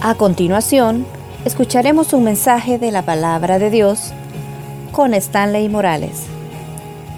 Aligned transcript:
A 0.00 0.14
continuación, 0.14 1.04
escucharemos 1.44 2.12
un 2.12 2.22
mensaje 2.22 2.78
de 2.78 2.92
la 2.92 3.04
palabra 3.04 3.58
de 3.58 3.68
Dios 3.68 4.12
con 4.92 5.12
Stanley 5.12 5.68
Morales. 5.68 6.26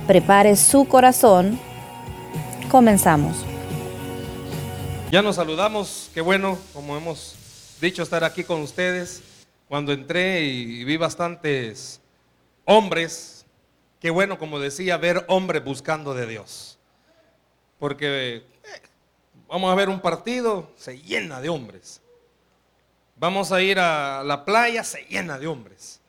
Prepare 0.06 0.56
su 0.56 0.88
corazón. 0.88 1.60
Comenzamos. 2.70 3.44
Ya 5.10 5.20
nos 5.20 5.36
saludamos, 5.36 6.10
qué 6.14 6.22
bueno, 6.22 6.56
como 6.72 6.96
hemos 6.96 7.76
dicho, 7.82 8.02
estar 8.02 8.24
aquí 8.24 8.44
con 8.44 8.62
ustedes. 8.62 9.22
Cuando 9.68 9.92
entré 9.92 10.40
y 10.44 10.82
vi 10.84 10.96
bastantes 10.96 12.00
hombres, 12.64 13.44
qué 14.00 14.08
bueno, 14.08 14.38
como 14.38 14.58
decía, 14.58 14.96
ver 14.96 15.26
hombres 15.28 15.62
buscando 15.62 16.14
de 16.14 16.26
Dios. 16.26 16.78
Porque 17.78 18.36
eh, 18.36 18.42
vamos 19.48 19.70
a 19.70 19.74
ver 19.74 19.90
un 19.90 20.00
partido, 20.00 20.70
se 20.76 20.98
llena 20.98 21.42
de 21.42 21.50
hombres. 21.50 22.00
Vamos 23.20 23.52
a 23.52 23.60
ir 23.60 23.78
a 23.78 24.24
la 24.24 24.46
playa, 24.46 24.82
se 24.82 25.02
llena 25.02 25.38
de 25.38 25.46
hombres. 25.46 26.00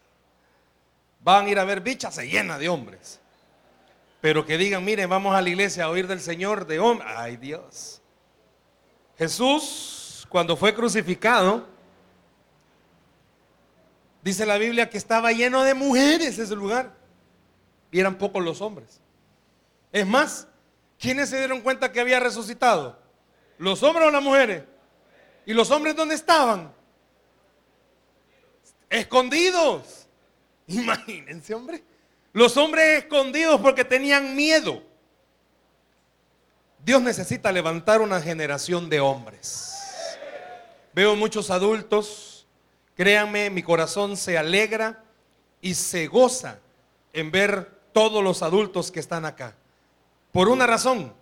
Van 1.20 1.45
a 1.45 1.49
ir 1.49 1.59
a 1.59 1.65
ver 1.65 1.81
bichas, 1.81 2.15
se 2.15 2.25
llena 2.25 2.57
de 2.57 2.70
hombres. 2.70 3.20
Pero 4.21 4.45
que 4.45 4.57
digan, 4.57 4.85
miren, 4.85 5.09
vamos 5.09 5.35
a 5.35 5.41
la 5.41 5.49
iglesia 5.49 5.84
a 5.84 5.89
oír 5.89 6.07
del 6.07 6.21
Señor 6.21 6.65
de 6.65 6.79
hombres. 6.79 7.09
Ay 7.13 7.35
Dios. 7.35 8.01
Jesús, 9.17 10.25
cuando 10.29 10.55
fue 10.55 10.73
crucificado, 10.73 11.67
dice 14.21 14.45
la 14.45 14.57
Biblia 14.57 14.89
que 14.89 14.98
estaba 14.98 15.34
lleno 15.34 15.63
de 15.63 15.73
mujeres 15.73 16.39
ese 16.39 16.55
lugar. 16.55 16.95
Y 17.91 17.99
eran 17.99 18.17
pocos 18.17 18.41
los 18.41 18.62
hombres. 18.62 19.01
Es 19.91 20.07
más, 20.07 20.48
¿quiénes 20.98 21.27
se 21.27 21.39
dieron 21.39 21.59
cuenta 21.59 21.91
que 21.91 21.99
había 21.99 22.21
resucitado? 22.21 22.98
¿Los 23.57 23.84
hombres 23.84 24.07
o 24.07 24.12
las 24.12 24.23
mujeres? 24.23 24.63
¿Y 25.45 25.53
los 25.53 25.70
hombres 25.71 25.93
dónde 25.93 26.15
estaban? 26.15 26.79
Escondidos. 28.91 30.05
Imagínense, 30.67 31.55
hombre. 31.55 31.84
Los 32.34 32.55
hombres 32.57 33.03
escondidos 33.03 33.59
porque 33.59 33.83
tenían 33.83 34.35
miedo. 34.35 34.83
Dios 36.83 37.01
necesita 37.01 37.51
levantar 37.51 38.01
una 38.01 38.21
generación 38.21 38.89
de 38.89 38.99
hombres. 38.99 39.77
Veo 40.93 41.15
muchos 41.15 41.49
adultos, 41.49 42.45
créanme, 42.95 43.49
mi 43.49 43.63
corazón 43.63 44.17
se 44.17 44.37
alegra 44.37 45.03
y 45.61 45.73
se 45.73 46.07
goza 46.07 46.59
en 47.13 47.31
ver 47.31 47.79
todos 47.93 48.23
los 48.23 48.41
adultos 48.41 48.91
que 48.91 48.99
están 48.99 49.26
acá. 49.26 49.55
Por 50.31 50.49
una 50.49 50.67
razón, 50.67 51.13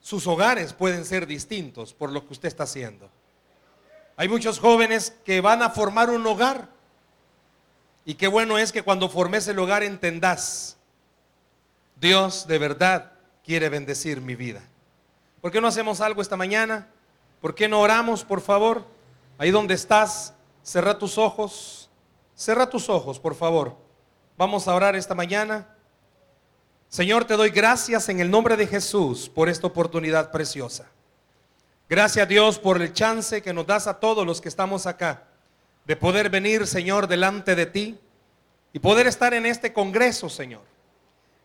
sus 0.00 0.26
hogares 0.26 0.72
pueden 0.72 1.04
ser 1.04 1.26
distintos 1.26 1.92
por 1.92 2.10
lo 2.10 2.26
que 2.26 2.32
usted 2.32 2.48
está 2.48 2.64
haciendo. 2.64 3.08
Hay 4.16 4.28
muchos 4.28 4.60
jóvenes 4.60 5.14
que 5.24 5.40
van 5.40 5.62
a 5.62 5.70
formar 5.70 6.10
un 6.10 6.26
hogar. 6.26 6.68
Y 8.04 8.14
qué 8.14 8.28
bueno 8.28 8.58
es 8.58 8.70
que 8.70 8.82
cuando 8.82 9.08
formes 9.08 9.48
el 9.48 9.58
hogar 9.58 9.82
entendás, 9.82 10.76
Dios 12.00 12.46
de 12.46 12.58
verdad 12.58 13.12
quiere 13.44 13.68
bendecir 13.68 14.20
mi 14.20 14.34
vida. 14.34 14.62
¿Por 15.40 15.50
qué 15.50 15.60
no 15.60 15.68
hacemos 15.68 16.00
algo 16.00 16.22
esta 16.22 16.36
mañana? 16.36 16.88
¿Por 17.40 17.54
qué 17.54 17.68
no 17.68 17.80
oramos, 17.80 18.24
por 18.24 18.40
favor? 18.40 18.86
Ahí 19.36 19.50
donde 19.50 19.74
estás, 19.74 20.34
cerra 20.62 20.98
tus 20.98 21.18
ojos. 21.18 21.90
Cerra 22.34 22.68
tus 22.68 22.88
ojos, 22.88 23.18
por 23.18 23.34
favor. 23.34 23.76
Vamos 24.36 24.66
a 24.66 24.74
orar 24.74 24.96
esta 24.96 25.14
mañana. 25.14 25.68
Señor, 26.88 27.24
te 27.24 27.36
doy 27.36 27.50
gracias 27.50 28.08
en 28.08 28.20
el 28.20 28.30
nombre 28.30 28.56
de 28.56 28.66
Jesús 28.66 29.28
por 29.28 29.48
esta 29.48 29.66
oportunidad 29.66 30.30
preciosa. 30.30 30.86
Gracias 31.94 32.26
Dios 32.26 32.58
por 32.58 32.82
el 32.82 32.92
chance 32.92 33.40
que 33.40 33.52
nos 33.52 33.68
das 33.68 33.86
a 33.86 34.00
todos 34.00 34.26
los 34.26 34.40
que 34.40 34.48
estamos 34.48 34.84
acá 34.84 35.28
de 35.84 35.94
poder 35.94 36.28
venir, 36.28 36.66
Señor, 36.66 37.06
delante 37.06 37.54
de 37.54 37.66
ti 37.66 37.96
y 38.72 38.80
poder 38.80 39.06
estar 39.06 39.32
en 39.32 39.46
este 39.46 39.72
congreso, 39.72 40.28
Señor. 40.28 40.62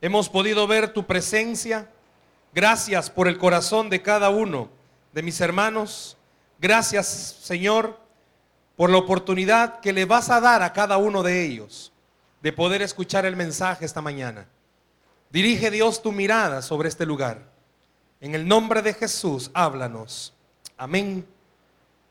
Hemos 0.01 0.27
podido 0.27 0.65
ver 0.65 0.91
tu 0.91 1.05
presencia. 1.05 1.87
Gracias 2.51 3.11
por 3.11 3.27
el 3.27 3.37
corazón 3.37 3.91
de 3.91 4.01
cada 4.01 4.31
uno 4.31 4.69
de 5.13 5.21
mis 5.21 5.39
hermanos. 5.39 6.17
Gracias, 6.57 7.05
Señor, 7.43 7.99
por 8.75 8.89
la 8.89 8.97
oportunidad 8.97 9.81
que 9.81 9.93
le 9.93 10.05
vas 10.05 10.31
a 10.31 10.41
dar 10.41 10.63
a 10.63 10.73
cada 10.73 10.97
uno 10.97 11.21
de 11.21 11.45
ellos 11.45 11.93
de 12.41 12.53
poder 12.53 12.81
escuchar 12.81 13.23
el 13.27 13.35
mensaje 13.35 13.85
esta 13.85 14.01
mañana. 14.01 14.47
Dirige 15.29 15.69
Dios 15.69 16.01
tu 16.01 16.11
mirada 16.11 16.63
sobre 16.63 16.89
este 16.89 17.05
lugar. 17.05 17.51
En 18.19 18.33
el 18.33 18.47
nombre 18.47 18.81
de 18.81 18.95
Jesús, 18.95 19.51
háblanos. 19.53 20.33
Amén 20.79 21.27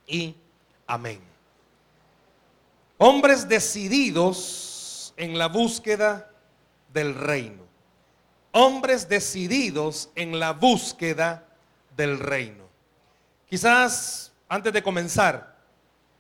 y 0.07 0.37
amén. 0.87 1.21
Hombres 2.99 3.49
decididos 3.49 5.15
en 5.17 5.39
la 5.39 5.49
búsqueda 5.49 6.31
del 6.93 7.15
reino. 7.15 7.63
Hombres 8.53 9.09
decididos 9.09 10.11
en 10.15 10.39
la 10.39 10.53
búsqueda 10.53 11.49
del 11.97 12.19
reino. 12.19 12.69
Quizás 13.49 14.33
antes 14.51 14.71
de 14.71 14.83
comenzar 14.83 15.57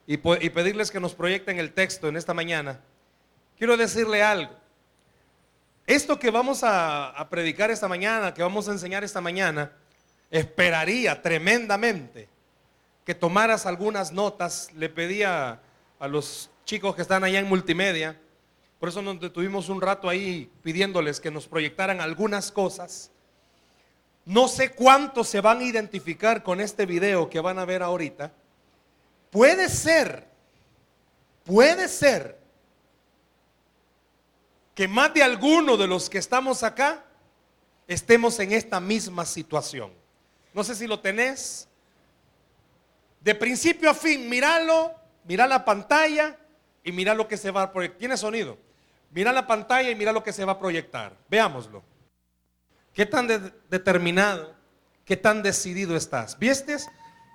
y, 0.06 0.16
pedirles 0.16 0.90
que 0.90 1.00
nos 1.00 1.14
proyecten 1.14 1.58
el 1.58 1.74
texto 1.74 2.08
en 2.08 2.16
esta 2.16 2.32
mañana, 2.32 2.80
quiero 3.58 3.76
decirle 3.76 4.22
algo. 4.22 4.54
Esto 5.86 6.18
que 6.18 6.30
vamos 6.30 6.60
a, 6.62 7.26
predicar 7.28 7.70
esta 7.70 7.88
mañana, 7.88 8.32
que 8.32 8.42
vamos 8.42 8.70
a 8.70 8.72
enseñar 8.72 9.04
esta 9.04 9.20
mañana, 9.20 9.70
esperaría 10.30 11.20
tremendamente 11.20 12.37
que 13.08 13.14
tomaras 13.14 13.64
algunas 13.64 14.12
notas. 14.12 14.70
Le 14.74 14.90
pedía 14.90 15.62
a 15.98 16.08
los 16.08 16.50
chicos 16.66 16.94
que 16.94 17.00
están 17.00 17.24
allá 17.24 17.38
en 17.38 17.48
multimedia, 17.48 18.20
por 18.78 18.90
eso 18.90 19.00
nos 19.00 19.18
detuvimos 19.18 19.70
un 19.70 19.80
rato 19.80 20.10
ahí 20.10 20.52
pidiéndoles 20.62 21.18
que 21.18 21.30
nos 21.30 21.48
proyectaran 21.48 22.02
algunas 22.02 22.52
cosas. 22.52 23.10
No 24.26 24.46
sé 24.46 24.72
cuántos 24.72 25.26
se 25.26 25.40
van 25.40 25.60
a 25.60 25.64
identificar 25.64 26.42
con 26.42 26.60
este 26.60 26.84
video 26.84 27.30
que 27.30 27.40
van 27.40 27.58
a 27.58 27.64
ver 27.64 27.82
ahorita. 27.82 28.30
Puede 29.30 29.70
ser, 29.70 30.28
puede 31.44 31.88
ser 31.88 32.38
que 34.74 34.86
más 34.86 35.14
de 35.14 35.22
alguno 35.22 35.78
de 35.78 35.86
los 35.86 36.10
que 36.10 36.18
estamos 36.18 36.62
acá 36.62 37.06
estemos 37.86 38.38
en 38.38 38.52
esta 38.52 38.80
misma 38.80 39.24
situación. 39.24 39.94
No 40.52 40.62
sé 40.62 40.74
si 40.74 40.86
lo 40.86 41.00
tenés. 41.00 41.68
De 43.20 43.34
principio 43.34 43.90
a 43.90 43.94
fin, 43.94 44.28
míralo, 44.28 44.94
mira 45.24 45.46
la 45.46 45.64
pantalla 45.64 46.36
y 46.84 46.92
mira 46.92 47.14
lo 47.14 47.28
que 47.28 47.36
se 47.36 47.50
va 47.50 47.62
a 47.62 47.72
proyectar. 47.72 47.98
¿Tiene 47.98 48.16
sonido? 48.16 48.58
Mira 49.10 49.32
la 49.32 49.46
pantalla 49.46 49.90
y 49.90 49.94
mira 49.94 50.12
lo 50.12 50.22
que 50.22 50.32
se 50.32 50.44
va 50.44 50.52
a 50.52 50.58
proyectar. 50.58 51.16
Veámoslo. 51.28 51.82
¿Qué 52.92 53.06
tan 53.06 53.26
determinado, 53.70 54.54
qué 55.04 55.16
tan 55.16 55.42
decidido 55.42 55.96
estás? 55.96 56.38
¿Viste? 56.38 56.76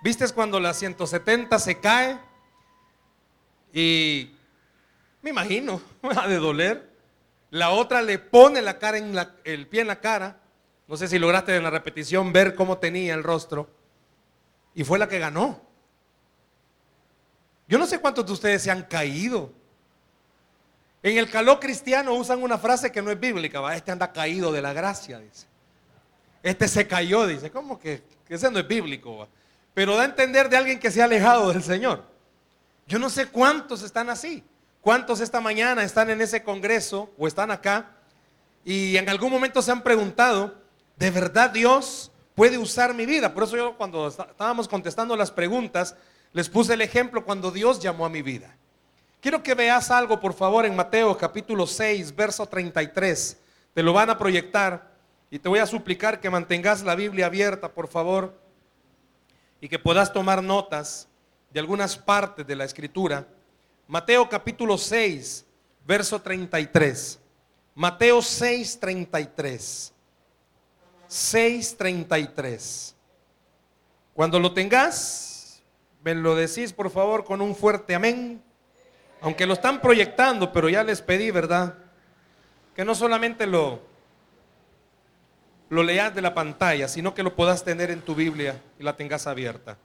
¿Viste 0.04 0.28
cuando 0.34 0.60
la 0.60 0.74
170 0.74 1.58
se 1.60 1.80
cae? 1.80 2.20
Y 3.74 4.36
me 5.22 5.32
imagino, 5.32 5.82
ha 6.16 6.28
de 6.28 6.38
doler. 6.38 6.92
La 7.50 7.70
otra 7.70 8.02
le 8.02 8.20
pone 8.20 8.62
la 8.62 8.80
cara 8.80 8.98
en 8.98 9.16
el 9.44 9.68
pie 9.68 9.82
en 9.82 9.88
la 9.88 10.00
cara. 10.00 10.42
No 10.88 10.98
sé 10.98 11.08
si 11.08 11.18
lograste 11.18 11.56
en 11.56 11.64
la 11.64 11.70
repetición 11.70 12.34
ver 12.34 12.56
cómo 12.56 12.78
tenía 12.80 13.14
el 13.14 13.24
rostro. 13.24 13.70
Y 14.76 14.84
fue 14.84 15.00
la 15.00 15.08
que 15.08 15.20
ganó. 15.20 15.62
Yo 17.74 17.80
no 17.80 17.88
sé 17.88 17.98
cuántos 17.98 18.24
de 18.28 18.34
ustedes 18.34 18.62
se 18.62 18.70
han 18.70 18.84
caído. 18.84 19.52
En 21.02 21.18
el 21.18 21.28
calor 21.28 21.60
cristiano 21.60 22.14
usan 22.14 22.44
una 22.44 22.60
frase 22.60 22.92
que 22.92 23.02
no 23.02 23.10
es 23.10 23.20
bíblica. 23.20 23.62
¿va? 23.62 23.76
Este 23.76 23.92
anda 23.92 24.12
caído 24.12 24.52
de 24.52 24.62
la 24.62 24.74
gracia, 24.74 25.18
dice. 25.18 25.48
Este 26.44 26.68
se 26.68 26.86
cayó, 26.86 27.26
dice. 27.26 27.50
¿Cómo 27.50 27.80
que, 27.80 28.04
ese 28.30 28.52
no 28.52 28.60
es 28.60 28.68
bíblico? 28.68 29.28
Pero 29.74 29.96
da 29.96 30.04
a 30.04 30.06
entender 30.06 30.50
de 30.50 30.58
alguien 30.58 30.80
que 30.80 30.92
se 30.92 31.02
ha 31.02 31.06
alejado 31.06 31.52
del 31.52 31.64
Señor. 31.64 32.04
Yo 32.86 33.00
no 33.00 33.10
sé 33.10 33.26
cuántos 33.26 33.82
están 33.82 34.08
así. 34.12 34.44
¿Cuántos 34.80 35.20
esta 35.20 35.42
mañana 35.42 35.84
están 35.84 36.12
en 36.12 36.22
ese 36.22 36.44
congreso 36.44 37.12
o 37.18 37.26
están 37.26 37.50
acá 37.50 37.90
y 38.64 38.98
en 38.98 39.10
algún 39.10 39.32
momento 39.32 39.64
se 39.64 39.72
han 39.72 39.82
preguntado, 39.82 40.62
¿de 40.98 41.10
verdad 41.10 41.50
Dios 41.50 42.12
puede 42.36 42.60
usar 42.60 42.94
mi 42.94 43.08
vida? 43.08 43.34
Por 43.34 43.46
eso 43.46 43.58
yo 43.58 43.76
cuando 43.78 44.10
estábamos 44.10 44.68
contestando 44.68 45.16
las 45.16 45.32
preguntas, 45.32 45.96
les 46.34 46.50
puse 46.50 46.74
el 46.74 46.82
ejemplo 46.82 47.24
cuando 47.24 47.52
Dios 47.52 47.80
llamó 47.80 48.06
a 48.06 48.10
mi 48.10 48.22
vida. 48.22 48.58
Quiero 49.22 49.42
que 49.42 49.54
veas 49.54 49.90
algo, 49.92 50.20
por 50.20 50.34
favor, 50.34 50.66
en 50.66 50.76
Mateo 50.76 51.18
capítulo 51.18 51.66
6, 51.66 52.14
verso 52.16 52.46
33. 52.46 53.38
Te 53.74 53.84
lo 53.84 53.94
van 53.94 54.10
a 54.10 54.18
proyectar 54.18 54.92
y 55.30 55.40
te 55.40 55.48
voy 55.48 55.60
a 55.60 55.66
suplicar 55.66 56.20
que 56.20 56.30
mantengas 56.30 56.84
la 56.84 56.96
Biblia 56.96 57.28
abierta, 57.28 57.72
por 57.72 57.88
favor, 57.88 58.38
y 59.62 59.70
que 59.70 59.80
puedas 59.80 60.12
tomar 60.12 60.44
notas 60.44 61.08
de 61.52 61.60
algunas 61.60 61.96
partes 61.96 62.46
de 62.46 62.56
la 62.56 62.66
escritura. 62.66 63.28
Mateo 63.88 64.28
capítulo 64.28 64.78
6, 64.78 65.46
verso 65.86 66.20
33. 66.20 67.20
Mateo 67.76 68.22
6, 68.22 68.80
33. 68.80 69.94
6, 71.08 71.78
33. 71.78 72.96
Cuando 74.14 74.40
lo 74.40 74.54
tengas, 74.54 75.33
¿Me 76.04 76.14
lo 76.14 76.36
decís, 76.36 76.74
por 76.74 76.90
favor, 76.90 77.24
con 77.24 77.42
un 77.42 77.56
fuerte 77.56 77.96
amén? 77.96 78.44
Aunque 79.22 79.46
lo 79.46 79.54
están 79.54 79.80
proyectando, 79.80 80.52
pero 80.52 80.68
ya 80.68 80.84
les 80.84 81.02
pedí, 81.02 81.32
¿verdad? 81.32 81.76
Que 82.76 82.84
no 82.84 82.94
solamente 82.94 83.48
lo, 83.48 83.80
lo 85.70 85.82
leas 85.82 86.14
de 86.14 86.22
la 86.22 86.34
pantalla, 86.34 86.90
sino 86.90 87.14
que 87.14 87.24
lo 87.24 87.34
puedas 87.34 87.64
tener 87.64 87.90
en 87.90 88.02
tu 88.02 88.16
Biblia 88.16 88.62
y 88.78 88.84
la 88.84 88.98
tengas 88.98 89.28
abierta. 89.28 89.78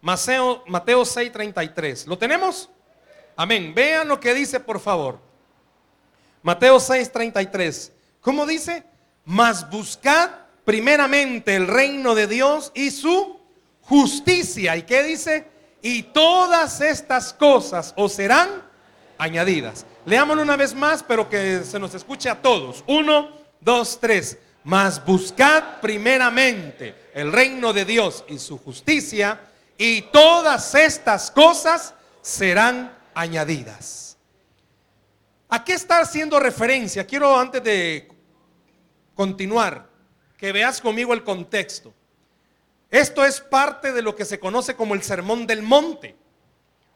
Mateo, 0.00 0.64
Mateo 0.66 1.02
6:33. 1.02 2.06
¿Lo 2.06 2.16
tenemos? 2.16 2.70
Amén. 3.36 3.74
Vean 3.74 4.08
lo 4.08 4.18
que 4.18 4.32
dice, 4.32 4.60
por 4.60 4.80
favor. 4.80 5.18
Mateo 6.42 6.78
6:33. 6.78 7.92
¿Cómo 8.22 8.46
dice? 8.46 8.82
Mas 9.26 9.68
buscad 9.68 10.30
primeramente 10.64 11.54
el 11.54 11.66
reino 11.66 12.14
de 12.14 12.26
Dios 12.26 12.72
y 12.74 12.90
su 12.90 13.38
justicia. 13.82 14.74
¿Y 14.78 14.82
qué 14.84 15.02
dice? 15.02 15.55
Y 15.82 16.02
todas 16.04 16.80
estas 16.80 17.32
cosas 17.32 17.92
os 17.96 18.12
serán 18.12 18.62
añadidas. 19.18 19.86
Leámoslo 20.04 20.42
una 20.42 20.56
vez 20.56 20.74
más, 20.74 21.02
pero 21.02 21.28
que 21.28 21.62
se 21.64 21.78
nos 21.78 21.94
escuche 21.94 22.28
a 22.28 22.40
todos. 22.40 22.82
Uno, 22.86 23.30
dos, 23.60 23.98
tres. 24.00 24.38
Mas 24.64 25.04
buscad 25.04 25.80
primeramente 25.80 27.10
el 27.14 27.32
reino 27.32 27.72
de 27.72 27.84
Dios 27.84 28.24
y 28.28 28.38
su 28.38 28.58
justicia, 28.58 29.40
y 29.78 30.02
todas 30.02 30.74
estas 30.74 31.30
cosas 31.30 31.94
serán 32.20 32.92
añadidas. 33.14 34.16
¿A 35.48 35.64
qué 35.64 35.74
está 35.74 36.00
haciendo 36.00 36.40
referencia? 36.40 37.06
Quiero 37.06 37.38
antes 37.38 37.62
de 37.62 38.08
continuar, 39.14 39.88
que 40.36 40.50
veas 40.50 40.80
conmigo 40.80 41.14
el 41.14 41.22
contexto. 41.22 41.94
Esto 42.96 43.26
es 43.26 43.42
parte 43.42 43.92
de 43.92 44.00
lo 44.00 44.16
que 44.16 44.24
se 44.24 44.40
conoce 44.40 44.74
como 44.74 44.94
el 44.94 45.02
Sermón 45.02 45.46
del 45.46 45.60
Monte, 45.60 46.16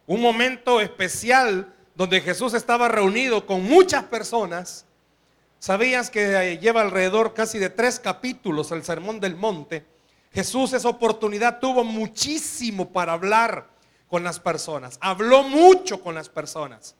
un 0.06 0.22
momento 0.22 0.80
especial 0.80 1.74
donde 1.94 2.22
Jesús 2.22 2.54
estaba 2.54 2.88
reunido 2.88 3.44
con 3.44 3.62
muchas 3.64 4.04
personas. 4.04 4.86
¿Sabías 5.58 6.08
que 6.08 6.58
lleva 6.58 6.80
alrededor 6.80 7.34
casi 7.34 7.58
de 7.58 7.68
tres 7.68 8.00
capítulos 8.00 8.72
el 8.72 8.82
Sermón 8.82 9.20
del 9.20 9.36
Monte? 9.36 9.84
Jesús 10.32 10.72
esa 10.72 10.88
oportunidad 10.88 11.60
tuvo 11.60 11.84
muchísimo 11.84 12.90
para 12.90 13.12
hablar 13.12 13.68
con 14.08 14.24
las 14.24 14.40
personas. 14.40 14.96
Habló 15.02 15.42
mucho 15.42 16.00
con 16.00 16.14
las 16.14 16.30
personas. 16.30 16.96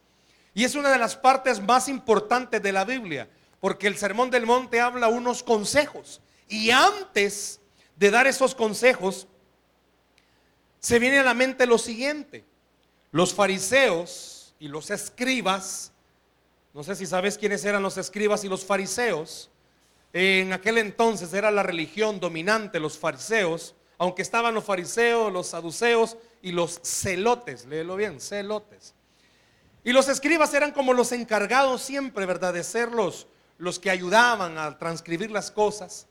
Y 0.53 0.63
es 0.63 0.75
una 0.75 0.91
de 0.91 0.99
las 0.99 1.15
partes 1.15 1.59
más 1.59 1.87
importantes 1.89 2.61
de 2.61 2.71
la 2.71 2.85
Biblia, 2.85 3.27
porque 3.59 3.87
el 3.87 3.97
Sermón 3.97 4.29
del 4.29 4.45
Monte 4.45 4.79
habla 4.79 5.07
unos 5.07 5.41
consejos. 5.41 6.21
Y 6.47 6.69
antes 6.69 7.60
de 8.01 8.09
dar 8.09 8.25
esos 8.25 8.55
consejos, 8.55 9.27
se 10.79 10.97
viene 10.97 11.19
a 11.19 11.23
la 11.23 11.35
mente 11.35 11.67
lo 11.67 11.77
siguiente. 11.77 12.43
Los 13.11 13.31
fariseos 13.31 14.55
y 14.59 14.69
los 14.69 14.89
escribas, 14.89 15.91
no 16.73 16.83
sé 16.83 16.95
si 16.95 17.05
sabes 17.05 17.37
quiénes 17.37 17.63
eran 17.63 17.83
los 17.83 17.99
escribas 17.99 18.43
y 18.43 18.49
los 18.49 18.65
fariseos, 18.65 19.51
en 20.13 20.51
aquel 20.51 20.79
entonces 20.79 21.31
era 21.35 21.51
la 21.51 21.61
religión 21.61 22.19
dominante, 22.19 22.79
los 22.79 22.97
fariseos, 22.97 23.75
aunque 23.99 24.23
estaban 24.23 24.55
los 24.55 24.63
fariseos, 24.63 25.31
los 25.31 25.45
saduceos 25.45 26.17
y 26.41 26.53
los 26.53 26.81
celotes, 26.83 27.67
léelo 27.67 27.97
bien, 27.97 28.19
celotes. 28.19 28.95
Y 29.83 29.91
los 29.91 30.09
escribas 30.09 30.51
eran 30.55 30.71
como 30.71 30.93
los 30.93 31.11
encargados 31.11 31.83
siempre, 31.83 32.25
¿verdad? 32.25 32.51
De 32.51 32.63
ser 32.63 32.91
los, 32.93 33.27
los 33.59 33.77
que 33.77 33.91
ayudaban 33.91 34.57
a 34.57 34.79
transcribir 34.79 35.29
las 35.29 35.51
cosas. 35.51 36.07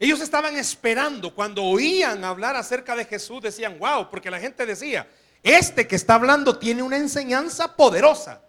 Ellos 0.00 0.20
estaban 0.20 0.56
esperando, 0.56 1.34
cuando 1.34 1.64
oían 1.64 2.24
hablar 2.24 2.54
acerca 2.54 2.94
de 2.94 3.04
Jesús, 3.04 3.42
decían, 3.42 3.78
wow, 3.78 4.08
porque 4.08 4.30
la 4.30 4.38
gente 4.38 4.64
decía, 4.64 5.08
este 5.42 5.88
que 5.88 5.96
está 5.96 6.14
hablando 6.14 6.58
tiene 6.58 6.82
una 6.82 6.96
enseñanza 6.96 7.74
poderosa. 7.74 8.40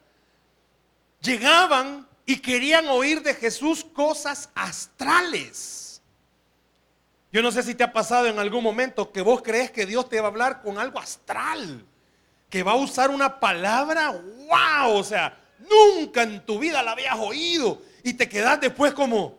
Llegaban 1.21 2.07
y 2.25 2.37
querían 2.37 2.87
oír 2.87 3.23
de 3.23 3.33
Jesús 3.33 3.83
cosas 3.83 4.49
astrales. 4.53 6.01
Yo 7.31 7.41
no 7.41 7.51
sé 7.51 7.63
si 7.63 7.73
te 7.73 7.83
ha 7.83 7.93
pasado 7.93 8.27
en 8.27 8.37
algún 8.39 8.63
momento 8.63 9.11
que 9.11 9.21
vos 9.21 9.41
crees 9.41 9.71
que 9.71 9.85
Dios 9.85 10.07
te 10.09 10.19
va 10.19 10.27
a 10.27 10.31
hablar 10.31 10.61
con 10.61 10.77
algo 10.77 10.99
astral, 10.99 11.83
que 12.49 12.63
va 12.63 12.73
a 12.73 12.75
usar 12.75 13.09
una 13.09 13.39
palabra, 13.39 14.11
wow, 14.11 14.95
o 14.95 15.03
sea, 15.03 15.39
nunca 15.59 16.23
en 16.23 16.45
tu 16.45 16.59
vida 16.59 16.81
la 16.83 16.91
habías 16.91 17.17
oído 17.17 17.81
y 18.03 18.13
te 18.13 18.29
quedas 18.29 18.59
después 18.61 18.93
como, 18.93 19.37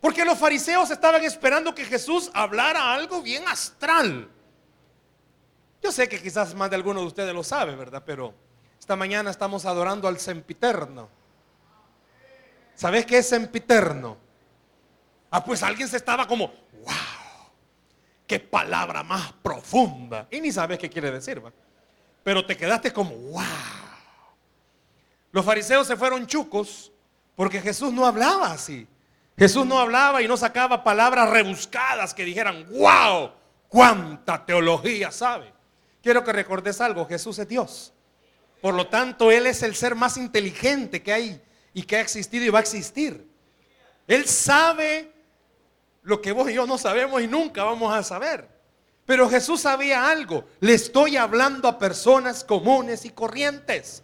Porque 0.00 0.24
los 0.24 0.38
fariseos 0.38 0.90
estaban 0.90 1.24
esperando 1.24 1.74
que 1.74 1.84
Jesús 1.84 2.30
hablara 2.34 2.92
algo 2.92 3.22
bien 3.22 3.46
astral. 3.48 4.28
Yo 5.82 5.92
sé 5.92 6.08
que 6.08 6.20
quizás 6.20 6.54
más 6.54 6.70
de 6.70 6.76
alguno 6.76 7.00
de 7.00 7.06
ustedes 7.06 7.34
lo 7.34 7.42
sabe, 7.42 7.74
¿verdad? 7.74 8.02
Pero 8.04 8.34
esta 8.78 8.96
mañana 8.96 9.30
estamos 9.30 9.64
adorando 9.64 10.08
al 10.08 10.18
sempiterno. 10.18 11.08
¿Sabes 12.74 13.06
qué 13.06 13.18
es 13.18 13.28
sempiterno? 13.28 14.16
Ah, 15.30 15.42
pues 15.42 15.62
alguien 15.62 15.88
se 15.88 15.96
estaba 15.96 16.26
como, 16.26 16.48
wow, 16.84 17.50
qué 18.26 18.38
palabra 18.38 19.02
más 19.02 19.32
profunda. 19.32 20.28
Y 20.30 20.40
ni 20.40 20.52
sabes 20.52 20.78
qué 20.78 20.90
quiere 20.90 21.10
decir, 21.10 21.44
¿va? 21.44 21.52
Pero 22.22 22.44
te 22.44 22.56
quedaste 22.56 22.92
como, 22.92 23.10
wow. 23.10 23.42
Los 25.32 25.44
fariseos 25.44 25.86
se 25.86 25.96
fueron 25.96 26.26
chucos 26.26 26.92
porque 27.34 27.60
Jesús 27.60 27.92
no 27.92 28.06
hablaba 28.06 28.52
así. 28.52 28.86
Jesús 29.38 29.66
no 29.66 29.78
hablaba 29.78 30.22
y 30.22 30.28
no 30.28 30.36
sacaba 30.36 30.82
palabras 30.82 31.28
rebuscadas 31.28 32.14
que 32.14 32.24
dijeran, 32.24 32.66
wow, 32.70 33.32
cuánta 33.68 34.44
teología 34.46 35.10
sabe. 35.10 35.52
Quiero 36.02 36.24
que 36.24 36.32
recordes 36.32 36.80
algo, 36.80 37.06
Jesús 37.06 37.38
es 37.38 37.48
Dios. 37.48 37.92
Por 38.62 38.74
lo 38.74 38.86
tanto, 38.86 39.30
Él 39.30 39.46
es 39.46 39.62
el 39.62 39.74
ser 39.74 39.94
más 39.94 40.16
inteligente 40.16 41.02
que 41.02 41.12
hay 41.12 41.42
y 41.74 41.82
que 41.82 41.96
ha 41.96 42.00
existido 42.00 42.44
y 42.46 42.48
va 42.48 42.60
a 42.60 42.62
existir. 42.62 43.28
Él 44.06 44.26
sabe 44.26 45.12
lo 46.02 46.22
que 46.22 46.32
vos 46.32 46.48
y 46.48 46.54
yo 46.54 46.66
no 46.66 46.78
sabemos 46.78 47.20
y 47.20 47.26
nunca 47.26 47.64
vamos 47.64 47.92
a 47.92 48.02
saber. 48.02 48.48
Pero 49.04 49.28
Jesús 49.28 49.60
sabía 49.60 50.08
algo. 50.08 50.44
Le 50.60 50.74
estoy 50.74 51.16
hablando 51.16 51.68
a 51.68 51.78
personas 51.78 52.42
comunes 52.44 53.04
y 53.04 53.10
corrientes. 53.10 54.02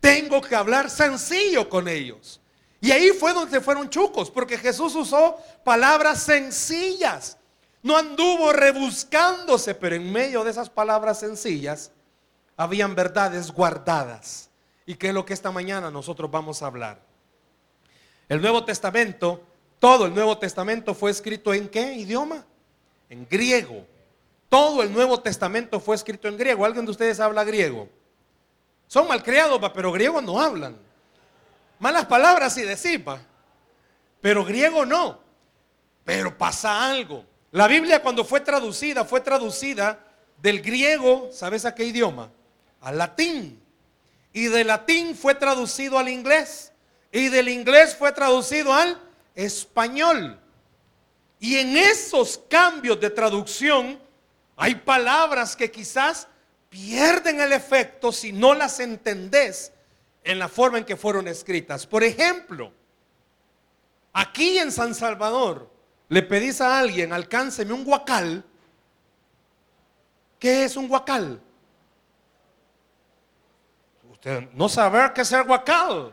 Tengo 0.00 0.40
que 0.40 0.54
hablar 0.54 0.90
sencillo 0.90 1.68
con 1.68 1.88
ellos. 1.88 2.41
Y 2.82 2.90
ahí 2.90 3.10
fue 3.10 3.32
donde 3.32 3.60
fueron 3.60 3.88
chucos, 3.88 4.28
porque 4.28 4.58
Jesús 4.58 4.96
usó 4.96 5.38
palabras 5.62 6.20
sencillas. 6.20 7.38
No 7.80 7.96
anduvo 7.96 8.52
rebuscándose, 8.52 9.76
pero 9.76 9.94
en 9.94 10.12
medio 10.12 10.42
de 10.42 10.50
esas 10.50 10.68
palabras 10.68 11.20
sencillas 11.20 11.92
habían 12.56 12.96
verdades 12.96 13.52
guardadas. 13.52 14.50
¿Y 14.84 14.96
qué 14.96 15.08
es 15.08 15.14
lo 15.14 15.24
que 15.24 15.32
esta 15.32 15.52
mañana 15.52 15.92
nosotros 15.92 16.28
vamos 16.28 16.60
a 16.60 16.66
hablar? 16.66 17.00
El 18.28 18.42
Nuevo 18.42 18.64
Testamento, 18.64 19.40
todo 19.78 20.06
el 20.06 20.12
Nuevo 20.12 20.36
Testamento 20.38 20.92
fue 20.92 21.12
escrito 21.12 21.54
en 21.54 21.68
qué 21.68 21.92
idioma? 21.92 22.44
En 23.08 23.28
griego. 23.30 23.86
Todo 24.48 24.82
el 24.82 24.92
Nuevo 24.92 25.20
Testamento 25.20 25.78
fue 25.78 25.94
escrito 25.94 26.26
en 26.26 26.36
griego. 26.36 26.64
¿Alguien 26.64 26.84
de 26.84 26.90
ustedes 26.90 27.20
habla 27.20 27.44
griego? 27.44 27.88
Son 28.88 29.06
malcriados, 29.06 29.60
pero 29.72 29.92
griego 29.92 30.20
no 30.20 30.40
hablan. 30.40 30.76
Malas 31.82 32.06
palabras 32.06 32.56
y 32.58 32.62
decir, 32.62 33.04
pero 34.20 34.44
griego 34.44 34.86
no. 34.86 35.18
Pero 36.04 36.38
pasa 36.38 36.88
algo. 36.88 37.26
La 37.50 37.66
Biblia 37.66 38.00
cuando 38.00 38.24
fue 38.24 38.38
traducida, 38.38 39.04
fue 39.04 39.20
traducida 39.20 39.98
del 40.40 40.62
griego, 40.62 41.30
¿sabes 41.32 41.64
a 41.64 41.74
qué 41.74 41.84
idioma? 41.86 42.30
Al 42.82 42.98
latín. 42.98 43.60
Y 44.32 44.44
del 44.44 44.68
latín 44.68 45.16
fue 45.16 45.34
traducido 45.34 45.98
al 45.98 46.08
inglés. 46.08 46.72
Y 47.10 47.30
del 47.30 47.48
inglés 47.48 47.96
fue 47.96 48.12
traducido 48.12 48.72
al 48.72 48.96
español. 49.34 50.38
Y 51.40 51.56
en 51.56 51.76
esos 51.76 52.40
cambios 52.48 53.00
de 53.00 53.10
traducción 53.10 53.98
hay 54.54 54.76
palabras 54.76 55.56
que 55.56 55.72
quizás 55.72 56.28
pierden 56.68 57.40
el 57.40 57.52
efecto 57.52 58.12
si 58.12 58.32
no 58.32 58.54
las 58.54 58.78
entendés 58.78 59.72
en 60.24 60.38
la 60.38 60.48
forma 60.48 60.78
en 60.78 60.84
que 60.84 60.96
fueron 60.96 61.28
escritas. 61.28 61.86
Por 61.86 62.02
ejemplo, 62.02 62.72
aquí 64.12 64.58
en 64.58 64.70
San 64.70 64.94
Salvador, 64.94 65.70
le 66.08 66.22
pedís 66.22 66.60
a 66.60 66.78
alguien, 66.78 67.12
alcánceme 67.12 67.72
un 67.72 67.84
guacal. 67.84 68.44
¿Qué 70.38 70.64
es 70.64 70.76
un 70.76 70.88
guacal? 70.88 71.40
Usted 74.10 74.48
no 74.52 74.68
sabe 74.68 75.10
qué 75.14 75.22
es 75.22 75.32
el 75.32 75.44
guacal. 75.44 76.12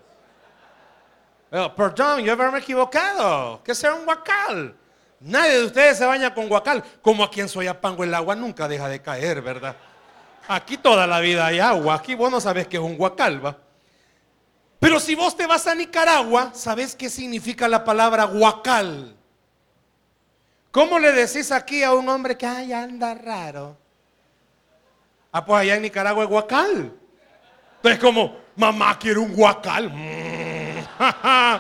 Perdón, 1.49 2.21
yo 2.21 2.33
haberme 2.33 2.59
equivocado. 2.59 3.61
¿Qué 3.63 3.71
es 3.71 3.83
un 3.83 4.05
guacal? 4.05 4.75
Nadie 5.19 5.57
de 5.57 5.65
ustedes 5.65 5.97
se 5.97 6.05
baña 6.05 6.33
con 6.33 6.47
guacal. 6.47 6.83
Como 7.01 7.23
aquí 7.23 7.41
en 7.41 7.49
Soyapango 7.49 8.03
el 8.03 8.13
agua 8.13 8.35
nunca 8.35 8.67
deja 8.67 8.87
de 8.87 9.01
caer, 9.01 9.41
¿verdad? 9.41 9.75
Aquí 10.47 10.77
toda 10.77 11.05
la 11.05 11.19
vida 11.19 11.45
hay 11.47 11.59
agua. 11.59 11.95
Aquí 11.95 12.15
vos 12.15 12.31
no 12.31 12.39
sabes 12.39 12.67
qué 12.67 12.77
es 12.77 12.83
un 12.83 12.97
guacal, 12.97 13.45
¿va? 13.45 13.57
Pero 14.79 14.99
si 14.99 15.13
vos 15.13 15.35
te 15.35 15.45
vas 15.45 15.67
a 15.67 15.75
Nicaragua, 15.75 16.51
¿sabes 16.53 16.95
qué 16.95 17.09
significa 17.09 17.67
la 17.67 17.83
palabra 17.83 18.23
guacal? 18.23 19.15
¿Cómo 20.71 20.99
le 20.99 21.11
decís 21.11 21.51
aquí 21.51 21.83
a 21.83 21.93
un 21.93 22.07
hombre 22.07 22.37
que 22.37 22.45
ay, 22.45 22.71
anda 22.71 23.13
raro? 23.13 23.75
Ah, 25.31 25.43
pues 25.43 25.61
allá 25.61 25.75
en 25.75 25.81
Nicaragua 25.81 26.23
es 26.23 26.29
guacal. 26.29 26.93
Entonces 27.75 27.99
como, 27.99 28.37
mamá 28.55 28.97
quiere 28.97 29.19
un 29.19 29.33
guacal. 29.33 29.89
Mm, 29.89 30.79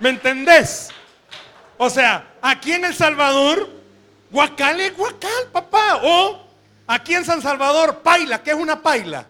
¿Me 0.00 0.08
entendés? 0.08 0.90
O 1.78 1.88
sea, 1.88 2.34
aquí 2.42 2.72
en 2.72 2.84
El 2.84 2.94
Salvador, 2.94 3.70
guacal 4.30 4.80
es 4.80 4.96
guacal, 4.96 5.46
papá. 5.52 6.00
O 6.02 6.46
aquí 6.86 7.14
en 7.14 7.24
San 7.24 7.40
Salvador, 7.40 7.98
paila. 7.98 8.42
¿Qué 8.42 8.50
es 8.50 8.56
una 8.56 8.82
paila? 8.82 9.26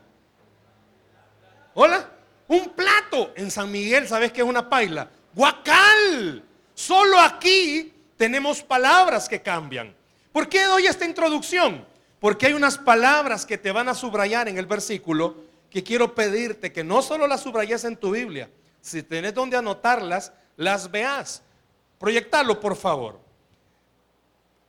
Hola. 1.74 2.19
Un 2.50 2.70
plato. 2.70 3.32
En 3.36 3.48
San 3.48 3.70
Miguel, 3.70 4.08
¿sabes 4.08 4.32
qué 4.32 4.40
es 4.40 4.46
una 4.46 4.68
paila? 4.68 5.08
Guacal. 5.34 6.42
Solo 6.74 7.20
aquí 7.20 7.94
tenemos 8.16 8.60
palabras 8.60 9.28
que 9.28 9.40
cambian. 9.40 9.94
¿Por 10.32 10.48
qué 10.48 10.64
doy 10.64 10.86
esta 10.86 11.04
introducción? 11.04 11.86
Porque 12.18 12.46
hay 12.46 12.52
unas 12.52 12.76
palabras 12.76 13.46
que 13.46 13.56
te 13.56 13.70
van 13.70 13.88
a 13.88 13.94
subrayar 13.94 14.48
en 14.48 14.58
el 14.58 14.66
versículo 14.66 15.36
que 15.70 15.84
quiero 15.84 16.12
pedirte 16.12 16.72
que 16.72 16.82
no 16.82 17.02
solo 17.02 17.28
las 17.28 17.40
subrayes 17.42 17.84
en 17.84 17.96
tu 17.96 18.10
Biblia, 18.10 18.50
si 18.80 19.04
tenés 19.04 19.32
donde 19.32 19.56
anotarlas, 19.56 20.32
las 20.56 20.90
veas. 20.90 21.44
Proyectarlo, 22.00 22.58
por 22.58 22.74
favor. 22.74 23.20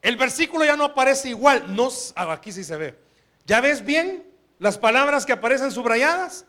El 0.03 0.17
versículo 0.17 0.65
ya 0.65 0.77
no 0.77 0.83
aparece 0.83 1.29
igual. 1.29 1.75
No, 1.75 1.89
ah, 2.15 2.31
aquí 2.31 2.51
sí 2.51 2.63
se 2.63 2.77
ve. 2.77 2.95
¿Ya 3.47 3.59
ves 3.59 3.83
bien 3.83 4.23
las 4.59 4.77
palabras 4.77 5.25
que 5.25 5.33
aparecen 5.33 5.71
subrayadas? 5.71 6.45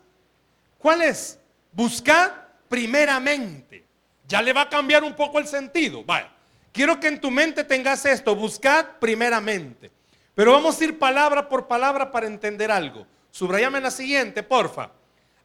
¿Cuál 0.83 1.01
es? 1.01 1.39
Buscad 1.71 2.29
primeramente. 2.67 3.85
Ya 4.27 4.41
le 4.41 4.51
va 4.51 4.63
a 4.63 4.69
cambiar 4.69 5.01
un 5.01 5.15
poco 5.15 5.39
el 5.39 5.47
sentido. 5.47 6.03
Vaya, 6.03 6.29
quiero 6.73 6.99
que 6.99 7.07
en 7.07 7.21
tu 7.21 7.31
mente 7.31 7.63
tengas 7.63 8.05
esto. 8.05 8.35
Buscad 8.35 8.97
primeramente. 8.99 9.89
Pero 10.35 10.51
vamos 10.51 10.81
a 10.81 10.83
ir 10.83 10.99
palabra 10.99 11.47
por 11.47 11.69
palabra 11.69 12.11
para 12.11 12.27
entender 12.27 12.69
algo. 12.69 13.07
Subrayame 13.31 13.79
la 13.79 13.91
siguiente, 13.91 14.43
porfa. 14.43 14.91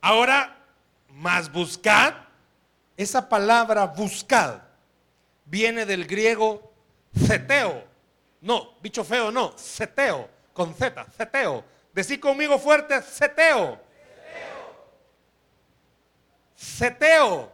Ahora, 0.01 0.57
más 1.11 1.53
buscad. 1.53 2.15
Esa 2.97 3.29
palabra 3.29 3.87
buscad 3.87 4.63
viene 5.45 5.87
del 5.87 6.05
griego 6.05 6.73
ceteo. 7.17 7.85
No, 8.41 8.75
bicho 8.83 9.05
feo, 9.05 9.31
no, 9.31 9.55
ceteo, 9.57 10.29
con 10.53 10.75
Z, 10.75 11.07
ceteo. 11.17 11.65
Decí 11.93 12.19
conmigo 12.19 12.59
fuerte, 12.59 13.01
ceteo. 13.03 13.87
Seteo. 16.59 17.53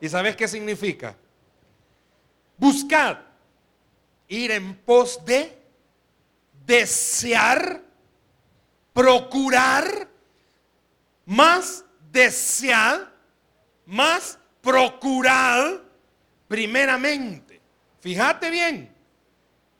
¿Y 0.00 0.08
sabes 0.08 0.34
qué 0.34 0.48
significa? 0.48 1.14
Buscar, 2.56 3.24
ir 4.26 4.50
en 4.50 4.74
pos 4.74 5.24
de, 5.24 5.56
desear, 6.66 7.80
procurar, 8.92 10.08
más 11.24 11.84
desear, 12.10 13.12
más 13.86 14.40
procurar 14.60 15.80
primeramente. 16.48 17.60
Fíjate 18.00 18.50
bien, 18.50 18.92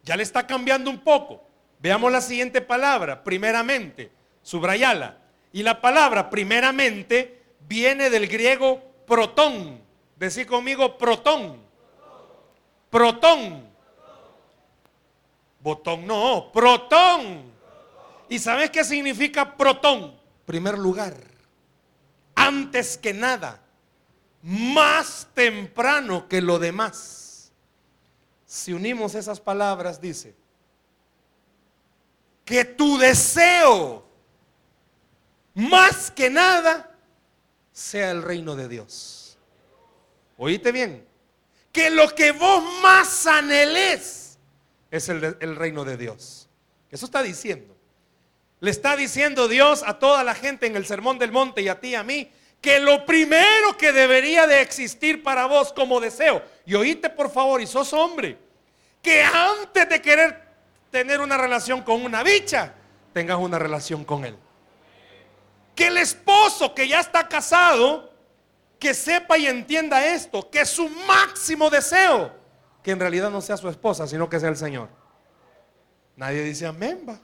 ya 0.05 0.17
le 0.17 0.23
está 0.23 0.47
cambiando 0.47 0.89
un 0.89 1.01
poco. 1.01 1.45
Veamos 1.81 2.13
la 2.13 2.21
siguiente 2.21 2.61
palabra, 2.61 3.25
primeramente, 3.25 4.13
subrayala. 4.41 5.19
Y 5.53 5.65
la 5.65 5.81
palabra 5.81 6.31
primeramente 6.31 7.44
viene 7.69 8.11
del 8.11 8.29
griego 8.29 8.83
protón. 9.07 9.81
Decir 10.17 10.47
conmigo 10.47 10.97
protón. 10.97 11.61
Protón. 12.91 13.69
Botón 15.61 16.07
no, 16.07 16.51
protón. 16.53 17.53
¿Y 18.29 18.39
sabes 18.39 18.71
qué 18.71 18.85
significa 18.85 19.57
protón? 19.57 20.15
Primer 20.45 20.79
lugar. 20.79 21.15
Antes 22.35 22.99
que 22.99 23.15
nada. 23.15 23.61
Más 24.43 25.27
temprano 25.35 26.29
que 26.29 26.43
lo 26.43 26.59
demás. 26.59 27.51
Si 28.45 28.73
unimos 28.73 29.15
esas 29.15 29.41
palabras, 29.41 30.01
dice, 30.01 30.37
que 32.45 32.65
tu 32.65 32.99
deseo, 32.99 34.07
más 35.55 36.11
que 36.11 36.29
nada, 36.29 36.94
sea 37.75 38.13
el 38.13 38.23
reino 38.23 38.55
de 38.55 38.69
Dios. 38.69 39.37
Oíste 40.39 40.73
bien. 40.73 41.07
Que 41.73 41.91
lo 41.91 42.15
que 42.15 42.31
vos 42.31 42.63
más 42.81 43.27
anhelés 43.27 44.39
es 44.91 45.09
el, 45.09 45.37
el 45.41 45.57
reino 45.57 45.85
de 45.85 45.97
Dios. 45.97 46.49
Eso 46.91 47.05
está 47.05 47.23
diciendo. 47.23 47.77
Le 48.61 48.71
está 48.71 48.97
diciendo 48.97 49.49
Dios 49.49 49.83
a 49.85 49.99
toda 49.99 50.23
la 50.23 50.35
gente 50.35 50.67
en 50.67 50.77
el 50.77 50.87
Sermón 50.87 51.19
del 51.19 51.33
Monte 51.33 51.63
y 51.63 51.69
a 51.69 51.81
ti 51.81 51.89
y 51.89 51.95
a 51.97 52.05
mí 52.05 52.31
que 52.61 52.79
lo 52.79 53.05
primero 53.05 53.77
que 53.77 53.93
debería 53.93 54.47
de 54.47 54.63
existir 54.63 55.23
para 55.23 55.45
vos 55.45 55.71
como 55.71 56.01
deseo, 56.01 56.43
y 56.65 56.75
oíste 56.75 57.11
por 57.11 57.31
favor, 57.31 57.61
y 57.61 57.67
sos 57.67 57.93
hombre, 57.93 58.39
que 59.03 59.23
antes 59.23 59.87
de 59.87 60.01
querer 60.01 60.43
tener 60.91 61.21
una 61.21 61.37
relación 61.37 61.83
con 61.83 62.03
una 62.03 62.23
bicha, 62.23 62.73
tengas 63.13 63.37
una 63.37 63.59
relación 63.59 64.03
con 64.03 64.25
él 64.25 64.39
que 65.75 65.89
el 65.89 65.99
esposo 65.99 66.75
que 66.75 66.87
ya 66.89 67.01
está 67.01 67.29
casado, 67.29 68.13
que 68.79 68.95
sepa 68.95 69.39
y 69.39 69.47
entienda 69.47 70.05
esto, 70.07 70.49
que 70.51 70.65
su 70.65 70.89
máximo 70.89 71.71
deseo, 71.71 72.33
que 72.83 72.91
en 72.91 73.01
realidad 73.01 73.31
no 73.31 73.41
sea 73.41 73.57
su 73.57 73.69
esposa, 73.69 74.07
sino 74.07 74.29
que 74.29 74.39
sea 74.39 74.51
el 74.51 74.57
Señor. 74.57 74.89
Nadie 76.17 76.43
dice 76.43 76.67
amén, 76.67 77.05
va. 77.09 77.19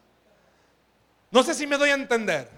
No 1.31 1.43
sé 1.43 1.55
si 1.55 1.67
me 1.67 1.77
doy 1.77 1.91
a 1.91 1.95
entender. 1.95 2.51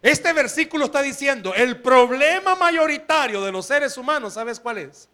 Este 0.00 0.32
versículo 0.32 0.86
está 0.86 1.00
diciendo, 1.02 1.54
el 1.54 1.80
problema 1.80 2.56
mayoritario 2.56 3.40
de 3.42 3.52
los 3.52 3.66
seres 3.66 3.96
humanos, 3.96 4.34
¿sabes 4.34 4.58
cuál 4.58 4.78
es? 4.78 5.08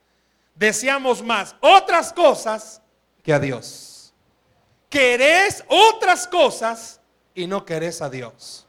Deseamos 0.55 1.23
más 1.23 1.55
otras 1.61 2.13
cosas 2.13 2.81
que 3.23 3.33
a 3.35 3.39
Dios. 3.39 4.15
Querés 4.89 5.63
otras 5.69 6.27
cosas 6.27 7.01
y 7.35 7.47
no 7.47 7.67
querés 7.67 8.01
a 8.01 8.09
Dios. 8.09 8.68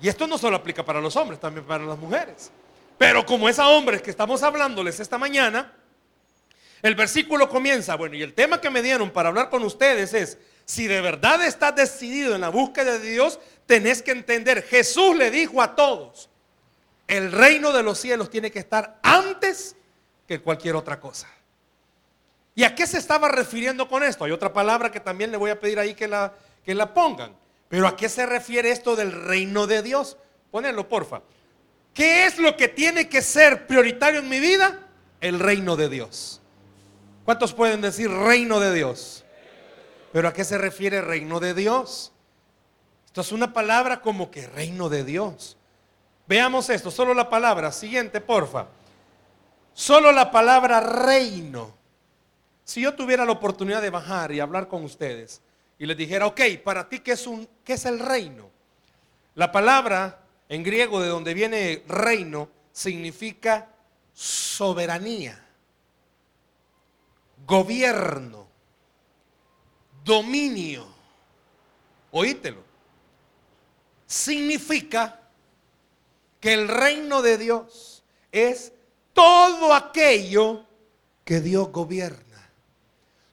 Y 0.00 0.08
esto 0.08 0.26
no 0.26 0.38
solo 0.38 0.56
aplica 0.56 0.84
para 0.84 1.00
los 1.00 1.16
hombres, 1.16 1.40
también 1.40 1.66
para 1.66 1.84
las 1.84 1.98
mujeres. 1.98 2.50
Pero 2.96 3.24
como 3.24 3.48
es 3.48 3.58
a 3.58 3.68
hombres 3.68 4.02
que 4.02 4.10
estamos 4.10 4.42
hablándoles 4.42 5.00
esta 5.00 5.18
mañana, 5.18 5.72
el 6.82 6.94
versículo 6.94 7.48
comienza, 7.48 7.96
bueno, 7.96 8.16
y 8.16 8.22
el 8.22 8.34
tema 8.34 8.60
que 8.60 8.70
me 8.70 8.82
dieron 8.82 9.10
para 9.10 9.28
hablar 9.28 9.50
con 9.50 9.62
ustedes 9.62 10.14
es, 10.14 10.38
si 10.64 10.86
de 10.86 11.00
verdad 11.00 11.44
estás 11.44 11.74
decidido 11.74 12.34
en 12.34 12.40
la 12.40 12.48
búsqueda 12.48 12.98
de 12.98 13.10
Dios, 13.10 13.38
tenés 13.66 14.02
que 14.02 14.12
entender, 14.12 14.62
Jesús 14.62 15.16
le 15.16 15.30
dijo 15.30 15.60
a 15.60 15.74
todos, 15.74 16.30
el 17.06 17.32
reino 17.32 17.72
de 17.72 17.82
los 17.82 17.98
cielos 17.98 18.30
tiene 18.30 18.50
que 18.50 18.60
estar 18.60 18.98
antes 19.02 19.76
que 20.26 20.40
cualquier 20.40 20.76
otra 20.76 21.00
cosa. 21.00 21.28
¿Y 22.54 22.64
a 22.64 22.74
qué 22.74 22.86
se 22.86 22.98
estaba 22.98 23.28
refiriendo 23.28 23.88
con 23.88 24.02
esto? 24.02 24.24
Hay 24.24 24.32
otra 24.32 24.52
palabra 24.52 24.90
que 24.90 25.00
también 25.00 25.30
le 25.30 25.36
voy 25.36 25.50
a 25.50 25.58
pedir 25.58 25.78
ahí 25.78 25.94
que 25.94 26.06
la, 26.06 26.32
que 26.64 26.74
la 26.74 26.92
pongan. 26.94 27.34
Pero 27.70 27.86
¿a 27.86 27.94
qué 27.94 28.08
se 28.08 28.26
refiere 28.26 28.72
esto 28.72 28.96
del 28.96 29.12
reino 29.12 29.68
de 29.68 29.80
Dios? 29.80 30.16
Ponelo, 30.50 30.88
porfa. 30.88 31.22
¿Qué 31.94 32.26
es 32.26 32.36
lo 32.36 32.56
que 32.56 32.66
tiene 32.66 33.08
que 33.08 33.22
ser 33.22 33.68
prioritario 33.68 34.18
en 34.18 34.28
mi 34.28 34.40
vida? 34.40 34.88
El 35.20 35.38
reino 35.38 35.76
de 35.76 35.88
Dios. 35.88 36.42
¿Cuántos 37.24 37.54
pueden 37.54 37.80
decir 37.80 38.10
reino 38.10 38.58
de 38.58 38.74
Dios? 38.74 39.24
Pero 40.12 40.26
¿a 40.26 40.32
qué 40.32 40.42
se 40.42 40.58
refiere 40.58 41.00
reino 41.00 41.38
de 41.38 41.54
Dios? 41.54 42.10
Esto 43.06 43.20
es 43.20 43.30
una 43.30 43.52
palabra 43.52 44.00
como 44.00 44.32
que 44.32 44.48
reino 44.48 44.88
de 44.88 45.04
Dios. 45.04 45.56
Veamos 46.26 46.70
esto, 46.70 46.90
solo 46.90 47.14
la 47.14 47.30
palabra. 47.30 47.70
Siguiente, 47.70 48.20
porfa. 48.20 48.66
Solo 49.74 50.10
la 50.10 50.32
palabra 50.32 50.80
reino. 50.80 51.72
Si 52.64 52.80
yo 52.80 52.94
tuviera 52.94 53.24
la 53.24 53.30
oportunidad 53.30 53.80
de 53.80 53.90
bajar 53.90 54.32
y 54.32 54.40
hablar 54.40 54.66
con 54.66 54.82
ustedes, 54.82 55.40
y 55.80 55.86
les 55.86 55.96
dijera, 55.96 56.26
ok, 56.26 56.42
para 56.62 56.86
ti, 56.86 57.00
¿qué 57.00 57.12
es, 57.12 57.26
un, 57.26 57.48
qué 57.64 57.72
es 57.72 57.86
el 57.86 57.98
reino? 57.98 58.50
La 59.34 59.50
palabra 59.50 60.22
en 60.46 60.62
griego 60.62 61.00
de 61.00 61.08
donde 61.08 61.32
viene 61.32 61.84
reino 61.88 62.50
significa 62.70 63.66
soberanía, 64.12 65.42
gobierno, 67.46 68.46
dominio. 70.04 70.86
Oítelo. 72.10 72.62
Significa 74.06 75.18
que 76.40 76.52
el 76.52 76.68
reino 76.68 77.22
de 77.22 77.38
Dios 77.38 78.04
es 78.30 78.74
todo 79.14 79.72
aquello 79.72 80.66
que 81.24 81.40
Dios 81.40 81.70
gobierna 81.72 82.29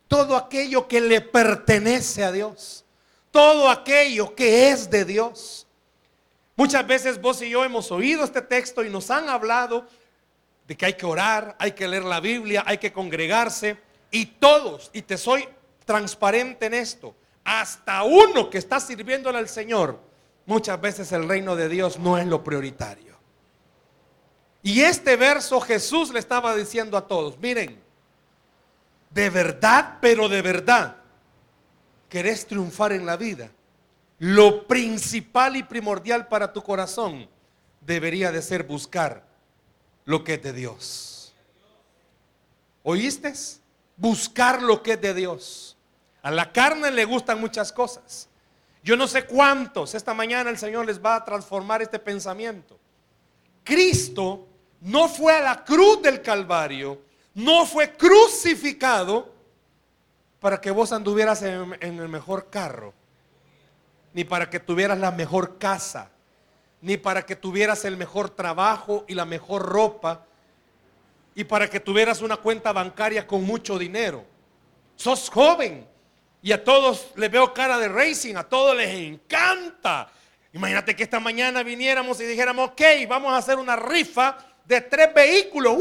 todo 0.08 0.36
aquello 0.36 0.88
que 0.88 1.02
le 1.02 1.22
pertenece 1.22 2.24
a 2.24 2.32
Dios, 2.32 2.86
todo 3.32 3.70
aquello 3.70 4.36
que 4.36 4.70
es 4.70 4.90
de 4.90 5.06
Dios. 5.06 5.68
Muchas 6.56 6.86
veces 6.88 7.22
vos 7.22 7.42
y 7.42 7.50
yo 7.50 7.64
hemos 7.64 7.92
oído 7.92 8.24
este 8.24 8.42
texto 8.42 8.84
y 8.84 8.90
nos 8.90 9.12
han 9.12 9.30
hablado 9.30 9.86
de 10.68 10.76
que 10.76 10.86
hay 10.86 10.94
que 10.94 11.06
orar, 11.06 11.56
hay 11.60 11.72
que 11.74 11.88
leer 11.88 12.04
la 12.04 12.20
Biblia, 12.20 12.64
hay 12.66 12.78
que 12.78 12.92
congregarse, 12.92 13.78
Y 14.10 14.26
todos, 14.26 14.90
y 14.94 15.02
te 15.02 15.18
soy 15.18 15.48
transparente 15.86 16.68
en 16.68 16.74
esto, 16.74 17.14
hasta 17.44 18.04
uno 18.04 18.50
que 18.50 18.58
está 18.58 18.80
sirviéndole 18.80 19.38
al 19.38 19.50
Señor, 19.50 20.00
muchas 20.46 20.80
veces 20.80 21.12
el 21.12 21.28
reino 21.28 21.56
de 21.58 21.68
Dios 21.68 22.00
no 22.00 22.18
es 22.18 22.26
lo 22.26 22.44
prioritario. 22.44 23.16
Y 24.64 24.82
este 24.82 25.16
verso 25.16 25.60
Jesús 25.62 26.12
le 26.12 26.20
estaba 26.20 26.56
diciendo 26.56 26.98
a 26.98 27.08
todos, 27.08 27.38
miren, 27.38 27.82
de 29.18 29.32
verdad, 29.32 29.98
pero 30.00 30.30
de 30.30 30.44
verdad, 30.44 30.96
querés 32.08 32.46
triunfar 32.46 32.92
en 32.92 33.04
la 33.04 33.18
vida. 33.18 33.50
Lo 34.20 34.68
principal 34.68 35.56
y 35.56 35.64
primordial 35.64 36.28
para 36.28 36.54
tu 36.54 36.62
corazón 36.62 37.28
debería 37.82 38.32
de 38.32 38.44
ser 38.44 38.62
buscar 38.62 39.26
lo 40.06 40.24
que 40.24 40.36
es 40.36 40.44
de 40.44 40.54
Dios. 40.54 41.34
¿Oíste? 42.84 43.34
Buscar 43.96 44.62
lo 44.62 44.84
que 44.84 44.94
es 44.94 45.02
de 45.02 45.16
Dios. 45.16 45.76
A 46.22 46.30
la 46.30 46.52
carne 46.52 46.92
le 46.92 47.04
gustan 47.04 47.42
muchas 47.42 47.72
cosas. 47.72 48.30
Yo 48.84 48.96
no 48.96 49.08
sé 49.08 49.26
cuántos, 49.26 49.96
esta 49.96 50.14
mañana 50.14 50.52
el 50.52 50.60
Señor 50.60 50.86
les 50.86 51.04
va 51.04 51.16
a 51.16 51.26
transformar 51.26 51.82
este 51.82 51.98
pensamiento. 51.98 52.78
Cristo 53.64 54.48
no 54.82 55.10
fue 55.10 55.34
a 55.34 55.42
la 55.42 55.66
cruz 55.66 56.04
del 56.04 56.22
Calvario, 56.22 57.07
no 57.38 57.68
fue 57.68 57.92
crucificado 57.92 59.32
para 60.40 60.60
que 60.60 60.72
vos 60.72 60.92
anduvieras 60.92 61.44
en, 61.44 61.78
el 61.82 62.10
mejor 62.10 62.50
carro, 62.50 62.96
ni 64.12 64.24
para 64.24 64.50
que 64.50 64.60
tuvieras 64.60 64.98
la 64.98 65.12
mejor 65.12 65.60
casa, 65.60 66.10
ni 66.82 66.98
para 66.98 67.24
que 67.28 67.36
tuvieras 67.36 67.86
el 67.86 67.96
mejor 67.96 68.32
trabajo 68.32 69.06
y 69.08 69.14
la 69.14 69.26
mejor 69.26 69.62
ropa, 69.62 70.26
y 71.36 71.44
para 71.44 71.70
que 71.70 71.80
tuvieras 71.80 72.24
una 72.24 72.38
cuenta 72.38 72.72
bancaria 72.72 73.28
con 73.28 73.44
mucho 73.44 73.78
dinero. 73.78 74.26
Sos 74.96 75.30
joven 75.30 75.88
y 76.42 76.52
a 76.52 76.64
todos 76.64 77.12
les 77.18 77.30
veo 77.30 77.54
cara 77.54 77.78
de 77.78 77.88
racing, 77.88 78.36
a 78.36 78.46
todos 78.46 78.76
les 78.76 78.90
encanta. 78.96 80.10
Imagínate 80.54 80.96
que 80.96 81.04
esta 81.04 81.20
mañana 81.20 81.62
viniéramos 81.62 82.20
y 82.20 82.26
dijéramos, 82.26 82.72
ok, 82.72 82.82
vamos 83.08 83.32
a 83.32 83.38
hacer 83.38 83.60
una 83.60 83.76
rifa 83.76 84.40
de 84.66 84.82
tres 84.82 85.14
vehículos. 85.14 85.78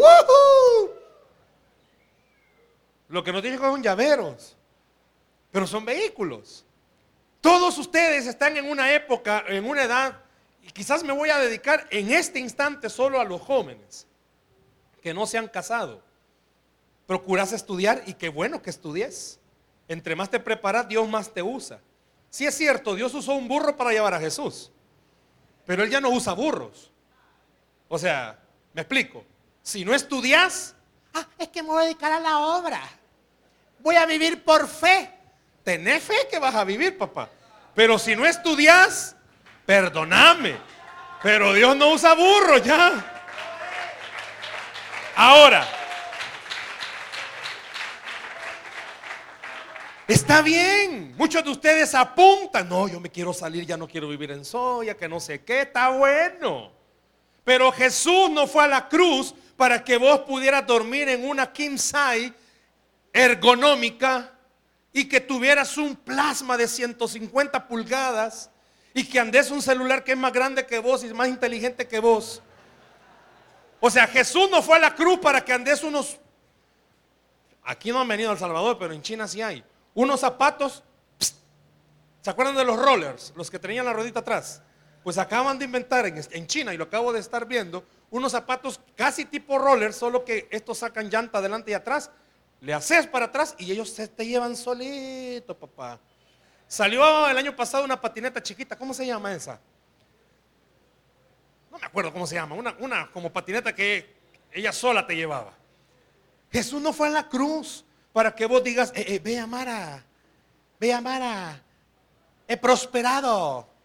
Lo 3.09 3.23
que 3.23 3.33
nos 3.33 3.43
dicen 3.43 3.59
son 3.59 3.83
llaveros, 3.83 4.57
pero 5.51 5.67
son 5.67 5.85
vehículos. 5.85 6.65
Todos 7.41 7.79
ustedes 7.79 8.27
están 8.27 8.57
en 8.57 8.69
una 8.69 8.93
época, 8.93 9.45
en 9.47 9.65
una 9.65 9.85
edad, 9.85 10.21
y 10.63 10.71
quizás 10.73 11.05
me 11.05 11.13
voy 11.13 11.31
a 11.31 11.39
dedicar 11.39 11.87
en 11.91 12.11
este 12.11 12.41
instante 12.41 12.91
solo 12.91 13.21
a 13.21 13.25
los 13.25 13.41
jóvenes 13.41 14.07
que 15.01 15.15
no 15.15 15.27
se 15.27 15.39
han 15.39 15.47
casado. 15.47 16.03
Procuras 17.07 17.53
estudiar 17.53 18.03
y 18.07 18.15
qué 18.15 18.29
bueno 18.29 18.61
que 18.63 18.71
estudies. 18.71 19.39
Entre 19.87 20.17
más 20.17 20.29
te 20.29 20.41
preparas, 20.41 20.89
Dios 20.89 21.09
más 21.09 21.33
te 21.33 21.43
usa. 21.43 21.81
Si 22.31 22.45
es 22.45 22.55
cierto, 22.57 22.97
Dios 22.97 23.15
usó 23.15 23.35
un 23.35 23.47
burro 23.47 23.77
para 23.77 23.93
llevar 23.93 24.15
a 24.15 24.21
Jesús, 24.21 24.73
pero 25.65 25.85
Él 25.85 25.91
ya 25.91 26.01
no 26.01 26.11
usa 26.11 26.33
burros. 26.33 26.91
O 27.89 27.99
sea, 27.99 28.39
me 28.75 28.83
explico. 28.83 29.25
Si 29.63 29.85
no 29.85 29.95
estudias, 29.95 30.76
ah, 31.17 31.27
es 31.39 31.49
que 31.49 31.63
me 31.63 31.69
voy 31.69 31.83
a 31.83 31.85
dedicar 31.87 32.13
a 32.13 32.21
la 32.21 32.39
obra. 32.39 32.81
Voy 33.81 33.97
a 33.97 34.07
vivir 34.07 34.43
por 34.45 34.69
fe. 34.69 35.11
Tenés 35.65 36.03
fe 36.03 36.29
que 36.31 36.39
vas 36.39 36.55
a 36.55 36.65
vivir, 36.65 36.97
papá. 36.97 37.29
Pero 37.75 37.99
si 37.99 38.15
no 38.15 38.25
estudias, 38.25 39.17
perdóname. 39.65 40.57
Pero 41.23 41.53
Dios 41.53 41.77
no 41.77 41.91
usa 41.91 42.15
burro 42.15 42.59
ya. 42.59 43.05
Ahora, 45.17 45.67
Está 50.09 50.41
bien. 50.41 51.15
Muchos 51.17 51.43
de 51.43 51.51
ustedes 51.51 51.93
apuntan. 51.93 52.69
No, 52.69 52.87
yo 52.87 53.01
me 53.01 53.11
quiero 53.11 53.33
salir, 53.33 53.67
ya 53.67 53.77
no 53.77 53.89
quiero 53.89 54.09
vivir 54.09 54.31
en 54.31 54.45
soya, 54.45 54.97
que 54.97 55.09
no 55.09 55.19
sé 55.19 55.43
qué. 55.43 55.63
Está 55.63 55.89
bueno. 55.89 56.71
Pero 57.43 57.73
Jesús 57.73 58.31
no 58.31 58.47
fue 58.47 58.65
a 58.65 58.69
la 58.69 58.89
cruz 58.89 59.35
para 59.57 59.83
que 59.83 59.97
vos 59.97 60.21
pudieras 60.21 60.67
dormir 60.67 61.09
en 61.09 61.27
una 61.27 61.53
king 61.53 61.77
ergonómica 63.13 64.33
y 64.93 65.09
que 65.09 65.21
tuvieras 65.21 65.77
un 65.79 65.97
plasma 65.97 66.57
de 66.57 66.69
150 66.69 67.67
pulgadas 67.67 68.51
y 68.93 69.05
que 69.05 69.19
andes 69.19 69.51
un 69.51 69.61
celular 69.61 70.05
que 70.05 70.13
es 70.13 70.19
más 70.19 70.33
grande 70.33 70.67
que 70.67 70.79
vos 70.79 71.05
y 71.05 71.13
más 71.13 71.29
inteligente 71.29 71.87
que 71.87 71.99
vos. 71.99 72.43
O 73.81 73.91
sea, 73.91 74.07
Jesús 74.07 74.49
no 74.51 74.63
fue 74.63 74.77
a 74.77 74.81
la 74.81 74.95
cruz 74.95 75.19
para 75.19 75.45
que 75.45 75.53
andes 75.53 75.83
unos... 75.83 76.19
Aquí 77.63 77.91
no 77.91 78.01
han 78.01 78.09
venido 78.09 78.31
al 78.31 78.39
Salvador, 78.39 78.79
pero 78.79 78.95
en 78.95 79.03
China 79.03 79.29
sí 79.29 79.43
hay. 79.43 79.63
Unos 79.95 80.21
zapatos... 80.21 80.83
¿Se 82.23 82.31
acuerdan 82.31 82.57
de 82.57 82.65
los 82.65 82.77
rollers? 82.77 83.33
Los 83.37 83.51
que 83.51 83.59
tenían 83.59 83.85
la 83.85 83.93
rodita 83.93 84.21
atrás. 84.21 84.63
Pues 85.07 85.19
acaban 85.19 85.57
de 85.57 85.67
inventar 85.67 86.05
en, 86.05 86.47
China, 86.49 86.75
y 86.75 86.77
lo 86.77 86.83
acabo 86.83 87.13
de 87.13 87.21
estar 87.21 87.47
viendo, 87.47 87.85
unos 88.11 88.33
zapatos 88.33 88.81
casi 88.97 89.25
tipo 89.25 89.57
roller, 89.57 89.93
solo 89.93 90.25
que 90.25 90.49
estos 90.51 90.79
sacan 90.79 91.09
llanta 91.09 91.39
adelante 91.39 91.71
y 91.71 91.75
atrás. 91.75 92.11
Le 92.61 92.75
haces 92.75 93.07
para 93.07 93.27
atrás 93.27 93.55
y 93.57 93.71
ellos 93.71 93.89
se 93.89 94.09
te 94.09 94.27
llevan 94.27 94.57
solito, 94.57 95.57
papá. 95.57 96.01
Salió 96.67 97.29
el 97.29 97.39
año 97.39 97.55
pasado 97.55 97.85
una 97.85 98.01
patineta 98.01 98.43
chiquita, 98.43 98.75
¿cómo 98.75 98.93
se 98.93 99.07
llama 99.07 99.33
esa? 99.33 99.61
No 101.71 101.79
me 101.79 101.87
acuerdo 101.87 102.13
cómo 102.13 102.27
se 102.27 102.35
llama, 102.35 102.57
una, 102.57 102.75
una 102.81 103.09
como 103.13 103.33
patineta 103.33 103.73
que 103.73 104.13
ella 104.51 104.73
sola 104.73 105.07
te 105.07 105.15
llevaba. 105.15 105.53
Jesús 106.51 106.83
no 106.83 106.93
fue 106.93 107.07
a 107.07 107.11
la 107.11 107.29
cruz 107.29 107.85
para 108.13 108.35
que 108.35 108.45
vos 108.45 108.61
digas, 108.65 108.91
eh, 108.97 109.05
eh, 109.07 109.21
ve 109.23 109.39
a 109.39 109.47
Mara, 109.47 110.05
ve 110.81 110.93
a 110.93 111.01
Mara, 111.01 111.63
he 112.49 112.57
prosperado. 112.57 113.76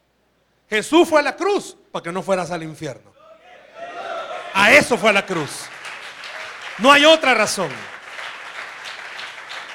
Jesús 0.71 1.09
fue 1.09 1.19
a 1.19 1.23
la 1.23 1.35
cruz 1.35 1.75
para 1.91 2.01
que 2.01 2.13
no 2.13 2.23
fueras 2.23 2.49
al 2.49 2.63
infierno. 2.63 3.13
A 4.53 4.71
eso 4.71 4.97
fue 4.97 5.09
a 5.09 5.13
la 5.13 5.25
cruz. 5.25 5.65
No 6.77 6.89
hay 6.89 7.03
otra 7.03 7.33
razón. 7.33 7.69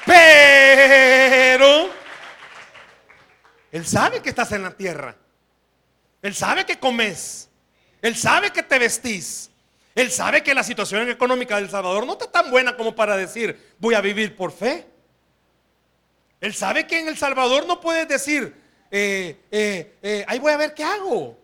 Pero 0.03 1.91
Él 3.71 3.85
sabe 3.85 4.23
que 4.23 4.29
estás 4.29 4.51
en 4.53 4.63
la 4.63 4.71
tierra. 4.71 5.15
Él 6.23 6.33
sabe 6.33 6.65
que 6.65 6.79
comes. 6.79 7.47
Él 8.01 8.15
sabe 8.15 8.49
que 8.49 8.63
te 8.63 8.79
vestís. 8.79 9.51
Él 9.93 10.09
sabe 10.09 10.41
que 10.41 10.55
la 10.55 10.63
situación 10.63 11.07
económica 11.11 11.57
del 11.57 11.69
Salvador 11.69 12.07
no 12.07 12.13
está 12.13 12.31
tan 12.31 12.49
buena 12.49 12.75
como 12.75 12.95
para 12.95 13.15
decir, 13.15 13.75
voy 13.77 13.93
a 13.93 14.01
vivir 14.01 14.35
por 14.35 14.51
fe. 14.51 14.87
Él 16.41 16.55
sabe 16.55 16.87
que 16.87 16.97
en 16.99 17.07
El 17.07 17.17
Salvador 17.17 17.67
no 17.67 17.79
puedes 17.81 18.07
decir, 18.07 18.66
eh, 18.89 19.37
eh, 19.51 19.97
eh, 20.01 20.25
ahí 20.27 20.39
voy 20.39 20.53
a 20.53 20.57
ver 20.57 20.73
qué 20.73 20.83
hago. 20.83 21.37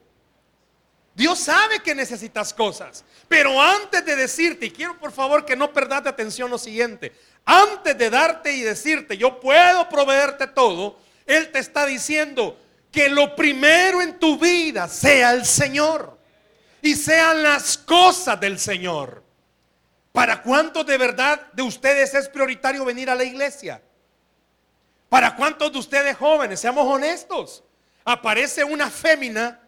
Dios 1.16 1.40
sabe 1.40 1.80
que 1.82 1.94
necesitas 1.94 2.54
cosas. 2.54 3.04
Pero 3.28 3.62
antes 3.62 4.06
de 4.06 4.16
decirte, 4.16 4.68
y 4.68 4.72
quiero 4.72 4.98
por 5.00 5.12
favor 5.12 5.46
que 5.46 5.56
no 5.56 5.72
perdas 5.72 6.04
de 6.04 6.10
atención 6.10 6.50
lo 6.50 6.58
siguiente, 6.58 7.12
antes 7.46 7.98
de 7.98 8.10
darte 8.10 8.54
y 8.54 8.62
decirte, 8.62 9.18
yo 9.18 9.40
puedo 9.40 9.88
proveerte 9.90 10.48
todo, 10.48 10.98
Él 11.26 11.52
te 11.52 11.60
está 11.60 11.86
diciendo 11.86 12.58
que 12.92 13.10
lo 13.10 13.36
primero 13.36 14.02
en 14.02 14.20
tu 14.20 14.38
vida 14.38 14.88
sea 14.88 15.34
el 15.34 15.46
Señor 15.46 16.18
y 16.82 16.96
sean 16.96 17.44
las 17.44 17.78
cosas 17.78 18.40
del 18.40 18.60
Señor. 18.60 19.24
¿Para 20.12 20.44
cuántos 20.44 20.86
de 20.86 20.98
verdad 20.98 21.52
de 21.54 21.64
ustedes 21.64 22.14
es 22.14 22.30
prioritario 22.30 22.86
venir 22.86 23.10
a 23.10 23.16
la 23.16 23.24
iglesia? 23.24 23.82
¿Para 25.14 25.36
cuántos 25.36 25.72
de 25.72 25.78
ustedes 25.78 26.18
jóvenes, 26.18 26.60
seamos 26.60 26.88
honestos, 26.88 27.64
aparece 28.04 28.64
una 28.64 28.90
fémina 28.90 29.62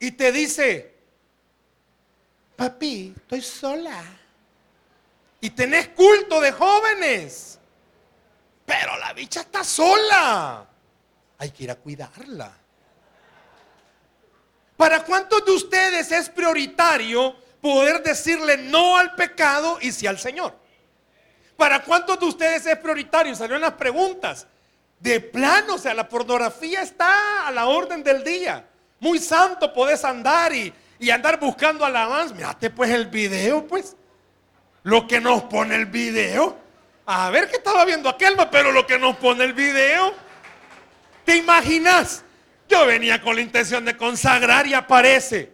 y 0.00 0.10
te 0.10 0.32
dice, 0.32 0.96
papi, 2.56 3.14
estoy 3.16 3.40
sola. 3.40 4.02
Y 5.40 5.50
tenés 5.50 5.90
culto 5.90 6.40
de 6.40 6.50
jóvenes. 6.50 7.60
Pero 8.66 8.98
la 8.98 9.12
bicha 9.12 9.42
está 9.42 9.62
sola. 9.62 10.66
Hay 11.38 11.50
que 11.52 11.62
ir 11.62 11.70
a 11.70 11.76
cuidarla. 11.76 12.50
¿Para 14.76 15.04
cuántos 15.04 15.44
de 15.44 15.52
ustedes 15.52 16.10
es 16.10 16.28
prioritario 16.30 17.36
poder 17.60 18.02
decirle 18.02 18.56
no 18.56 18.96
al 18.96 19.14
pecado 19.14 19.78
y 19.80 19.92
sí 19.92 20.08
al 20.08 20.18
Señor? 20.18 20.52
¿Para 21.56 21.80
cuántos 21.84 22.18
de 22.18 22.26
ustedes 22.26 22.66
es 22.66 22.76
prioritario? 22.78 23.36
Salieron 23.36 23.62
las 23.62 23.74
preguntas. 23.74 24.48
De 25.00 25.18
plano, 25.18 25.76
o 25.76 25.78
sea, 25.78 25.94
la 25.94 26.06
pornografía 26.08 26.82
está 26.82 27.46
a 27.46 27.50
la 27.50 27.66
orden 27.66 28.04
del 28.04 28.22
día. 28.22 28.66
Muy 29.00 29.18
santo 29.18 29.72
podés 29.72 30.04
andar 30.04 30.52
y, 30.54 30.72
andar 31.10 31.40
buscando 31.40 31.86
alabanza. 31.86 32.34
Mírate 32.34 32.68
pues 32.68 32.90
el 32.90 33.06
video, 33.06 33.66
pues. 33.66 33.96
Lo 34.82 35.06
que 35.06 35.20
nos 35.20 35.44
pone 35.44 35.74
el 35.74 35.86
video. 35.86 36.58
A 37.06 37.30
ver 37.30 37.48
que 37.48 37.56
estaba 37.56 37.84
viendo 37.86 38.10
aquel, 38.10 38.36
pero 38.52 38.72
lo 38.72 38.86
que 38.86 38.98
nos 38.98 39.16
pone 39.16 39.44
el 39.44 39.54
video. 39.54 40.12
¿Te 41.24 41.36
imaginas? 41.36 42.22
Yo 42.68 42.84
venía 42.84 43.20
con 43.22 43.34
la 43.34 43.40
intención 43.40 43.84
de 43.86 43.96
consagrar 43.96 44.66
y 44.66 44.74
aparece. 44.74 45.50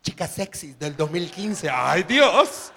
Chica 0.00 0.28
sexy 0.28 0.74
del 0.74 0.96
2015. 0.96 1.68
Ay 1.68 2.04
Dios. 2.04 2.72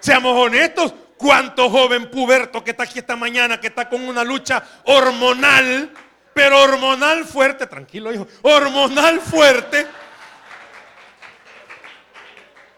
Seamos 0.00 0.34
honestos. 0.34 0.94
¿Cuánto 1.20 1.68
joven 1.68 2.10
puberto 2.10 2.64
que 2.64 2.70
está 2.70 2.84
aquí 2.84 2.98
esta 2.98 3.14
mañana, 3.14 3.60
que 3.60 3.66
está 3.66 3.90
con 3.90 4.08
una 4.08 4.24
lucha 4.24 4.64
hormonal, 4.84 5.92
pero 6.32 6.62
hormonal 6.62 7.26
fuerte, 7.26 7.66
tranquilo 7.66 8.10
hijo, 8.10 8.26
hormonal 8.40 9.20
fuerte? 9.20 9.86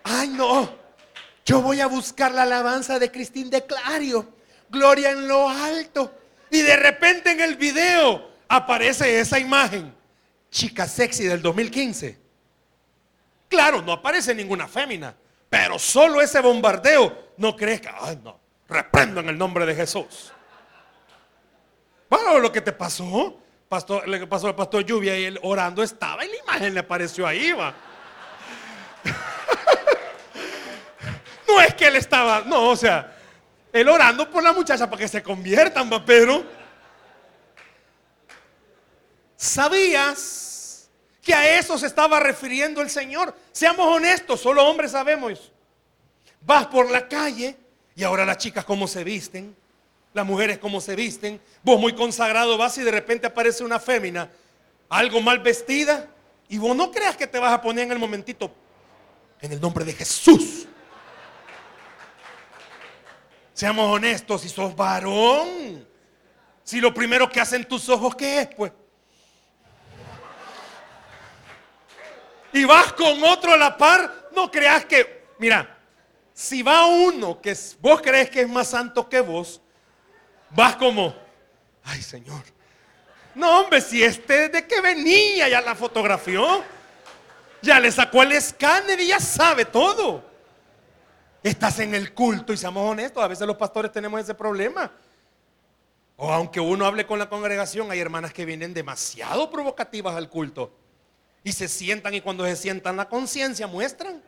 Ay 0.03 0.31
no, 0.31 0.75
yo 1.47 1.63
voy 1.63 1.81
a 1.81 1.87
buscar 1.87 2.33
la 2.33 2.43
alabanza 2.43 2.99
de 2.99 3.13
Cristín 3.13 3.49
de 3.49 3.65
Clario, 3.65 4.35
gloria 4.69 5.13
en 5.13 5.29
lo 5.29 5.49
alto. 5.49 6.13
Y 6.51 6.63
de 6.63 6.77
repente 6.77 7.31
en 7.31 7.43
el 7.43 7.55
video 7.55 8.29
aparece 8.49 9.21
esa 9.21 9.39
imagen, 9.39 9.95
chica 10.51 10.89
sexy 10.89 11.27
del 11.27 11.41
2015. 11.43 12.19
Claro, 13.49 13.83
no 13.83 13.93
aparece 13.93 14.35
ninguna 14.35 14.67
fémina, 14.67 15.15
pero 15.49 15.79
solo 15.79 16.21
ese 16.21 16.41
bombardeo 16.41 17.22
no 17.37 17.57
que, 17.57 17.81
ay 18.01 18.21
no, 18.23 18.38
reprendo 18.68 19.21
en 19.21 19.29
el 19.29 19.38
nombre 19.38 19.66
de 19.66 19.75
Jesús. 19.75 20.33
Bueno, 22.09 22.38
lo 22.38 22.53
que 22.53 22.61
te 22.61 22.73
pasó, 22.73 23.38
pastor, 23.68 24.07
le 24.07 24.27
pasó 24.27 24.49
al 24.49 24.55
pastor 24.55 24.85
Lluvia 24.85 25.18
y 25.18 25.25
él 25.25 25.40
orando 25.42 25.83
estaba 25.83 26.25
y 26.25 26.29
la 26.29 26.37
imagen 26.37 26.75
le 26.75 26.81
apareció 26.81 27.27
ahí, 27.27 27.53
va. 27.53 27.75
no 31.49 31.61
es 31.61 31.75
que 31.75 31.87
él 31.87 31.97
estaba, 31.97 32.42
no, 32.42 32.71
o 32.71 32.77
sea, 32.77 33.16
él 33.73 33.88
orando 33.88 34.31
por 34.31 34.42
la 34.42 34.53
muchacha 34.53 34.88
para 34.90 35.01
que 35.01 35.09
se 35.09 35.23
conviertan, 35.23 35.90
va, 35.90 36.05
pero 36.05 36.45
¿sabías 39.37 40.90
que 41.23 41.33
a 41.33 41.59
eso 41.59 41.79
se 41.79 41.87
estaba 41.87 42.21
refiriendo 42.21 42.83
el 42.83 42.90
Señor? 42.90 43.35
Seamos 43.53 43.87
honestos, 43.87 44.40
solo 44.40 44.66
hombres 44.66 44.90
sabemos. 44.90 45.52
Vas 46.45 46.67
por 46.67 46.91
la 46.91 47.09
calle 47.09 47.57
y 47.95 48.03
ahora 48.03 48.25
las 48.25 48.39
chicas 48.39 48.65
cómo 48.65 48.87
se 48.87 49.05
visten, 49.05 49.55
las 50.13 50.27
mujeres 50.27 50.59
cómo 50.59 50.81
se 50.81 50.97
visten. 50.97 51.41
Vos 51.63 51.79
muy 51.79 51.95
consagrado 51.95 52.59
vas 52.59 52.77
y 52.79 52.83
de 52.83 52.91
repente 52.91 53.27
aparece 53.27 53.65
una 53.65 53.79
fémina, 53.79 54.31
algo 54.89 55.21
mal 55.21 55.39
vestida, 55.39 56.09
y 56.49 56.59
vos 56.59 56.77
no 56.77 56.91
creas 56.91 57.17
que 57.17 57.27
te 57.27 57.39
vas 57.39 57.53
a 57.53 57.63
poner 57.63 57.85
en 57.85 57.93
el 57.93 57.99
momentito, 57.99 58.53
en 59.41 59.53
el 59.53 59.61
nombre 59.61 59.85
de 59.85 59.93
Jesús. 59.93 60.67
Seamos 63.55 63.95
honestos, 63.95 64.43
si 64.43 64.49
sos 64.49 64.75
varón, 64.75 65.87
si 66.65 66.81
lo 66.81 66.93
primero 66.93 67.29
que 67.31 67.41
hacen 67.41 67.65
tus 67.67 67.89
ojos, 67.89 68.15
¿qué 68.17 68.41
es? 68.41 68.49
Pues. 68.55 68.73
Y 72.53 72.65
vas 72.65 72.93
con 72.93 73.23
otro 73.25 73.53
a 73.53 73.57
la 73.57 73.77
par, 73.77 74.29
no 74.35 74.51
creas 74.51 74.85
que, 74.85 75.27
mira, 75.39 75.72
si 76.43 76.61
va 76.61 76.87
uno 76.87 77.41
que 77.41 77.57
vos 77.81 78.03
crees 78.03 78.29
que 78.29 78.41
es 78.41 78.49
más 78.49 78.67
santo 78.67 79.09
que 79.09 79.21
vos, 79.21 79.61
vas 80.51 80.75
como, 80.75 81.15
ay 81.85 82.03
Señor. 82.03 82.43
No, 83.33 83.61
hombre, 83.61 83.81
si 83.81 84.03
este 84.03 84.49
de 84.49 84.67
que 84.67 84.81
venía 84.81 85.49
ya 85.49 85.61
la 85.61 85.77
fotografió, 85.77 86.65
ya 87.63 87.79
le 87.79 87.93
sacó 87.93 88.25
el 88.25 88.33
escáner 88.33 88.99
y 88.99 89.07
ya 89.07 89.21
sabe 89.21 89.67
todo. 89.67 90.25
Estás 91.45 91.79
en 91.79 91.95
el 91.95 92.13
culto 92.13 92.53
y 92.53 92.57
seamos 92.57 92.91
honestos, 92.91 93.23
a 93.23 93.29
veces 93.29 93.47
los 93.47 93.57
pastores 93.57 93.93
tenemos 93.93 94.21
ese 94.21 94.35
problema. 94.35 94.91
O 96.17 96.33
aunque 96.33 96.59
uno 96.59 96.87
hable 96.87 97.07
con 97.07 97.21
la 97.21 97.29
congregación, 97.29 97.89
hay 97.93 98.01
hermanas 98.01 98.33
que 98.33 98.45
vienen 98.45 98.75
demasiado 98.75 99.49
provocativas 99.49 100.17
al 100.17 100.29
culto. 100.29 100.73
Y 101.45 101.53
se 101.53 101.69
sientan 101.69 102.15
y 102.15 102.21
cuando 102.21 102.45
se 102.45 102.57
sientan 102.57 102.97
la 102.97 103.09
conciencia 103.09 103.69
muestran. 103.69 104.21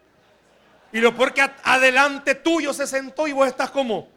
Y 0.94 1.00
lo 1.00 1.12
porque 1.12 1.44
adelante 1.64 2.37
tuyo 2.37 2.72
se 2.72 2.87
sentó 2.87 3.26
y 3.26 3.33
vos 3.33 3.48
estás 3.48 3.68
como. 3.68 4.09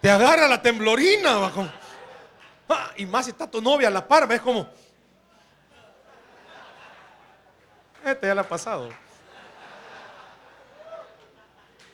Te 0.00 0.10
agarra 0.10 0.48
la 0.48 0.62
temblorina. 0.62 1.52
Ah, 2.70 2.90
y 2.96 3.04
más 3.04 3.26
si 3.26 3.32
está 3.32 3.46
tu 3.46 3.60
novia 3.60 3.88
a 3.88 3.90
la 3.90 4.08
par, 4.08 4.26
ves 4.26 4.40
como. 4.40 4.66
Este 8.02 8.28
ya 8.28 8.34
le 8.34 8.40
ha 8.40 8.48
pasado. 8.48 8.88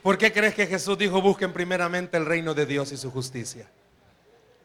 ¿Por 0.01 0.17
qué 0.17 0.31
crees 0.31 0.55
que 0.55 0.67
Jesús 0.67 0.97
dijo 0.97 1.21
busquen 1.21 1.51
primeramente 1.51 2.15
el 2.15 2.25
reino 2.25 2.53
de 2.53 2.65
Dios 2.65 2.93
y 2.93 2.97
su 2.97 3.11
justicia? 3.11 3.69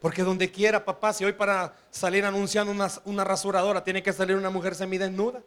Porque 0.01 0.23
donde 0.23 0.53
quiera, 0.53 0.85
papá, 0.85 1.13
si 1.13 1.25
hoy 1.25 1.33
para 1.33 1.75
salir 1.91 2.25
anunciando 2.25 2.71
una, 2.71 2.89
una 3.05 3.25
rasuradora 3.25 3.83
tiene 3.83 4.05
que 4.05 4.13
salir 4.13 4.37
una 4.37 4.51
mujer 4.51 4.77
semidesnuda. 4.77 5.43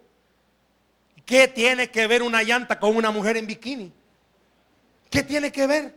¿Qué 1.28 1.50
tiene 1.50 1.92
que 1.92 2.08
ver 2.08 2.24
una 2.24 2.42
llanta 2.42 2.80
con 2.80 2.96
una 2.96 3.12
mujer 3.12 3.36
en 3.36 3.46
bikini? 3.46 3.92
¿Qué 5.10 5.24
tiene 5.24 5.52
que 5.52 5.68
ver? 5.68 5.94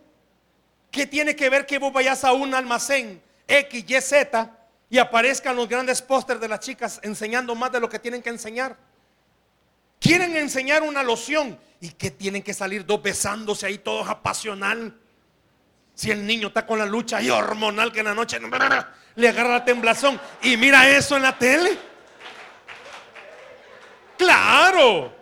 ¿Qué 0.90 1.06
tiene 1.06 1.36
que 1.36 1.48
ver 1.48 1.66
que 1.66 1.78
vos 1.78 1.92
vayas 1.92 2.24
a 2.24 2.32
un 2.32 2.52
almacén 2.52 3.22
X, 3.46 3.84
Y, 3.86 4.00
Z 4.00 4.58
y 4.90 4.98
aparezcan 4.98 5.54
los 5.54 5.68
grandes 5.68 6.02
pósters 6.02 6.40
de 6.40 6.48
las 6.48 6.58
chicas 6.58 6.98
enseñando 7.04 7.54
más 7.54 7.70
de 7.70 7.78
lo 7.78 7.88
que 7.88 8.00
tienen 8.00 8.22
que 8.22 8.30
enseñar? 8.30 8.76
Quieren 10.00 10.36
enseñar 10.36 10.82
una 10.82 11.04
loción 11.04 11.56
y 11.80 11.90
que 11.90 12.10
tienen 12.10 12.42
que 12.42 12.52
salir 12.52 12.84
dos 12.84 13.00
besándose 13.00 13.66
ahí 13.66 13.78
todos 13.78 14.08
apasional. 14.08 14.98
Si 15.94 16.10
el 16.10 16.26
niño 16.26 16.48
está 16.48 16.66
con 16.66 16.80
la 16.80 16.86
lucha 16.86 17.22
y 17.22 17.30
hormonal 17.30 17.92
que 17.92 18.00
en 18.00 18.06
la 18.06 18.14
noche 18.14 18.40
le 19.14 19.28
agarra 19.28 19.50
la 19.50 19.64
temblazón 19.64 20.20
y 20.42 20.56
mira 20.56 20.90
eso 20.90 21.16
en 21.16 21.22
la 21.22 21.38
tele. 21.38 21.78
Claro. 24.18 25.19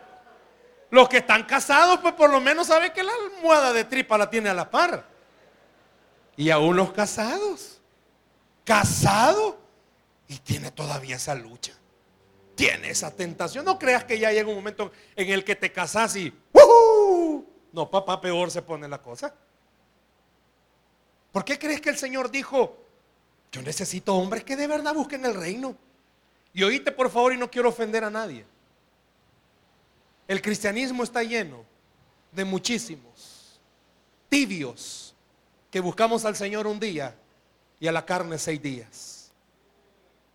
Los 0.91 1.09
que 1.09 1.19
están 1.19 1.45
casados, 1.45 2.01
pues 2.01 2.15
por 2.15 2.31
lo 2.31 2.41
menos 2.41 2.69
saben 2.69 2.93
que 2.93 3.03
la 3.03 3.13
almohada 3.13 3.73
de 3.73 3.85
tripa 3.85 4.17
la 4.17 4.31
tiene 4.31 4.49
a 4.49 4.55
la 4.55 4.71
par. 4.71 5.05
Y 6.37 6.51
aún 6.51 6.77
los 6.77 6.93
casados. 6.93 7.81
Casado 8.65 9.59
y 10.29 10.39
tiene 10.39 10.71
todavía 10.71 11.17
esa 11.17 11.35
lucha. 11.35 11.75
Tiene 12.55 12.91
esa 12.91 13.15
tentación. 13.15 13.65
No 13.65 13.79
creas 13.79 14.05
que 14.05 14.19
ya 14.19 14.33
llega 14.33 14.49
un 14.49 14.57
momento 14.57 14.91
en 15.15 15.31
el 15.31 15.45
que 15.45 15.57
te 15.57 15.73
casas 15.73 16.17
y 16.17 16.33
No, 17.73 17.91
papá, 17.91 18.21
peor 18.21 18.51
se 18.51 18.63
pone 18.63 18.89
la 18.89 19.03
cosa. 19.03 19.35
¿Por 21.33 21.45
qué 21.45 21.59
crees 21.59 21.81
que 21.81 21.91
el 21.91 21.99
Señor 21.99 22.31
dijo, 22.31 22.79
yo 23.53 23.63
necesito 23.63 24.15
hombres 24.15 24.45
que 24.45 24.57
de 24.57 24.67
verdad 24.67 24.95
busquen 24.95 25.25
el 25.27 25.35
reino? 25.35 25.77
Y 26.55 26.63
oíste 26.63 26.93
por 26.93 27.11
favor 27.11 27.33
y 27.33 27.37
no 27.37 27.51
quiero 27.51 27.69
ofender 27.69 28.05
a 28.05 28.11
nadie. 28.11 28.45
El 30.29 30.43
cristianismo 30.43 31.03
está 31.03 31.23
lleno 31.23 31.65
de 32.31 32.45
muchísimos 32.45 33.59
tibios 34.29 35.15
que 35.71 35.81
buscamos 35.81 36.27
al 36.27 36.37
Señor 36.37 36.67
un 36.67 36.79
día 36.79 37.17
y 37.81 37.87
a 37.87 37.93
la 37.93 38.05
carne 38.05 38.39
seis 38.39 38.61
días. 38.61 39.33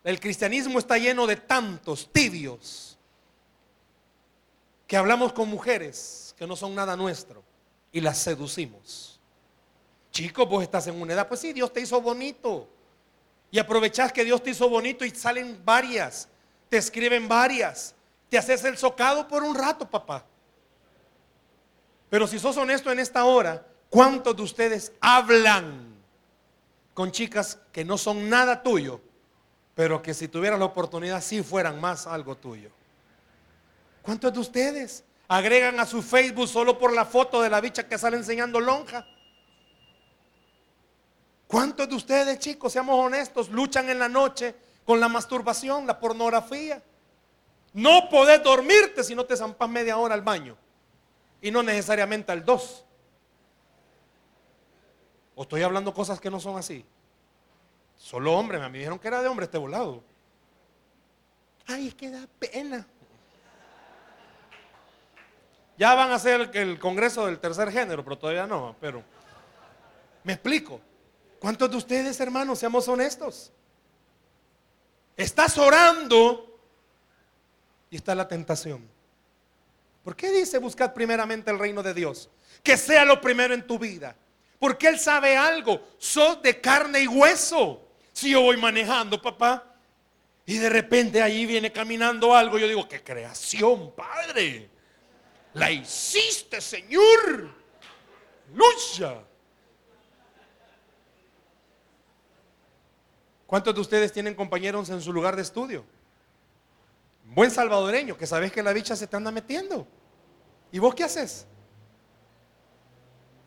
El 0.03 0.19
cristianismo 0.19 0.79
está 0.79 0.97
lleno 0.97 1.27
de 1.27 1.35
tantos 1.35 2.11
tibios 2.11 2.97
que 4.87 4.97
hablamos 4.97 5.31
con 5.31 5.47
mujeres 5.47 6.35
que 6.37 6.45
no 6.45 6.55
son 6.55 6.75
nada 6.75 6.97
nuestro 6.97 7.43
y 7.91 8.01
las 8.01 8.17
seducimos. 8.17 9.19
Chicos, 10.11 10.49
vos 10.49 10.63
estás 10.63 10.87
en 10.87 10.99
una 10.99 11.13
edad, 11.13 11.27
pues 11.27 11.39
sí, 11.39 11.53
Dios 11.53 11.71
te 11.71 11.81
hizo 11.81 12.01
bonito. 12.01 12.67
Y 13.49 13.59
aprovechás 13.59 14.11
que 14.11 14.25
Dios 14.25 14.41
te 14.41 14.49
hizo 14.49 14.67
bonito 14.67 15.05
y 15.05 15.11
salen 15.11 15.61
varias, 15.63 16.27
te 16.69 16.77
escriben 16.77 17.27
varias, 17.27 17.92
te 18.33 18.39
haces 18.39 18.63
el 18.63 18.79
socado 18.79 19.27
por 19.27 19.43
un 19.43 19.53
rato, 19.53 19.87
papá. 19.87 20.25
Pero 22.09 22.25
si 22.25 22.39
sos 22.39 22.57
honesto 22.57 22.91
en 22.91 22.97
esta 22.97 23.25
hora, 23.25 23.63
¿cuántos 23.91 24.35
de 24.35 24.41
ustedes 24.41 24.91
hablan 24.99 25.93
con 26.95 27.11
chicas 27.11 27.59
que 27.71 27.85
no 27.85 27.95
son 27.95 28.31
nada 28.31 28.63
tuyo, 28.63 29.01
pero 29.75 30.01
que 30.01 30.15
si 30.15 30.27
tuvieran 30.29 30.57
la 30.57 30.65
oportunidad 30.65 31.21
sí 31.21 31.43
fueran 31.43 31.79
más 31.79 32.07
algo 32.07 32.35
tuyo? 32.35 32.71
¿Cuántos 34.01 34.33
de 34.33 34.39
ustedes 34.39 35.03
agregan 35.27 35.79
a 35.79 35.85
su 35.85 36.01
Facebook 36.01 36.47
solo 36.47 36.79
por 36.79 36.91
la 36.91 37.05
foto 37.05 37.39
de 37.39 37.51
la 37.51 37.61
bicha 37.61 37.87
que 37.87 37.99
sale 37.99 38.17
enseñando 38.17 38.59
lonja? 38.59 39.05
¿Cuántos 41.45 41.87
de 41.87 41.93
ustedes, 41.93 42.39
chicos, 42.39 42.73
seamos 42.73 42.97
honestos, 42.97 43.49
luchan 43.49 43.91
en 43.91 43.99
la 43.99 44.09
noche 44.09 44.55
con 44.85 44.99
la 44.99 45.07
masturbación, 45.07 45.85
la 45.85 45.99
pornografía? 45.99 46.81
No 47.73 48.07
podés 48.09 48.41
dormirte 48.43 49.03
si 49.03 49.15
no 49.15 49.25
te 49.25 49.35
zampas 49.35 49.67
media 49.67 49.97
hora 49.97 50.13
al 50.13 50.21
baño. 50.21 50.55
Y 51.41 51.51
no 51.51 51.63
necesariamente 51.63 52.31
al 52.31 52.45
dos. 52.45 52.85
O 55.35 55.41
estoy 55.41 55.63
hablando 55.63 55.93
cosas 55.93 56.21
que 56.21 56.29
no 56.29 56.39
son 56.39 56.57
así. 56.57 56.85
Solo 57.97 58.33
hombre, 58.33 58.59
me 58.59 58.77
dijeron 58.77 58.99
que 58.99 59.07
era 59.07 59.21
de 59.21 59.27
hombre 59.27 59.45
este 59.45 59.57
volado. 59.57 60.03
Ay, 61.65 61.87
es 61.87 61.95
que 61.95 62.11
da 62.11 62.27
pena. 62.39 62.85
Ya 65.77 65.95
van 65.95 66.11
a 66.11 66.15
hacer 66.15 66.51
el 66.53 66.77
congreso 66.77 67.25
del 67.25 67.39
tercer 67.39 67.71
género, 67.71 68.03
pero 68.03 68.17
todavía 68.17 68.45
no. 68.45 68.75
Pero 68.79 69.03
me 70.23 70.33
explico. 70.33 70.79
¿Cuántos 71.39 71.71
de 71.71 71.77
ustedes, 71.77 72.19
hermanos, 72.19 72.59
seamos 72.59 72.87
honestos? 72.87 73.51
Estás 75.17 75.57
orando 75.57 76.52
y 77.93 77.97
está 77.97 78.15
la 78.15 78.27
tentación. 78.27 78.89
¿Por 80.03 80.15
qué 80.15 80.31
dice 80.31 80.57
buscar 80.57 80.93
primeramente 80.93 81.51
el 81.51 81.59
reino 81.59 81.83
de 81.83 81.93
Dios? 81.93 82.29
que 82.63 82.77
sea 82.77 83.03
lo 83.05 83.19
primero 83.21 83.53
en 83.53 83.67
tu 83.67 83.77
vida. 83.77 84.15
Porque 84.57 84.87
Él 84.87 84.97
sabe 84.97 85.35
algo, 85.35 85.81
sos 85.97 86.41
de 86.41 86.59
carne 86.59 87.01
y 87.01 87.07
hueso. 87.07 87.85
Si 88.13 88.31
yo 88.31 88.41
voy 88.41 88.55
manejando, 88.57 89.21
papá, 89.21 89.75
y 90.45 90.57
de 90.57 90.69
repente 90.69 91.21
ahí 91.21 91.45
viene 91.45 91.71
caminando 91.71 92.33
algo, 92.33 92.57
yo 92.57 92.67
digo, 92.67 92.87
qué 92.87 93.03
creación, 93.03 93.93
Padre. 93.93 94.69
La 95.53 95.69
hiciste, 95.69 96.61
Señor. 96.61 97.49
Lucha. 98.53 99.15
¿Cuántos 103.45 103.75
de 103.75 103.81
ustedes 103.81 104.11
tienen 104.11 104.33
compañeros 104.33 104.89
en 104.89 105.01
su 105.01 105.11
lugar 105.11 105.35
de 105.35 105.41
estudio? 105.41 105.85
Buen 107.23 107.49
salvadoreño, 107.49 108.17
que 108.17 108.27
sabes 108.27 108.51
que 108.51 108.61
la 108.61 108.73
bicha 108.73 108.95
se 108.95 109.07
te 109.07 109.15
anda 109.15 109.31
metiendo. 109.31 109.87
¿Y 110.71 110.79
vos 110.79 110.93
qué 110.93 111.03
haces? 111.03 111.45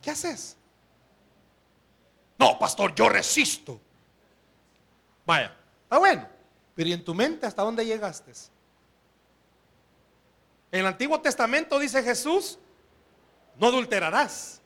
¿Qué 0.02 0.10
haces? 0.10 0.56
No, 2.38 2.58
pastor, 2.58 2.94
yo 2.94 3.08
resisto. 3.08 3.80
Vaya, 5.24 5.56
está 5.82 5.98
bueno. 5.98 6.28
Pero 6.74 6.88
¿y 6.88 6.92
en 6.92 7.04
tu 7.04 7.14
mente 7.14 7.46
hasta 7.46 7.62
dónde 7.62 7.84
llegaste? 7.84 8.32
En 10.70 10.80
el 10.80 10.86
Antiguo 10.86 11.20
Testamento 11.20 11.78
dice 11.78 12.02
Jesús, 12.02 12.58
no 13.56 13.68
adulterarás. 13.68 14.60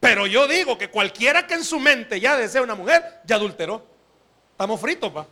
Pero 0.00 0.26
yo 0.26 0.46
digo 0.46 0.78
que 0.78 0.90
cualquiera 0.90 1.46
que 1.46 1.54
en 1.54 1.64
su 1.64 1.80
mente 1.80 2.20
ya 2.20 2.36
desea 2.36 2.62
una 2.62 2.74
mujer, 2.74 3.20
ya 3.24 3.36
adulteró. 3.36 3.84
Estamos 4.52 4.80
fritos, 4.80 5.12
pa. 5.12 5.26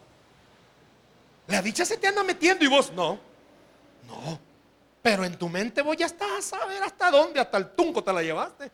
La 1.46 1.62
dicha 1.62 1.84
se 1.84 1.96
te 1.96 2.08
anda 2.08 2.22
metiendo 2.24 2.64
y 2.64 2.68
vos 2.68 2.92
no. 2.92 3.18
No. 4.06 4.38
Pero 5.02 5.24
en 5.24 5.38
tu 5.38 5.48
mente 5.48 5.82
vos 5.82 5.96
ya 5.96 6.06
estás 6.06 6.28
a 6.38 6.42
saber 6.42 6.82
hasta 6.82 7.10
dónde, 7.10 7.38
hasta 7.38 7.58
el 7.58 7.70
tunco 7.70 8.02
te 8.02 8.12
la 8.12 8.22
llevaste. 8.22 8.70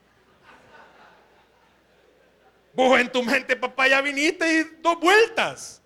Vos 2.75 2.99
en 2.99 3.13
tu 3.13 3.23
mente, 3.23 3.55
papá, 3.55 3.89
ya 3.89 4.01
viniste 4.01 4.61
y 4.61 4.81
dos 4.81 4.99
vueltas. 4.99 5.83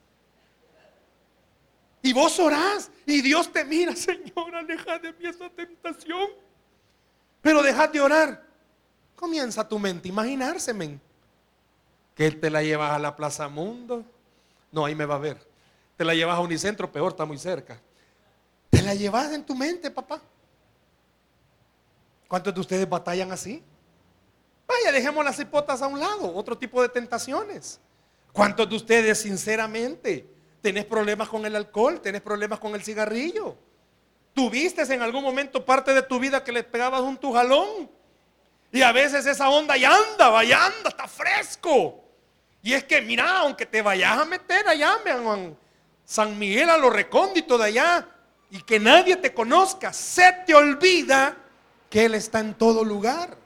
Y 2.03 2.13
vos 2.13 2.39
orás 2.39 2.91
y 3.05 3.21
Dios 3.21 3.53
te 3.53 3.65
mira, 3.65 3.97
Señor, 3.97 4.55
aleja 4.55 4.99
de 5.01 5.13
mí 5.13 5.27
esa 5.27 5.51
tentación. 5.51 6.29
Pero 7.43 7.63
dejad 7.63 7.89
de 7.89 8.01
orar. 8.01 8.47
Comienza 9.17 9.69
tu 9.69 9.79
mente 9.79 10.09
a 10.09 10.13
imaginarse, 10.13 10.73
men. 10.73 11.01
Que 12.15 12.31
te 12.31 12.51
la 12.51 12.63
llevas 12.63 12.93
a 12.93 12.99
la 13.01 13.17
Plaza 13.17 13.49
Mundo. 13.49 14.05
No, 14.71 14.85
ahí 14.85 14.95
me 14.95 15.05
va 15.07 15.17
a 15.17 15.19
ver. 15.19 15.56
Te 15.97 16.05
la 16.05 16.15
llevas 16.15 16.37
a 16.37 16.41
Unicentro, 16.41 16.91
peor, 16.91 17.13
está 17.13 17.25
muy 17.25 17.39
cerca. 17.39 17.81
Te 18.71 18.83
la 18.83 18.95
llevas 18.95 19.33
en 19.33 19.45
tu 19.45 19.55
mente, 19.55 19.91
papá. 19.91 20.21
¿Cuántos 22.29 22.55
de 22.55 22.61
ustedes 22.61 22.89
batallan 22.89 23.33
así? 23.33 23.63
Vaya, 24.67 24.93
dejemos 24.93 25.25
las 25.25 25.39
hipotas 25.39 25.81
a 25.81 25.87
un 25.87 26.01
lado, 26.01 26.35
otro 26.35 26.59
tipo 26.59 26.83
de 26.83 26.89
tentaciones. 26.89 27.81
¿Cuántos 28.33 28.69
de 28.69 28.77
ustedes 28.77 29.21
sinceramente 29.21 30.29
tenés 30.61 30.85
problemas 30.85 31.29
con 31.29 31.47
el 31.47 31.57
alcohol, 31.57 32.01
tenés 32.01 32.21
problemas 32.21 32.59
con 32.59 32.75
el 32.75 32.83
cigarrillo? 32.83 33.57
¿Tuviste 34.35 34.83
en 34.93 35.01
algún 35.01 35.23
momento 35.23 35.65
parte 35.65 35.95
de 35.95 36.03
tu 36.03 36.19
vida 36.19 36.45
que 36.45 36.53
le 36.53 36.63
pegabas 36.63 37.01
un 37.01 37.17
tujalón? 37.17 37.89
Y 38.71 38.83
a 38.83 38.93
veces 38.93 39.25
esa 39.25 39.49
onda 39.49 39.77
ya 39.79 39.95
anda, 39.95 40.45
ya 40.45 40.67
anda, 40.67 40.91
está 40.91 41.09
fresco. 41.09 42.05
Y 42.63 42.75
es 42.75 42.85
que, 42.85 43.01
mira, 43.01 43.39
aunque 43.39 43.65
te 43.65 43.81
vayas 43.81 44.19
a 44.19 44.25
meter 44.27 44.69
allá, 44.69 44.99
en 45.07 45.57
San 46.07 46.39
Miguel 46.39 46.71
a 46.71 46.79
lo 46.79 46.89
recóndito 46.89 47.59
de 47.59 47.65
allá, 47.65 48.09
y 48.51 48.63
que 48.63 48.79
nadie 48.79 49.17
te 49.17 49.35
conozca, 49.35 49.93
se 49.93 50.33
te 50.47 50.55
olvida 50.55 51.37
que 51.91 52.05
Él 52.05 52.15
está 52.15 52.39
en 52.41 52.55
todo 52.55 52.85
lugar. 52.85 53.37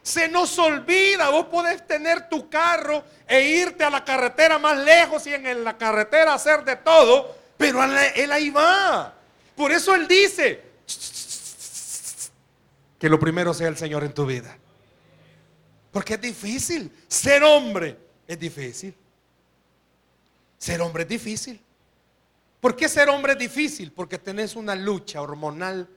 Se 0.00 0.28
nos 0.28 0.58
olvida, 0.58 1.28
vos 1.28 1.46
podés 1.46 1.86
tener 1.86 2.28
tu 2.28 2.48
carro 2.48 3.04
e 3.26 3.42
irte 3.42 3.84
a 3.84 3.90
la 3.90 4.04
carretera 4.04 4.58
más 4.58 4.78
lejos 4.78 5.26
y 5.26 5.34
en 5.34 5.64
la 5.64 5.76
carretera 5.76 6.34
hacer 6.34 6.64
de 6.64 6.76
todo, 6.76 7.36
pero 7.56 7.82
Él 7.84 8.32
ahí 8.32 8.50
va. 8.50 9.14
Por 9.56 9.72
eso 9.72 9.94
Él 9.94 10.06
dice 10.08 10.62
que 12.98 13.08
lo 13.08 13.18
primero 13.18 13.52
sea 13.52 13.68
el 13.68 13.76
Señor 13.76 14.04
en 14.04 14.14
tu 14.14 14.24
vida. 14.24 14.56
Porque 15.90 16.14
es 16.14 16.20
difícil. 16.20 16.90
Ser 17.06 17.42
hombre 17.44 17.98
es 18.26 18.38
difícil. 18.38 18.94
Ser 20.58 20.80
hombre 20.80 21.02
es 21.02 21.08
difícil. 21.08 21.60
¿Por 22.62 22.76
qué 22.76 22.88
ser 22.88 23.08
hombre 23.08 23.32
es 23.32 23.38
difícil? 23.40 23.90
Porque 23.90 24.18
tenés 24.18 24.54
una 24.54 24.76
lucha 24.76 25.20
hormonal 25.20 25.88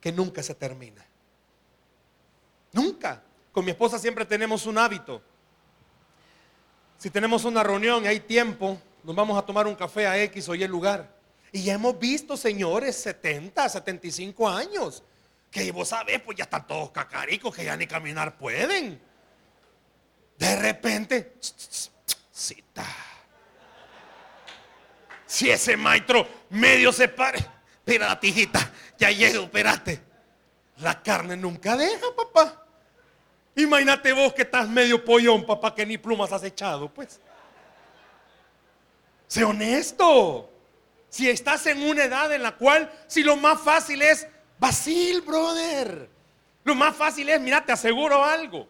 que 0.00 0.10
nunca 0.10 0.42
se 0.42 0.54
termina. 0.54 1.06
Nunca. 2.72 3.22
Con 3.52 3.66
mi 3.66 3.72
esposa 3.72 3.98
siempre 3.98 4.24
tenemos 4.24 4.64
un 4.64 4.78
hábito. 4.78 5.20
Si 6.96 7.10
tenemos 7.10 7.44
una 7.44 7.62
reunión 7.62 8.02
y 8.02 8.06
hay 8.06 8.20
tiempo, 8.20 8.80
nos 9.04 9.14
vamos 9.14 9.36
a 9.36 9.44
tomar 9.44 9.66
un 9.66 9.74
café 9.74 10.06
a 10.06 10.18
X 10.22 10.48
o 10.48 10.54
Y 10.54 10.66
lugar. 10.66 11.14
Y 11.52 11.64
ya 11.64 11.74
hemos 11.74 11.98
visto 11.98 12.34
señores 12.34 12.96
70, 12.96 13.68
75 13.68 14.48
años, 14.48 15.02
que 15.50 15.70
vos 15.70 15.88
sabés, 15.88 16.22
pues 16.22 16.38
ya 16.38 16.44
están 16.44 16.66
todos 16.66 16.92
cacaricos, 16.92 17.54
que 17.54 17.66
ya 17.66 17.76
ni 17.76 17.86
caminar 17.86 18.38
pueden. 18.38 18.98
De 20.38 20.56
repente, 20.56 21.34
cita. 22.32 22.86
Si 25.26 25.50
ese 25.50 25.76
maestro 25.76 26.26
medio 26.50 26.92
se 26.92 27.08
pare, 27.08 27.38
espera, 27.78 28.18
tijita, 28.18 28.72
ya 28.98 29.10
llego, 29.10 29.44
espérate. 29.44 30.02
La 30.78 31.02
carne 31.02 31.36
nunca 31.36 31.76
deja, 31.76 32.06
papá. 32.16 32.64
Imagínate 33.56 34.12
vos 34.12 34.34
que 34.34 34.42
estás 34.42 34.68
medio 34.68 35.02
pollón, 35.04 35.44
papá, 35.46 35.74
que 35.74 35.86
ni 35.86 35.96
plumas 35.98 36.32
has 36.32 36.44
echado, 36.44 36.88
pues. 36.92 37.20
Sé 39.26 39.44
honesto. 39.44 40.50
Si 41.08 41.28
estás 41.28 41.66
en 41.66 41.82
una 41.82 42.04
edad 42.04 42.32
en 42.32 42.42
la 42.42 42.56
cual, 42.56 42.92
si 43.06 43.22
lo 43.22 43.36
más 43.36 43.60
fácil 43.60 44.02
es 44.02 44.26
vacil, 44.58 45.22
brother. 45.22 46.10
Lo 46.64 46.74
más 46.74 46.94
fácil 46.94 47.28
es, 47.30 47.40
mira, 47.40 47.64
te 47.64 47.72
aseguro 47.72 48.22
algo. 48.22 48.68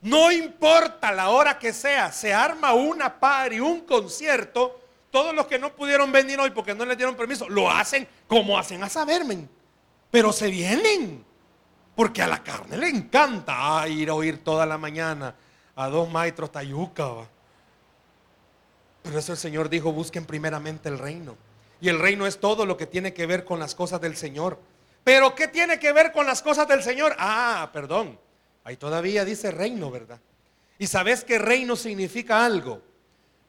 No 0.00 0.30
importa 0.30 1.12
la 1.12 1.30
hora 1.30 1.58
que 1.58 1.72
sea, 1.72 2.12
se 2.12 2.32
arma 2.32 2.72
una 2.72 3.18
y 3.50 3.60
un 3.60 3.80
concierto. 3.80 4.80
Todos 5.16 5.34
los 5.34 5.46
que 5.46 5.58
no 5.58 5.74
pudieron 5.74 6.12
venir 6.12 6.38
hoy 6.38 6.50
porque 6.50 6.74
no 6.74 6.84
les 6.84 6.98
dieron 6.98 7.16
permiso, 7.16 7.48
lo 7.48 7.70
hacen 7.70 8.06
como 8.26 8.58
hacen 8.58 8.82
a 8.82 8.90
saberme. 8.90 9.48
Pero 10.10 10.30
se 10.30 10.50
vienen. 10.50 11.24
Porque 11.94 12.20
a 12.20 12.26
la 12.26 12.42
carne 12.42 12.76
le 12.76 12.90
encanta 12.90 13.88
ir 13.88 14.10
a 14.10 14.14
oír 14.14 14.44
toda 14.44 14.66
la 14.66 14.76
mañana 14.76 15.34
a 15.74 15.88
dos 15.88 16.10
maestros 16.10 16.52
tayuca. 16.52 17.26
Pero 19.02 19.18
eso 19.18 19.32
el 19.32 19.38
Señor 19.38 19.70
dijo, 19.70 19.90
busquen 19.90 20.26
primeramente 20.26 20.90
el 20.90 20.98
reino. 20.98 21.34
Y 21.80 21.88
el 21.88 21.98
reino 21.98 22.26
es 22.26 22.38
todo 22.38 22.66
lo 22.66 22.76
que 22.76 22.84
tiene 22.84 23.14
que 23.14 23.24
ver 23.24 23.46
con 23.46 23.58
las 23.58 23.74
cosas 23.74 24.02
del 24.02 24.18
Señor. 24.18 24.60
Pero 25.02 25.34
¿qué 25.34 25.48
tiene 25.48 25.78
que 25.78 25.94
ver 25.94 26.12
con 26.12 26.26
las 26.26 26.42
cosas 26.42 26.68
del 26.68 26.82
Señor? 26.82 27.16
Ah, 27.18 27.70
perdón. 27.72 28.20
Ahí 28.64 28.76
todavía 28.76 29.24
dice 29.24 29.50
reino, 29.50 29.90
¿verdad? 29.90 30.20
Y 30.78 30.88
sabes 30.88 31.24
que 31.24 31.38
reino 31.38 31.74
significa 31.74 32.44
algo. 32.44 32.82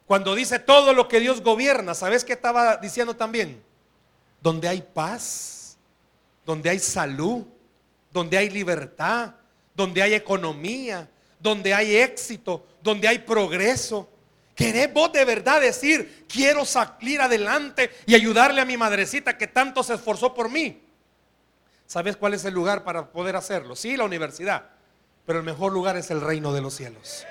Cuando 0.07 0.33
dice 0.35 0.57
todo 0.57 0.93
lo 0.93 1.09
que 1.09 1.19
Dios 1.19 1.41
gobierna, 1.41 1.93
¿sabes 1.93 2.23
qué 2.23 2.33
estaba 2.33 2.77
diciendo 2.77 3.13
también? 3.13 3.61
Donde 4.41 4.69
hay 4.69 4.81
paz, 4.81 5.77
donde 6.45 6.69
hay 6.69 6.79
salud, 6.79 7.45
donde 8.09 8.37
hay 8.37 8.49
libertad, 8.49 9.35
donde 9.75 10.01
hay 10.01 10.13
economía, 10.13 11.09
donde 11.37 11.73
hay 11.73 11.97
éxito, 11.97 12.65
donde 12.81 13.05
hay 13.05 13.19
progreso. 13.19 14.09
¿Querés 14.55 14.91
vos 14.93 15.11
de 15.11 15.25
verdad 15.25 15.59
decir, 15.59 16.25
quiero 16.27 16.63
salir 16.63 17.19
adelante 17.19 17.91
y 18.05 18.15
ayudarle 18.15 18.61
a 18.61 18.65
mi 18.65 18.77
madrecita 18.77 19.37
que 19.37 19.47
tanto 19.47 19.83
se 19.83 19.95
esforzó 19.95 20.33
por 20.33 20.49
mí? 20.49 20.81
¿Sabes 21.85 22.15
cuál 22.15 22.33
es 22.33 22.45
el 22.45 22.53
lugar 22.53 22.85
para 22.85 23.11
poder 23.11 23.35
hacerlo? 23.35 23.75
Sí, 23.75 23.97
la 23.97 24.05
universidad, 24.05 24.69
pero 25.25 25.39
el 25.39 25.45
mejor 25.45 25.73
lugar 25.73 25.97
es 25.97 26.11
el 26.11 26.21
reino 26.21 26.53
de 26.53 26.61
los 26.61 26.73
cielos. 26.73 27.25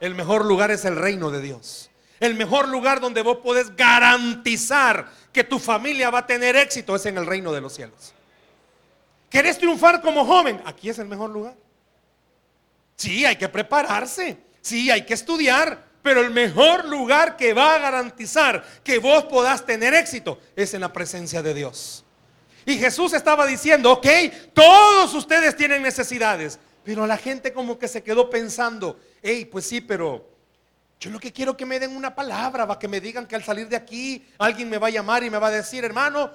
El 0.00 0.16
mejor 0.16 0.44
lugar 0.44 0.72
es 0.72 0.84
el 0.84 0.96
reino 0.96 1.30
de 1.30 1.40
Dios. 1.40 1.89
El 2.20 2.34
mejor 2.34 2.68
lugar 2.68 3.00
donde 3.00 3.22
vos 3.22 3.38
podés 3.38 3.74
garantizar 3.74 5.10
que 5.32 5.42
tu 5.42 5.58
familia 5.58 6.10
va 6.10 6.20
a 6.20 6.26
tener 6.26 6.54
éxito 6.54 6.94
es 6.94 7.06
en 7.06 7.16
el 7.16 7.26
reino 7.26 7.50
de 7.50 7.62
los 7.62 7.74
cielos. 7.74 8.12
¿Querés 9.30 9.56
triunfar 9.56 10.02
como 10.02 10.26
joven? 10.26 10.60
Aquí 10.66 10.90
es 10.90 10.98
el 10.98 11.06
mejor 11.08 11.30
lugar. 11.30 11.56
Sí, 12.96 13.24
hay 13.24 13.36
que 13.36 13.48
prepararse. 13.48 14.36
Sí, 14.60 14.90
hay 14.90 15.06
que 15.06 15.14
estudiar. 15.14 15.88
Pero 16.02 16.20
el 16.20 16.30
mejor 16.30 16.86
lugar 16.86 17.36
que 17.36 17.54
va 17.54 17.74
a 17.74 17.78
garantizar 17.78 18.64
que 18.82 18.98
vos 18.98 19.24
podás 19.24 19.64
tener 19.64 19.94
éxito 19.94 20.38
es 20.56 20.74
en 20.74 20.80
la 20.80 20.92
presencia 20.92 21.42
de 21.42 21.54
Dios. 21.54 22.04
Y 22.66 22.78
Jesús 22.78 23.12
estaba 23.12 23.46
diciendo, 23.46 23.92
ok, 23.92 24.06
todos 24.52 25.14
ustedes 25.14 25.56
tienen 25.56 25.82
necesidades. 25.82 26.58
Pero 26.84 27.06
la 27.06 27.16
gente 27.16 27.52
como 27.52 27.78
que 27.78 27.88
se 27.88 28.02
quedó 28.02 28.30
pensando, 28.30 28.98
hey, 29.22 29.44
pues 29.44 29.66
sí, 29.66 29.80
pero 29.80 30.29
yo 31.00 31.10
lo 31.10 31.18
que 31.18 31.32
quiero 31.32 31.56
que 31.56 31.66
me 31.66 31.80
den 31.80 31.96
una 31.96 32.14
palabra, 32.14 32.66
va 32.66 32.78
que 32.78 32.86
me 32.86 33.00
digan 33.00 33.26
que 33.26 33.34
al 33.34 33.42
salir 33.42 33.68
de 33.68 33.76
aquí 33.76 34.24
alguien 34.38 34.68
me 34.68 34.78
va 34.78 34.86
a 34.86 34.90
llamar 34.90 35.24
y 35.24 35.30
me 35.30 35.38
va 35.38 35.48
a 35.48 35.50
decir, 35.50 35.84
hermano, 35.84 36.30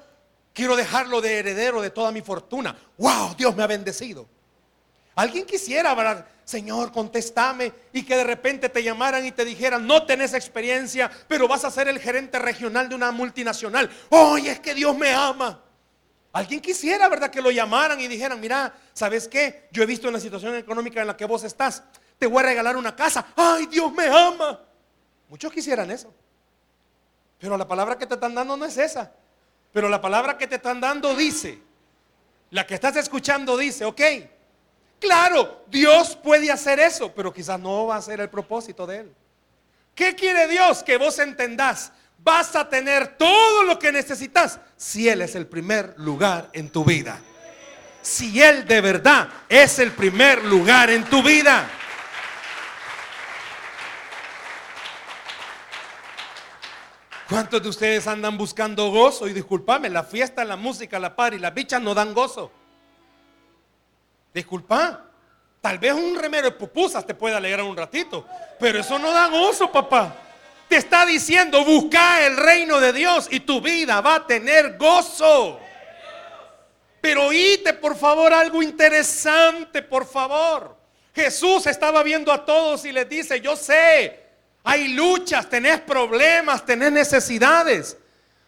Quiero 0.55 0.77
dejarlo 0.77 1.19
de 1.19 1.39
heredero 1.39 1.81
de 1.81 1.89
toda 1.89 2.13
mi 2.13 2.21
fortuna. 2.21 2.73
¡Wow! 2.97 3.35
Dios 3.35 3.53
me 3.57 3.63
ha 3.63 3.67
bendecido. 3.67 4.25
Alguien 5.13 5.45
quisiera, 5.45 5.93
¿verdad? 5.93 6.25
Señor, 6.45 6.93
contéstame 6.93 7.73
y 7.91 8.03
que 8.03 8.15
de 8.15 8.23
repente 8.23 8.69
te 8.69 8.81
llamaran 8.81 9.25
y 9.25 9.33
te 9.33 9.43
dijeran, 9.43 9.85
no 9.85 10.05
tenés 10.05 10.33
experiencia, 10.33 11.11
pero 11.27 11.49
vas 11.49 11.65
a 11.65 11.71
ser 11.71 11.89
el 11.89 11.99
gerente 11.99 12.39
regional 12.39 12.87
de 12.87 12.95
una 12.95 13.11
multinacional. 13.11 13.89
Oye, 14.09 14.51
es 14.51 14.61
que 14.61 14.73
Dios 14.73 14.97
me 14.97 15.13
ama. 15.13 15.61
Alguien 16.31 16.61
quisiera, 16.61 17.09
¿verdad? 17.09 17.29
Que 17.29 17.41
lo 17.41 17.51
llamaran 17.51 17.99
y 17.99 18.07
dijeran, 18.07 18.39
mira, 18.39 18.73
¿sabes 18.93 19.27
qué? 19.27 19.67
Yo 19.73 19.83
he 19.83 19.85
visto 19.85 20.07
en 20.07 20.13
la 20.13 20.21
situación 20.21 20.55
económica 20.55 21.01
en 21.01 21.07
la 21.07 21.17
que 21.17 21.25
vos 21.25 21.43
estás, 21.43 21.83
te 22.17 22.27
voy 22.27 22.39
a 22.39 22.47
regalar 22.47 22.77
una 22.77 22.95
casa. 22.95 23.27
Ay, 23.35 23.65
Dios 23.67 23.91
me 23.91 24.07
ama. 24.07 24.59
Muchos 25.29 25.51
quisieran 25.51 25.91
eso. 25.91 26.13
Pero 27.39 27.57
la 27.57 27.67
palabra 27.67 27.97
que 27.97 28.05
te 28.05 28.13
están 28.13 28.33
dando 28.33 28.55
no 28.55 28.65
es 28.65 28.77
esa. 28.77 29.11
Pero 29.73 29.89
la 29.89 29.99
palabra 29.99 30.37
que 30.37 30.47
te 30.47 30.55
están 30.55 30.79
dando 30.79 31.13
dice, 31.15 31.59
la 32.51 32.65
que 32.65 32.75
estás 32.75 32.95
escuchando 32.95 33.57
dice, 33.57 33.83
ok, 33.83 34.01
claro, 34.99 35.65
Dios 35.67 36.15
puede 36.15 36.49
hacer 36.49 36.79
eso, 36.79 37.13
pero 37.13 37.33
quizás 37.33 37.59
no 37.59 37.87
va 37.87 37.97
a 37.97 38.01
ser 38.01 38.21
el 38.21 38.29
propósito 38.29 38.87
de 38.87 38.99
Él. 38.99 39.13
¿Qué 39.93 40.15
quiere 40.15 40.47
Dios? 40.47 40.81
Que 40.81 40.97
vos 40.97 41.19
entendás, 41.19 41.91
vas 42.19 42.55
a 42.55 42.69
tener 42.69 43.17
todo 43.17 43.63
lo 43.63 43.77
que 43.77 43.91
necesitas 43.91 44.59
si 44.77 45.09
Él 45.09 45.21
es 45.21 45.35
el 45.35 45.47
primer 45.47 45.95
lugar 45.97 46.49
en 46.53 46.69
tu 46.69 46.85
vida. 46.85 47.19
Si 48.01 48.41
Él 48.41 48.65
de 48.65 48.79
verdad 48.81 49.27
es 49.49 49.79
el 49.79 49.91
primer 49.91 50.43
lugar 50.45 50.89
en 50.89 51.03
tu 51.03 51.21
vida. 51.21 51.67
¿Cuántos 57.29 57.63
de 57.63 57.69
ustedes 57.69 58.05
andan 58.07 58.37
buscando 58.37 58.91
gozo? 58.91 59.27
Y 59.27 59.33
discúlpame, 59.33 59.89
la 59.89 60.03
fiesta, 60.03 60.45
la 60.45 60.55
música, 60.55 60.99
la 60.99 61.15
par 61.15 61.33
y 61.33 61.39
las 61.39 61.53
bichas 61.53 61.81
no 61.81 61.95
dan 61.95 62.13
gozo. 62.13 62.51
Disculpa. 64.33 65.01
Tal 65.59 65.79
vez 65.79 65.93
un 65.93 66.15
remero 66.19 66.45
de 66.45 66.51
pupusas 66.51 67.07
te 67.07 67.15
puede 67.15 67.35
alegrar 67.35 67.65
un 67.65 67.75
ratito, 67.75 68.27
pero 68.59 68.79
eso 68.79 68.99
no 68.99 69.09
da 69.09 69.29
gozo, 69.29 69.71
papá. 69.71 70.15
Te 70.69 70.75
está 70.75 71.07
diciendo, 71.07 71.65
busca 71.65 72.23
el 72.23 72.37
reino 72.37 72.79
de 72.79 72.93
Dios 72.93 73.27
y 73.31 73.39
tu 73.39 73.61
vida 73.61 73.99
va 74.01 74.15
a 74.15 74.27
tener 74.27 74.77
gozo. 74.77 75.59
Pero 77.01 77.25
oíte, 77.25 77.73
por 77.73 77.95
favor, 77.95 78.31
algo 78.31 78.61
interesante, 78.61 79.81
por 79.81 80.05
favor. 80.05 80.77
Jesús 81.15 81.65
estaba 81.65 82.03
viendo 82.03 82.31
a 82.31 82.45
todos 82.45 82.85
y 82.85 82.91
les 82.91 83.09
dice, 83.09 83.41
yo 83.41 83.55
sé, 83.55 84.24
hay 84.65 84.89
luchas, 84.89 85.47
tenés 85.47 85.79
problemas, 85.81 86.65
tenés 86.65 86.91
necesidades. 86.91 87.97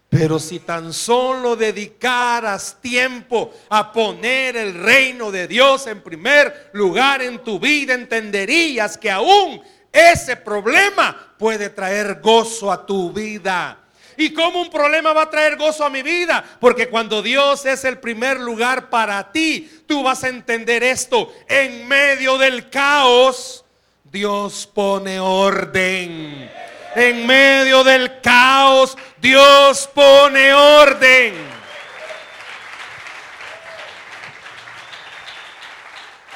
Pero 0.10 0.40
si 0.40 0.60
tan 0.60 0.92
solo 0.92 1.56
dedicaras 1.56 2.78
tiempo 2.82 3.54
a 3.70 3.92
poner 3.92 4.58
el 4.58 4.74
reino 4.74 5.32
de 5.32 5.48
Dios 5.48 5.86
en 5.86 6.02
primer 6.02 6.72
lugar 6.74 7.22
en 7.22 7.44
tu 7.44 7.60
vida, 7.60 7.94
entenderías 7.94 8.98
que 8.98 9.12
aún 9.12 9.62
ese 9.92 10.38
problema 10.38 11.36
puede 11.38 11.70
traer 11.70 12.20
gozo 12.20 12.72
a 12.72 12.84
tu 12.84 13.12
vida. 13.12 13.78
¿Y 14.18 14.34
cómo 14.34 14.62
un 14.62 14.72
problema 14.72 15.14
va 15.14 15.24
a 15.24 15.30
traer 15.30 15.56
gozo 15.56 15.86
a 15.86 15.90
mi 15.92 16.02
vida? 16.02 16.44
Porque 16.60 16.90
cuando 16.90 17.22
Dios 17.22 17.64
es 17.68 17.84
el 17.84 18.00
primer 18.00 18.40
lugar 18.40 18.90
para 18.90 19.32
ti, 19.32 19.84
tú 19.86 20.02
vas 20.02 20.24
a 20.24 20.30
entender 20.30 20.84
esto. 20.84 21.32
En 21.48 21.88
medio 21.88 22.40
del 22.40 22.72
caos, 22.72 23.64
Dios 24.12 24.66
pone 24.68 25.20
orden. 25.20 26.50
En 26.96 27.28
medio 27.28 27.84
del 27.84 28.22
caos, 28.22 28.98
Dios 29.22 29.90
pone 29.94 30.54
orden. 30.54 31.58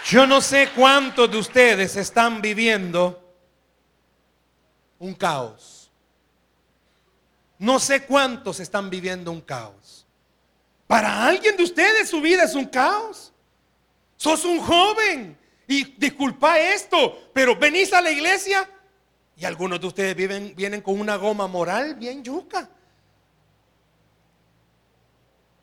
Yo 0.05 0.27
no 0.27 0.41
sé 0.41 0.69
cuántos 0.75 1.31
de 1.31 1.37
ustedes 1.37 1.95
están 1.95 2.41
viviendo 2.41 3.17
un 4.99 5.13
caos. 5.13 5.89
No 7.57 7.79
sé 7.79 8.03
cuántos 8.05 8.59
están 8.59 8.89
viviendo 8.89 9.31
un 9.31 9.41
caos. 9.41 10.05
Para 10.85 11.25
alguien 11.25 11.55
de 11.55 11.63
ustedes 11.63 12.09
su 12.09 12.19
vida 12.19 12.43
es 12.43 12.53
un 12.55 12.65
caos. 12.65 13.31
Sos 14.17 14.43
un 14.43 14.59
joven 14.59 15.37
y 15.71 15.85
disculpa 15.97 16.59
esto, 16.59 17.29
pero 17.31 17.55
venís 17.55 17.93
a 17.93 18.01
la 18.01 18.11
iglesia 18.11 18.69
y 19.37 19.45
algunos 19.45 19.79
de 19.79 19.87
ustedes 19.87 20.15
vienen 20.53 20.81
con 20.81 20.99
una 20.99 21.15
goma 21.15 21.47
moral 21.47 21.95
bien 21.95 22.21
yuca. 22.21 22.69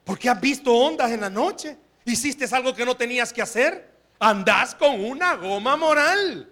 Porque 0.04 0.30
has 0.30 0.40
visto 0.40 0.72
ondas 0.72 1.10
en 1.10 1.20
la 1.20 1.28
noche. 1.28 1.76
Hiciste 2.06 2.46
algo 2.56 2.74
que 2.74 2.86
no 2.86 2.96
tenías 2.96 3.34
que 3.34 3.42
hacer. 3.42 3.92
Andás 4.18 4.74
con 4.74 4.98
una 5.04 5.34
goma 5.34 5.76
moral. 5.76 6.50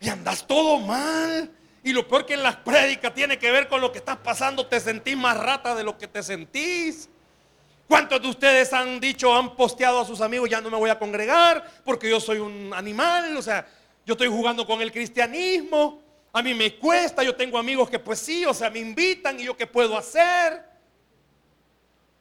Y 0.00 0.08
andás 0.08 0.44
todo 0.44 0.80
mal. 0.80 1.48
Y 1.84 1.92
lo 1.92 2.08
peor 2.08 2.26
que 2.26 2.34
en 2.34 2.42
las 2.42 2.56
prédicas 2.56 3.14
tiene 3.14 3.38
que 3.38 3.52
ver 3.52 3.68
con 3.68 3.80
lo 3.80 3.92
que 3.92 3.98
estás 3.98 4.16
pasando. 4.16 4.66
Te 4.66 4.80
sentís 4.80 5.16
más 5.16 5.36
rata 5.36 5.76
de 5.76 5.84
lo 5.84 5.96
que 5.96 6.08
te 6.08 6.20
sentís. 6.24 7.08
¿Cuántos 7.86 8.22
de 8.22 8.28
ustedes 8.28 8.72
han 8.72 8.98
dicho, 8.98 9.34
han 9.34 9.54
posteado 9.54 10.00
a 10.00 10.04
sus 10.04 10.20
amigos, 10.20 10.48
ya 10.48 10.60
no 10.60 10.70
me 10.70 10.76
voy 10.76 10.90
a 10.90 10.98
congregar 10.98 11.64
porque 11.84 12.08
yo 12.08 12.18
soy 12.18 12.38
un 12.38 12.72
animal? 12.74 13.36
O 13.36 13.42
sea, 13.42 13.66
yo 14.06 14.12
estoy 14.12 14.28
jugando 14.28 14.66
con 14.66 14.80
el 14.80 14.90
cristianismo. 14.90 16.02
A 16.32 16.42
mí 16.42 16.54
me 16.54 16.76
cuesta, 16.76 17.22
yo 17.22 17.36
tengo 17.36 17.58
amigos 17.58 17.88
que 17.90 17.98
pues 17.98 18.18
sí, 18.18 18.44
o 18.44 18.54
sea, 18.54 18.70
me 18.70 18.80
invitan 18.80 19.38
y 19.38 19.44
yo 19.44 19.56
qué 19.56 19.66
puedo 19.66 19.96
hacer. 19.96 20.64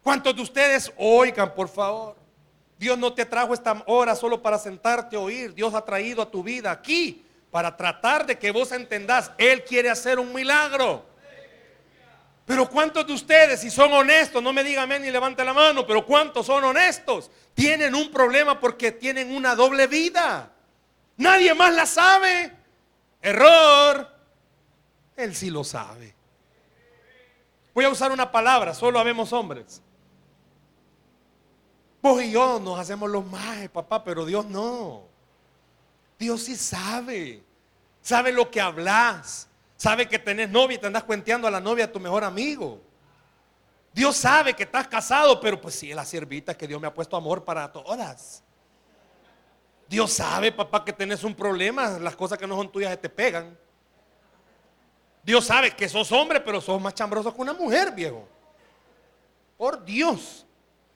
¿Cuántos 0.03 0.35
de 0.35 0.41
ustedes 0.41 0.91
oigan, 0.97 1.55
por 1.55 1.69
favor? 1.69 2.17
Dios 2.77 2.97
no 2.97 3.13
te 3.13 3.25
trajo 3.25 3.53
esta 3.53 3.81
hora 3.87 4.13
solo 4.15 4.41
para 4.41 4.59
sentarte 4.59 5.15
a 5.15 5.19
oír. 5.19 5.53
Dios 5.53 5.73
ha 5.73 5.83
traído 5.83 6.21
a 6.21 6.29
tu 6.29 6.43
vida 6.43 6.69
aquí 6.69 7.23
para 7.49 7.75
tratar 7.77 8.25
de 8.25 8.37
que 8.37 8.51
vos 8.51 8.71
entendás. 8.73 9.31
Él 9.37 9.63
quiere 9.63 9.89
hacer 9.89 10.19
un 10.19 10.33
milagro. 10.33 11.05
Pero 12.45 12.69
¿cuántos 12.69 13.07
de 13.07 13.13
ustedes, 13.13 13.61
si 13.61 13.69
son 13.69 13.93
honestos, 13.93 14.43
no 14.43 14.51
me 14.51 14.63
digan 14.63 14.83
amén 14.83 15.01
ni 15.01 15.11
levante 15.11 15.45
la 15.45 15.53
mano, 15.53 15.87
pero 15.87 16.05
¿cuántos 16.05 16.45
son 16.45 16.63
honestos? 16.63 17.31
Tienen 17.53 17.95
un 17.95 18.11
problema 18.11 18.59
porque 18.59 18.91
tienen 18.91 19.33
una 19.33 19.55
doble 19.55 19.87
vida. 19.87 20.51
Nadie 21.17 21.53
más 21.53 21.73
la 21.73 21.85
sabe. 21.85 22.51
Error. 23.21 24.09
Él 25.15 25.35
sí 25.35 25.49
lo 25.49 25.63
sabe. 25.63 26.13
Voy 27.73 27.85
a 27.85 27.89
usar 27.89 28.11
una 28.11 28.31
palabra, 28.31 28.73
solo 28.73 28.99
habemos 28.99 29.31
hombres. 29.31 29.81
Vos 32.01 32.21
y 32.21 32.31
yo 32.31 32.59
nos 32.59 32.77
hacemos 32.77 33.09
los 33.09 33.25
majes, 33.25 33.69
papá, 33.69 34.03
pero 34.03 34.25
Dios 34.25 34.45
no. 34.45 35.03
Dios 36.19 36.43
sí 36.43 36.57
sabe. 36.57 37.41
Sabe 38.01 38.33
lo 38.33 38.51
que 38.51 38.59
hablas. 38.59 39.47
Sabe 39.83 40.07
que 40.07 40.17
tenés 40.17 40.49
novia 40.49 40.75
y 40.75 40.77
te 40.77 40.87
andas 40.87 41.03
cuenteando 41.03 41.45
a 41.45 41.51
la 41.51 41.59
novia 41.59 41.83
a 41.83 41.91
tu 41.91 41.99
mejor 41.99 42.23
amigo. 42.23 42.81
Dios 43.91 44.15
sabe 44.15 44.53
que 44.53 44.63
estás 44.63 44.87
casado, 44.87 45.41
pero 45.41 45.59
pues 45.59 45.75
sí, 45.75 45.93
la 45.93 46.05
siervita 46.05 46.55
que 46.55 46.65
Dios 46.65 46.79
me 46.79 46.87
ha 46.87 46.93
puesto 46.93 47.17
amor 47.17 47.43
para 47.43 47.69
todas. 47.69 48.41
Dios 49.89 50.13
sabe, 50.13 50.53
papá, 50.53 50.85
que 50.85 50.93
tenés 50.93 51.25
un 51.25 51.35
problema, 51.35 51.99
las 51.99 52.15
cosas 52.15 52.37
que 52.37 52.47
no 52.47 52.55
son 52.55 52.71
tuyas 52.71 52.91
se 52.91 52.95
te 52.95 53.09
pegan. 53.09 53.59
Dios 55.21 55.43
sabe 55.43 55.71
que 55.71 55.89
sos 55.89 56.09
hombre, 56.13 56.39
pero 56.39 56.61
sos 56.61 56.81
más 56.81 56.93
chambroso 56.93 57.35
que 57.35 57.41
una 57.41 57.51
mujer, 57.51 57.91
viejo. 57.91 58.25
Por 59.57 59.83
Dios. 59.83 60.45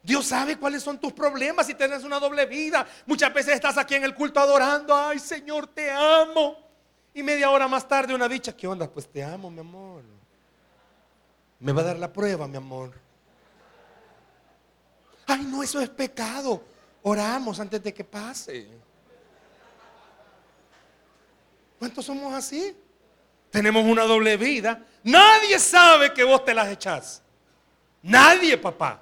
Dios 0.01 0.27
sabe 0.27 0.57
cuáles 0.57 0.81
son 0.81 0.97
tus 0.97 1.11
problemas 1.11 1.67
y 1.67 1.73
tienes 1.73 2.05
una 2.05 2.21
doble 2.21 2.45
vida. 2.45 2.87
Muchas 3.05 3.33
veces 3.33 3.55
estás 3.55 3.77
aquí 3.77 3.95
en 3.95 4.05
el 4.05 4.15
culto 4.15 4.39
adorando, 4.39 4.95
ay 4.95 5.19
Señor, 5.19 5.67
te 5.67 5.91
amo. 5.91 6.66
Y 7.17 7.23
media 7.23 7.49
hora 7.49 7.67
más 7.67 7.87
tarde 7.87 8.13
una 8.13 8.27
bicha, 8.27 8.55
¿qué 8.55 8.67
onda? 8.67 8.87
Pues 8.87 9.11
te 9.11 9.23
amo, 9.23 9.49
mi 9.49 9.59
amor. 9.59 10.03
Me 11.59 11.71
va 11.71 11.81
a 11.81 11.85
dar 11.85 11.97
la 11.97 12.13
prueba, 12.13 12.47
mi 12.47 12.57
amor. 12.57 12.93
Ay, 15.25 15.43
no, 15.45 15.63
eso 15.63 15.81
es 15.81 15.89
pecado. 15.89 16.61
Oramos 17.01 17.59
antes 17.59 17.81
de 17.81 17.91
que 17.91 18.03
pase. 18.03 18.67
¿Cuántos 21.79 22.05
somos 22.05 22.31
así? 22.35 22.77
Tenemos 23.49 23.83
una 23.83 24.03
doble 24.03 24.37
vida. 24.37 24.85
Nadie 25.01 25.57
sabe 25.57 26.13
que 26.13 26.23
vos 26.23 26.45
te 26.45 26.53
las 26.53 26.67
echás. 26.67 27.23
Nadie, 28.03 28.59
papá. 28.59 29.01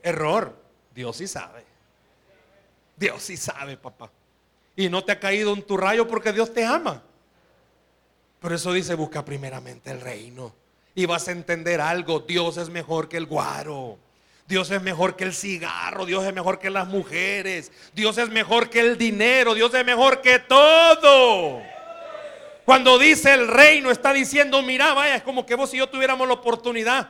Error. 0.00 0.56
Dios 0.94 1.14
sí 1.14 1.28
sabe. 1.28 1.62
Dios 2.96 3.22
sí 3.22 3.36
sabe, 3.36 3.76
papá 3.76 4.10
y 4.76 4.88
no 4.88 5.04
te 5.04 5.12
ha 5.12 5.20
caído 5.20 5.52
un 5.52 5.62
tu 5.62 5.76
rayo 5.76 6.06
porque 6.06 6.32
Dios 6.32 6.52
te 6.52 6.64
ama. 6.64 7.02
Por 8.40 8.52
eso 8.52 8.72
dice, 8.72 8.94
busca 8.94 9.24
primeramente 9.24 9.90
el 9.90 10.00
reino. 10.00 10.54
Y 10.94 11.06
vas 11.06 11.28
a 11.28 11.32
entender 11.32 11.80
algo, 11.80 12.20
Dios 12.20 12.56
es 12.56 12.68
mejor 12.68 13.08
que 13.08 13.16
el 13.16 13.26
guaro. 13.26 13.98
Dios 14.46 14.70
es 14.70 14.82
mejor 14.82 15.16
que 15.16 15.24
el 15.24 15.32
cigarro, 15.32 16.04
Dios 16.04 16.22
es 16.24 16.34
mejor 16.34 16.58
que 16.58 16.68
las 16.68 16.86
mujeres, 16.86 17.72
Dios 17.94 18.18
es 18.18 18.28
mejor 18.28 18.68
que 18.68 18.80
el 18.80 18.98
dinero, 18.98 19.54
Dios 19.54 19.72
es 19.72 19.86
mejor 19.86 20.20
que 20.20 20.38
todo. 20.38 21.62
Cuando 22.66 22.98
dice 22.98 23.32
el 23.32 23.48
reino, 23.48 23.90
está 23.90 24.12
diciendo, 24.12 24.60
mira, 24.60 24.92
vaya, 24.92 25.16
es 25.16 25.22
como 25.22 25.46
que 25.46 25.54
vos 25.54 25.72
y 25.72 25.78
yo 25.78 25.88
tuviéramos 25.88 26.28
la 26.28 26.34
oportunidad 26.34 27.08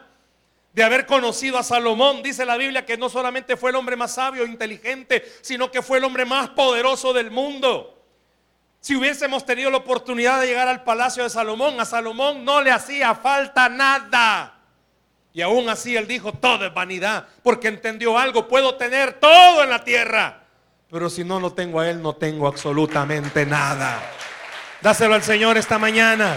de 0.75 0.83
haber 0.83 1.07
conocido 1.07 1.57
a 1.57 1.63
Salomón. 1.63 2.23
Dice 2.23 2.45
la 2.45 2.59
Biblia 2.59 2.85
que 2.85 2.99
no 2.99 3.09
solamente 3.09 3.57
fue 3.57 3.71
el 3.71 3.77
hombre 3.77 3.97
más 3.97 4.15
sabio 4.15 4.43
e 4.43 4.49
inteligente, 4.49 5.25
sino 5.41 5.71
que 5.71 5.81
fue 5.81 5.99
el 5.99 6.05
hombre 6.05 6.27
más 6.27 6.51
poderoso 6.51 7.15
del 7.15 7.31
mundo. 7.31 7.99
Si 8.81 8.95
hubiésemos 8.95 9.47
tenido 9.47 9.71
la 9.71 9.79
oportunidad 9.79 10.41
de 10.41 10.49
llegar 10.49 10.69
al 10.69 10.85
palacio 10.85 11.23
de 11.23 11.31
Salomón, 11.31 11.81
a 11.81 11.87
Salomón 11.87 12.45
no 12.45 12.61
le 12.61 12.71
hacía 12.71 13.15
falta 13.15 13.71
nada. 13.71 14.61
Y 15.33 15.41
aún 15.41 15.71
así 15.71 15.97
él 15.97 16.07
dijo, 16.07 16.35
todo 16.35 16.67
es 16.67 16.75
vanidad, 16.75 17.27
porque 17.43 17.69
entendió 17.69 18.19
algo, 18.19 18.47
puedo 18.47 18.75
tener 18.75 19.15
todo 19.15 19.65
en 19.65 19.71
la 19.71 19.83
tierra, 19.83 20.45
pero 20.95 21.11
si 21.11 21.25
no 21.25 21.41
lo 21.41 21.53
tengo 21.53 21.81
a 21.81 21.91
él, 21.91 22.01
no 22.01 22.15
tengo 22.15 22.47
absolutamente 22.47 23.45
nada. 23.45 24.01
Dáselo 24.81 25.15
al 25.17 25.25
Señor 25.25 25.57
esta 25.57 25.77
mañana. 25.77 26.37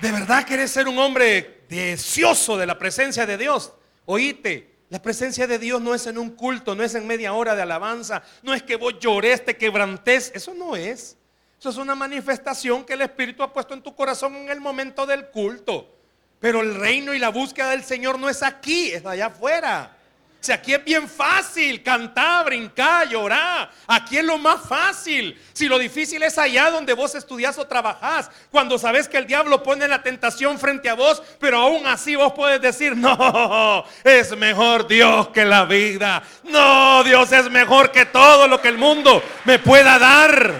¿De 0.00 0.12
verdad 0.12 0.44
querés 0.44 0.70
ser 0.70 0.88
un 0.88 0.98
hombre 0.98 1.64
deseoso 1.68 2.56
de 2.56 2.64
la 2.64 2.78
presencia 2.78 3.26
de 3.26 3.36
Dios? 3.36 3.72
Oíte, 4.06 4.78
la 4.88 5.02
presencia 5.02 5.46
de 5.46 5.58
Dios 5.58 5.80
no 5.82 5.94
es 5.94 6.06
en 6.06 6.16
un 6.16 6.30
culto, 6.30 6.74
no 6.74 6.82
es 6.82 6.94
en 6.94 7.06
media 7.06 7.34
hora 7.34 7.54
de 7.54 7.62
alabanza, 7.62 8.22
no 8.42 8.54
es 8.54 8.62
que 8.62 8.76
vos 8.76 8.98
llores, 8.98 9.44
te 9.44 9.58
quebrantes, 9.58 10.32
eso 10.34 10.54
no 10.54 10.74
es. 10.74 11.18
Eso 11.58 11.68
es 11.68 11.76
una 11.76 11.94
manifestación 11.94 12.84
que 12.84 12.94
el 12.94 13.02
Espíritu 13.02 13.42
ha 13.42 13.52
puesto 13.52 13.74
en 13.74 13.82
tu 13.82 13.94
corazón 13.94 14.34
en 14.36 14.48
el 14.48 14.60
momento 14.60 15.04
del 15.04 15.26
culto. 15.26 15.94
Pero 16.38 16.62
el 16.62 16.76
reino 16.76 17.12
y 17.12 17.18
la 17.18 17.28
búsqueda 17.28 17.68
del 17.70 17.84
Señor 17.84 18.18
no 18.18 18.30
es 18.30 18.42
aquí, 18.42 18.92
es 18.92 19.04
allá 19.04 19.26
afuera. 19.26 19.98
Si 20.40 20.52
aquí 20.52 20.72
es 20.72 20.82
bien 20.82 21.06
fácil 21.06 21.82
cantar, 21.82 22.46
brincar, 22.46 23.06
llorar. 23.06 23.70
Aquí 23.86 24.16
es 24.16 24.24
lo 24.24 24.38
más 24.38 24.66
fácil. 24.66 25.38
Si 25.52 25.68
lo 25.68 25.78
difícil 25.78 26.22
es 26.22 26.38
allá 26.38 26.70
donde 26.70 26.94
vos 26.94 27.14
estudias 27.14 27.58
o 27.58 27.66
trabajás. 27.66 28.30
Cuando 28.50 28.78
sabes 28.78 29.06
que 29.06 29.18
el 29.18 29.26
diablo 29.26 29.62
pone 29.62 29.86
la 29.86 30.02
tentación 30.02 30.58
frente 30.58 30.88
a 30.88 30.94
vos, 30.94 31.22
pero 31.38 31.58
aún 31.58 31.86
así 31.86 32.16
vos 32.16 32.32
puedes 32.32 32.60
decir, 32.60 32.96
no, 32.96 33.84
es 34.02 34.34
mejor 34.34 34.88
Dios 34.88 35.28
que 35.28 35.44
la 35.44 35.66
vida. 35.66 36.22
No, 36.44 37.04
Dios 37.04 37.30
es 37.32 37.50
mejor 37.50 37.92
que 37.92 38.06
todo 38.06 38.48
lo 38.48 38.62
que 38.62 38.68
el 38.68 38.78
mundo 38.78 39.22
me 39.44 39.58
pueda 39.58 39.98
dar. 39.98 40.54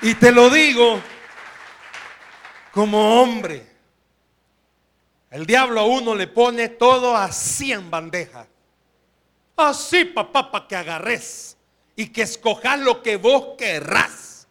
Y 0.00 0.14
te 0.14 0.32
lo 0.32 0.50
digo 0.50 1.00
como 2.72 3.22
hombre. 3.22 3.71
El 5.32 5.46
diablo 5.46 5.80
a 5.80 5.86
uno 5.86 6.14
le 6.14 6.26
pone 6.26 6.68
todo 6.68 7.16
así 7.16 7.72
en 7.72 7.90
bandeja. 7.90 8.46
Así, 9.56 10.04
papá, 10.04 10.52
para 10.52 10.68
que 10.68 10.76
agarres 10.76 11.56
y 11.96 12.08
que 12.08 12.20
escojas 12.20 12.78
lo 12.78 13.02
que 13.02 13.16
vos 13.16 13.56
querrás. 13.56 14.46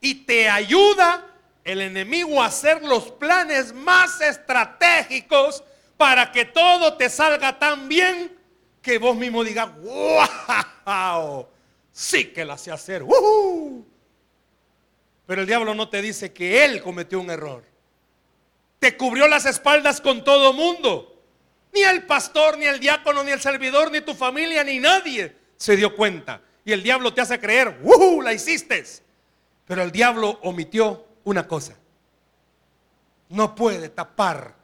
Y 0.00 0.24
te 0.24 0.48
ayuda 0.48 1.26
el 1.62 1.82
enemigo 1.82 2.42
a 2.42 2.46
hacer 2.46 2.82
los 2.82 3.10
planes 3.12 3.74
más 3.74 4.22
estratégicos 4.22 5.62
para 5.98 6.32
que 6.32 6.46
todo 6.46 6.94
te 6.94 7.10
salga 7.10 7.58
tan 7.58 7.86
bien 7.86 8.34
que 8.80 8.96
vos 8.96 9.14
mismo 9.14 9.44
digas, 9.44 9.68
wow, 9.82 11.46
sí 11.92 12.32
que 12.32 12.46
la 12.46 12.56
sé 12.56 12.72
hacer. 12.72 13.04
Pero 15.26 15.42
el 15.42 15.46
diablo 15.46 15.74
no 15.74 15.90
te 15.90 16.00
dice 16.00 16.32
que 16.32 16.64
él 16.64 16.80
cometió 16.80 17.20
un 17.20 17.28
error 17.28 17.77
te 18.78 18.96
cubrió 18.96 19.28
las 19.28 19.46
espaldas 19.46 20.00
con 20.00 20.24
todo 20.24 20.52
mundo. 20.52 21.22
Ni 21.72 21.82
el 21.82 22.06
pastor, 22.06 22.56
ni 22.58 22.64
el 22.64 22.80
diácono, 22.80 23.22
ni 23.24 23.30
el 23.30 23.40
servidor, 23.40 23.90
ni 23.90 24.00
tu 24.00 24.14
familia, 24.14 24.64
ni 24.64 24.78
nadie 24.78 25.36
se 25.56 25.76
dio 25.76 25.94
cuenta. 25.94 26.40
Y 26.64 26.72
el 26.72 26.82
diablo 26.82 27.12
te 27.12 27.20
hace 27.20 27.38
creer, 27.38 27.80
¡uh! 27.82 28.22
La 28.22 28.32
hiciste. 28.32 28.84
Pero 29.66 29.82
el 29.82 29.92
diablo 29.92 30.38
omitió 30.42 31.06
una 31.24 31.46
cosa. 31.46 31.76
No 33.28 33.54
puede 33.54 33.88
tapar 33.90 34.54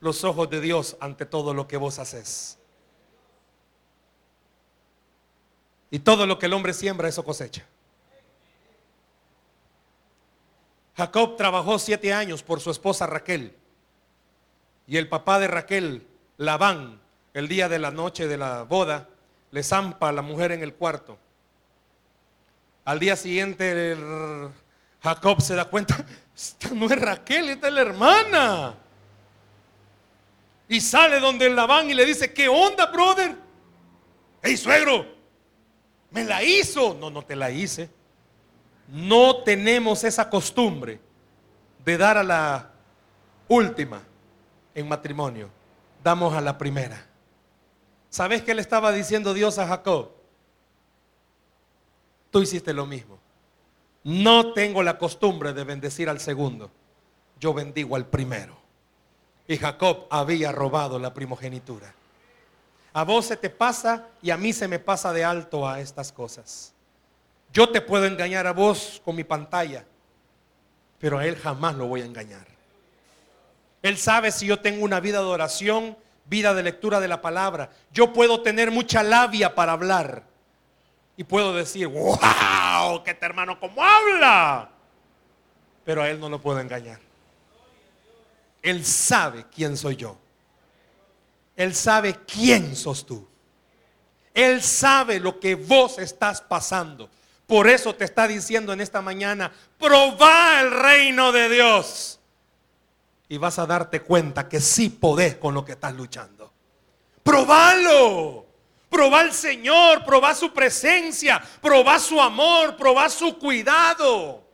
los 0.00 0.22
ojos 0.22 0.48
de 0.50 0.60
Dios 0.60 0.96
ante 1.00 1.26
todo 1.26 1.54
lo 1.54 1.66
que 1.66 1.76
vos 1.76 1.98
haces. 1.98 2.58
Y 5.90 6.00
todo 6.00 6.26
lo 6.26 6.38
que 6.38 6.46
el 6.46 6.52
hombre 6.52 6.72
siembra, 6.72 7.08
eso 7.08 7.24
cosecha. 7.24 7.66
Jacob 10.96 11.36
trabajó 11.36 11.78
siete 11.78 12.12
años 12.12 12.42
por 12.42 12.60
su 12.60 12.70
esposa 12.70 13.06
Raquel. 13.06 13.54
Y 14.86 14.96
el 14.96 15.08
papá 15.08 15.38
de 15.38 15.48
Raquel, 15.48 16.06
Labán, 16.36 17.00
el 17.32 17.48
día 17.48 17.68
de 17.68 17.78
la 17.78 17.90
noche 17.90 18.28
de 18.28 18.36
la 18.36 18.62
boda, 18.62 19.08
le 19.50 19.62
zampa 19.62 20.08
a 20.08 20.12
la 20.12 20.22
mujer 20.22 20.52
en 20.52 20.62
el 20.62 20.74
cuarto. 20.74 21.18
Al 22.84 23.00
día 23.00 23.16
siguiente 23.16 23.96
Jacob 25.02 25.40
se 25.40 25.54
da 25.54 25.64
cuenta, 25.64 26.04
esta 26.36 26.70
no 26.70 26.86
es 26.86 27.00
Raquel, 27.00 27.48
esta 27.48 27.68
es 27.68 27.74
la 27.74 27.80
hermana. 27.80 28.74
Y 30.68 30.80
sale 30.80 31.18
donde 31.18 31.50
Labán 31.50 31.90
y 31.90 31.94
le 31.94 32.06
dice, 32.06 32.32
¿qué 32.32 32.48
onda, 32.48 32.86
brother? 32.86 33.36
Hey, 34.42 34.56
suegro, 34.56 35.06
me 36.10 36.24
la 36.24 36.42
hizo. 36.42 36.94
No, 36.94 37.10
no 37.10 37.22
te 37.22 37.34
la 37.34 37.50
hice 37.50 37.90
no 38.88 39.42
tenemos 39.42 40.04
esa 40.04 40.28
costumbre 40.28 41.00
de 41.84 41.96
dar 41.96 42.18
a 42.18 42.22
la 42.22 42.70
última 43.48 44.02
en 44.74 44.88
matrimonio. 44.88 45.48
Damos 46.02 46.34
a 46.34 46.40
la 46.40 46.58
primera. 46.58 47.06
¿Sabes 48.10 48.42
qué 48.42 48.54
le 48.54 48.60
estaba 48.60 48.92
diciendo 48.92 49.34
Dios 49.34 49.58
a 49.58 49.66
Jacob? 49.66 50.10
Tú 52.30 52.42
hiciste 52.42 52.72
lo 52.72 52.86
mismo. 52.86 53.18
No 54.02 54.52
tengo 54.52 54.82
la 54.82 54.98
costumbre 54.98 55.52
de 55.52 55.64
bendecir 55.64 56.08
al 56.08 56.20
segundo. 56.20 56.70
Yo 57.40 57.54
bendigo 57.54 57.96
al 57.96 58.06
primero. 58.06 58.56
Y 59.48 59.56
Jacob 59.56 60.06
había 60.10 60.52
robado 60.52 60.98
la 60.98 61.14
primogenitura. 61.14 61.94
A 62.92 63.02
vos 63.02 63.26
se 63.26 63.36
te 63.36 63.50
pasa 63.50 64.08
y 64.22 64.30
a 64.30 64.36
mí 64.36 64.52
se 64.52 64.68
me 64.68 64.78
pasa 64.78 65.12
de 65.12 65.24
alto 65.24 65.66
a 65.66 65.80
estas 65.80 66.12
cosas. 66.12 66.73
Yo 67.54 67.68
te 67.68 67.80
puedo 67.80 68.04
engañar 68.04 68.48
a 68.48 68.52
vos 68.52 69.00
con 69.04 69.14
mi 69.14 69.22
pantalla, 69.22 69.84
pero 70.98 71.18
a 71.18 71.26
Él 71.26 71.36
jamás 71.36 71.76
lo 71.76 71.86
voy 71.86 72.02
a 72.02 72.04
engañar. 72.04 72.46
Él 73.80 73.96
sabe 73.96 74.32
si 74.32 74.46
yo 74.46 74.58
tengo 74.58 74.84
una 74.84 74.98
vida 74.98 75.20
de 75.20 75.26
oración, 75.26 75.96
vida 76.24 76.52
de 76.52 76.64
lectura 76.64 76.98
de 76.98 77.06
la 77.06 77.22
palabra. 77.22 77.70
Yo 77.92 78.12
puedo 78.12 78.42
tener 78.42 78.72
mucha 78.72 79.04
labia 79.04 79.54
para 79.54 79.72
hablar. 79.72 80.24
Y 81.16 81.22
puedo 81.22 81.54
decir, 81.54 81.86
wow, 81.86 83.02
este 83.06 83.24
hermano 83.24 83.60
cómo 83.60 83.84
habla. 83.84 84.68
Pero 85.84 86.02
a 86.02 86.10
Él 86.10 86.18
no 86.18 86.28
lo 86.28 86.40
puedo 86.40 86.58
engañar. 86.58 86.98
Él 88.62 88.84
sabe 88.84 89.44
quién 89.54 89.76
soy 89.76 89.94
yo. 89.94 90.18
Él 91.54 91.72
sabe 91.72 92.16
quién 92.26 92.74
sos 92.74 93.06
tú. 93.06 93.28
Él 94.32 94.60
sabe 94.60 95.20
lo 95.20 95.38
que 95.38 95.54
vos 95.54 96.00
estás 96.00 96.40
pasando. 96.40 97.08
Por 97.46 97.68
eso 97.68 97.94
te 97.94 98.04
está 98.04 98.26
diciendo 98.26 98.72
en 98.72 98.80
esta 98.80 99.02
mañana, 99.02 99.52
probá 99.78 100.60
el 100.60 100.70
reino 100.70 101.30
de 101.30 101.48
Dios. 101.48 102.18
Y 103.28 103.36
vas 103.38 103.58
a 103.58 103.66
darte 103.66 104.00
cuenta 104.00 104.48
que 104.48 104.60
sí 104.60 104.88
podés 104.88 105.36
con 105.36 105.54
lo 105.54 105.64
que 105.64 105.72
estás 105.72 105.94
luchando. 105.94 106.52
Probalo. 107.22 108.46
Probá 108.88 109.20
al 109.20 109.32
Señor, 109.32 110.04
probá 110.04 110.34
su 110.34 110.52
presencia, 110.52 111.42
probá 111.60 111.98
su 111.98 112.20
amor, 112.20 112.76
probá 112.76 113.08
su 113.08 113.36
cuidado. 113.38 114.44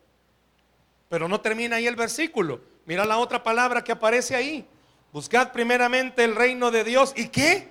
Pero 1.11 1.28
no 1.28 1.41
termina 1.41 1.76
ahí 1.76 1.86
el 1.86 1.97
versículo. 1.97 2.61
Mira 2.86 3.05
la 3.05 3.18
otra 3.18 3.43
palabra 3.43 3.84
que 3.84 3.93
aparece 3.93 4.34
ahí. 4.34 4.66
Buscad 5.12 5.53
primeramente 5.53 6.24
el 6.24 6.34
reino 6.34 6.70
de 6.70 6.84
Dios. 6.84 7.12
¿Y 7.16 7.28
qué? 7.28 7.68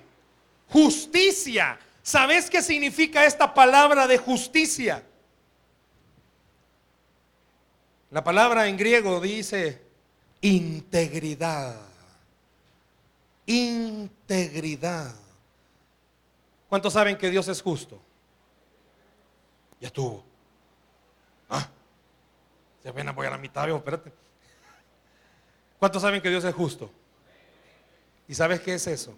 Justicia. 0.68 1.80
¿Sabes 2.04 2.50
qué 2.50 2.62
significa 2.62 3.26
esta 3.26 3.54
palabra 3.54 4.06
de 4.06 4.18
justicia? 4.18 5.04
La 8.12 8.24
palabra 8.24 8.68
en 8.68 8.78
griego 8.78 9.20
dice 9.20 9.82
integridad. 10.42 11.76
Integridad. 13.46 15.14
¿Cuántos 16.68 16.94
saben 16.94 17.18
que 17.18 17.30
Dios 17.30 17.48
es 17.48 17.62
justo? 17.62 18.00
Ya 19.80 19.88
estuvo. 19.88 20.24
Ah, 21.50 21.68
se 22.84 22.92
ven 22.92 23.14
voy 23.16 23.28
a 23.28 23.32
la 23.32 23.38
mitad, 23.38 23.68
espérate. 23.70 24.12
¿Cuántos 25.80 26.02
saben 26.02 26.22
que 26.22 26.30
Dios 26.30 26.44
es 26.44 26.54
justo? 26.54 26.92
¿Y 28.28 28.36
sabes 28.36 28.60
qué 28.60 28.74
es 28.74 28.86
eso? 28.86 29.16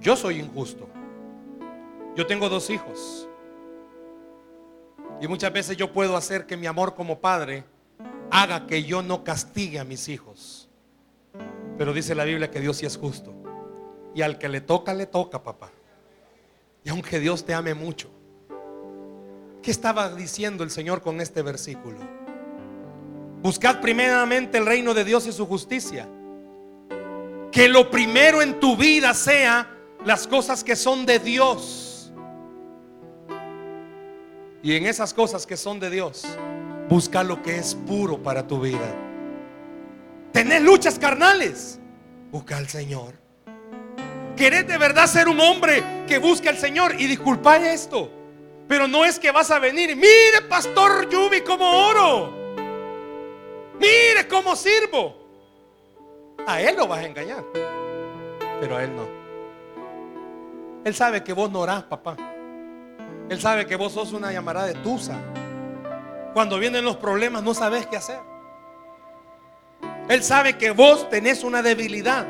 Yo 0.00 0.16
soy 0.16 0.40
injusto. 0.40 0.88
Yo 2.16 2.26
tengo 2.26 2.48
dos 2.48 2.68
hijos. 2.68 3.29
Y 5.20 5.28
muchas 5.28 5.52
veces 5.52 5.76
yo 5.76 5.92
puedo 5.92 6.16
hacer 6.16 6.46
que 6.46 6.56
mi 6.56 6.66
amor 6.66 6.94
como 6.94 7.20
padre 7.20 7.64
haga 8.30 8.66
que 8.66 8.84
yo 8.84 9.02
no 9.02 9.22
castigue 9.22 9.78
a 9.78 9.84
mis 9.84 10.08
hijos. 10.08 10.68
Pero 11.76 11.92
dice 11.92 12.14
la 12.14 12.24
Biblia 12.24 12.50
que 12.50 12.60
Dios 12.60 12.78
sí 12.78 12.86
es 12.86 12.96
justo. 12.96 13.34
Y 14.14 14.22
al 14.22 14.38
que 14.38 14.48
le 14.48 14.60
toca, 14.60 14.94
le 14.94 15.06
toca, 15.06 15.42
papá. 15.42 15.70
Y 16.84 16.88
aunque 16.88 17.20
Dios 17.20 17.44
te 17.44 17.52
ame 17.52 17.74
mucho. 17.74 18.10
¿Qué 19.62 19.70
estaba 19.70 20.14
diciendo 20.14 20.64
el 20.64 20.70
Señor 20.70 21.02
con 21.02 21.20
este 21.20 21.42
versículo? 21.42 21.98
Buscad 23.42 23.80
primeramente 23.80 24.58
el 24.58 24.66
reino 24.66 24.94
de 24.94 25.04
Dios 25.04 25.26
y 25.26 25.32
su 25.32 25.46
justicia. 25.46 26.08
Que 27.52 27.68
lo 27.68 27.90
primero 27.90 28.40
en 28.40 28.58
tu 28.58 28.76
vida 28.76 29.12
sea 29.12 29.68
las 30.04 30.26
cosas 30.26 30.64
que 30.64 30.76
son 30.76 31.04
de 31.04 31.18
Dios. 31.18 31.89
Y 34.62 34.76
en 34.76 34.86
esas 34.86 35.14
cosas 35.14 35.46
que 35.46 35.56
son 35.56 35.80
de 35.80 35.88
Dios, 35.88 36.24
busca 36.88 37.22
lo 37.22 37.42
que 37.42 37.56
es 37.56 37.74
puro 37.74 38.22
para 38.22 38.46
tu 38.46 38.60
vida. 38.60 38.94
Tenés 40.32 40.60
luchas 40.60 40.98
carnales, 40.98 41.78
busca 42.30 42.58
al 42.58 42.68
Señor. 42.68 43.14
Querés 44.36 44.66
de 44.66 44.78
verdad 44.78 45.06
ser 45.06 45.28
un 45.28 45.40
hombre 45.40 45.82
que 46.06 46.18
busque 46.18 46.48
al 46.48 46.58
Señor. 46.58 46.94
Y 46.98 47.06
disculpa 47.06 47.56
esto, 47.56 48.10
pero 48.68 48.86
no 48.86 49.04
es 49.04 49.18
que 49.18 49.30
vas 49.30 49.50
a 49.50 49.58
venir. 49.58 49.96
Mire, 49.96 50.42
pastor 50.48 51.08
Yubi, 51.08 51.40
como 51.40 51.64
oro. 51.88 52.32
Mire 53.78 54.28
cómo 54.28 54.54
sirvo. 54.56 55.16
A 56.46 56.60
él 56.60 56.76
lo 56.76 56.86
vas 56.86 57.00
a 57.00 57.06
engañar, 57.06 57.44
pero 58.60 58.76
a 58.76 58.84
él 58.84 58.94
no. 58.94 59.06
Él 60.84 60.94
sabe 60.94 61.22
que 61.22 61.32
vos 61.32 61.50
no 61.50 61.60
orás, 61.60 61.82
papá. 61.82 62.16
Él 63.30 63.40
sabe 63.40 63.64
que 63.64 63.76
vos 63.76 63.92
sos 63.92 64.12
una 64.12 64.32
llamada 64.32 64.66
de 64.66 64.74
tusa. 64.74 65.16
Cuando 66.34 66.58
vienen 66.58 66.84
los 66.84 66.96
problemas 66.96 67.44
no 67.44 67.54
sabes 67.54 67.86
qué 67.86 67.96
hacer. 67.96 68.18
Él 70.08 70.24
sabe 70.24 70.58
que 70.58 70.72
vos 70.72 71.08
tenés 71.08 71.44
una 71.44 71.62
debilidad 71.62 72.26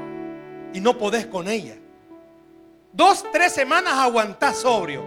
y 0.74 0.80
no 0.80 0.98
podés 0.98 1.24
con 1.24 1.48
ella. 1.48 1.74
Dos, 2.92 3.24
tres 3.32 3.50
semanas 3.50 3.94
aguantás 3.94 4.58
sobrio, 4.58 5.02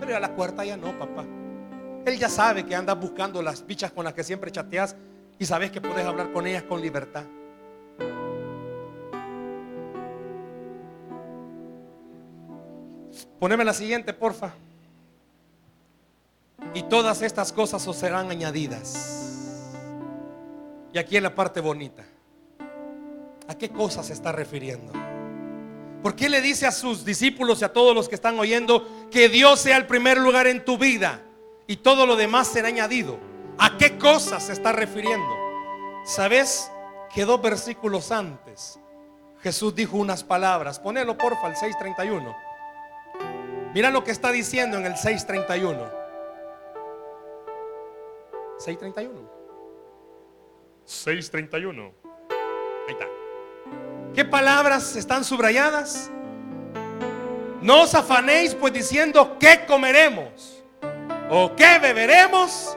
pero 0.00 0.16
a 0.16 0.20
la 0.20 0.32
cuarta 0.32 0.64
ya 0.64 0.76
no, 0.76 0.98
papá. 0.98 1.24
Él 2.04 2.18
ya 2.18 2.28
sabe 2.28 2.66
que 2.66 2.74
andas 2.74 2.98
buscando 2.98 3.40
las 3.40 3.64
bichas 3.64 3.92
con 3.92 4.04
las 4.04 4.14
que 4.14 4.24
siempre 4.24 4.50
chateas 4.50 4.96
y 5.38 5.46
sabes 5.46 5.70
que 5.70 5.80
puedes 5.80 6.04
hablar 6.04 6.32
con 6.32 6.44
ellas 6.48 6.64
con 6.64 6.80
libertad. 6.80 7.22
Poneme 13.38 13.64
la 13.64 13.74
siguiente, 13.74 14.12
porfa. 14.12 14.52
Y 16.76 16.82
todas 16.82 17.22
estas 17.22 17.54
cosas 17.54 17.88
os 17.88 17.96
serán 17.96 18.30
añadidas. 18.30 19.72
Y 20.92 20.98
aquí 20.98 21.16
en 21.16 21.22
la 21.22 21.34
parte 21.34 21.62
bonita. 21.62 22.04
¿A 23.48 23.54
qué 23.54 23.70
cosas 23.70 24.08
se 24.08 24.12
está 24.12 24.30
refiriendo? 24.30 24.92
¿Por 26.02 26.14
qué 26.14 26.28
le 26.28 26.42
dice 26.42 26.66
a 26.66 26.72
sus 26.72 27.02
discípulos 27.02 27.62
y 27.62 27.64
a 27.64 27.72
todos 27.72 27.94
los 27.94 28.10
que 28.10 28.14
están 28.14 28.38
oyendo 28.38 29.08
que 29.10 29.30
Dios 29.30 29.58
sea 29.58 29.78
el 29.78 29.86
primer 29.86 30.18
lugar 30.18 30.46
en 30.48 30.66
tu 30.66 30.76
vida 30.76 31.22
y 31.66 31.76
todo 31.76 32.04
lo 32.04 32.14
demás 32.14 32.48
será 32.48 32.68
añadido? 32.68 33.18
¿A 33.56 33.78
qué 33.78 33.96
cosas 33.96 34.44
se 34.44 34.52
está 34.52 34.72
refiriendo? 34.72 35.34
¿Sabes 36.04 36.70
que 37.14 37.24
dos 37.24 37.40
versículos 37.40 38.12
antes 38.12 38.78
Jesús 39.40 39.74
dijo 39.74 39.96
unas 39.96 40.22
palabras? 40.22 40.78
Ponelo 40.78 41.16
porfa 41.16 41.46
al 41.46 41.56
631. 41.56 42.36
Mira 43.72 43.90
lo 43.90 44.04
que 44.04 44.10
está 44.10 44.30
diciendo 44.30 44.76
en 44.76 44.84
el 44.84 44.98
631. 44.98 46.05
631. 48.58 49.30
631. 50.84 51.94
Ahí 52.88 52.92
está. 52.92 53.06
¿Qué 54.14 54.24
palabras 54.24 54.96
están 54.96 55.24
subrayadas? 55.24 56.10
No 57.60 57.82
os 57.82 57.94
afanéis 57.94 58.54
pues 58.54 58.72
diciendo 58.72 59.36
qué 59.38 59.64
comeremos, 59.66 60.62
o 61.28 61.54
qué 61.56 61.78
beberemos, 61.80 62.76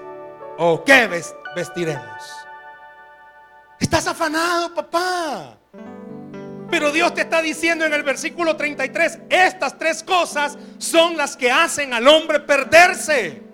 o 0.57 0.83
qué 0.83 1.07
vestiremos. 1.55 2.23
Estás 3.79 4.07
afanado, 4.07 4.73
papá. 4.73 5.57
Pero 6.69 6.91
Dios 6.91 7.13
te 7.13 7.21
está 7.21 7.41
diciendo 7.41 7.85
en 7.85 7.93
el 7.93 8.03
versículo 8.03 8.55
33, 8.55 9.19
estas 9.29 9.77
tres 9.77 10.03
cosas 10.03 10.57
son 10.77 11.17
las 11.17 11.35
que 11.35 11.51
hacen 11.51 11.93
al 11.93 12.07
hombre 12.07 12.39
perderse. 12.39 13.48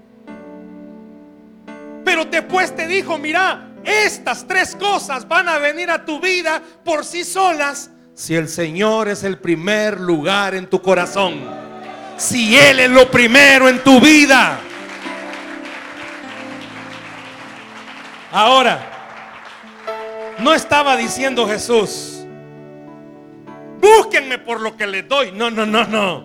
Pero 2.06 2.24
después 2.24 2.74
te 2.74 2.88
dijo, 2.88 3.18
mira, 3.18 3.68
estas 3.84 4.48
tres 4.48 4.76
cosas 4.76 5.28
van 5.28 5.50
a 5.50 5.58
venir 5.58 5.90
a 5.90 6.06
tu 6.06 6.22
vida 6.22 6.62
por 6.86 7.04
sí 7.04 7.26
solas 7.26 7.90
si 8.16 8.34
el 8.34 8.48
Señor 8.48 9.10
es 9.10 9.26
el 9.26 9.38
primer 9.40 10.00
lugar 10.00 10.56
en 10.56 10.68
tu 10.68 10.82
corazón. 10.82 11.34
Si 12.16 12.56
Él 12.56 12.80
es 12.80 12.90
lo 12.90 13.12
primero 13.12 13.68
en 13.68 13.84
tu 13.84 14.00
vida. 14.00 14.58
Ahora, 18.32 18.80
no 20.40 20.54
estaba 20.54 20.96
diciendo 20.96 21.46
Jesús, 21.46 22.26
búsquenme 23.82 24.38
por 24.38 24.62
lo 24.62 24.78
que 24.78 24.88
les 24.88 25.06
doy. 25.08 25.34
No, 25.34 25.52
no, 25.52 25.66
no, 25.66 25.86
no. 25.86 26.24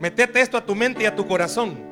Metete 0.00 0.42
esto 0.42 0.58
a 0.58 0.66
tu 0.66 0.74
mente 0.74 1.04
y 1.04 1.06
a 1.06 1.16
tu 1.16 1.26
corazón. 1.26 1.87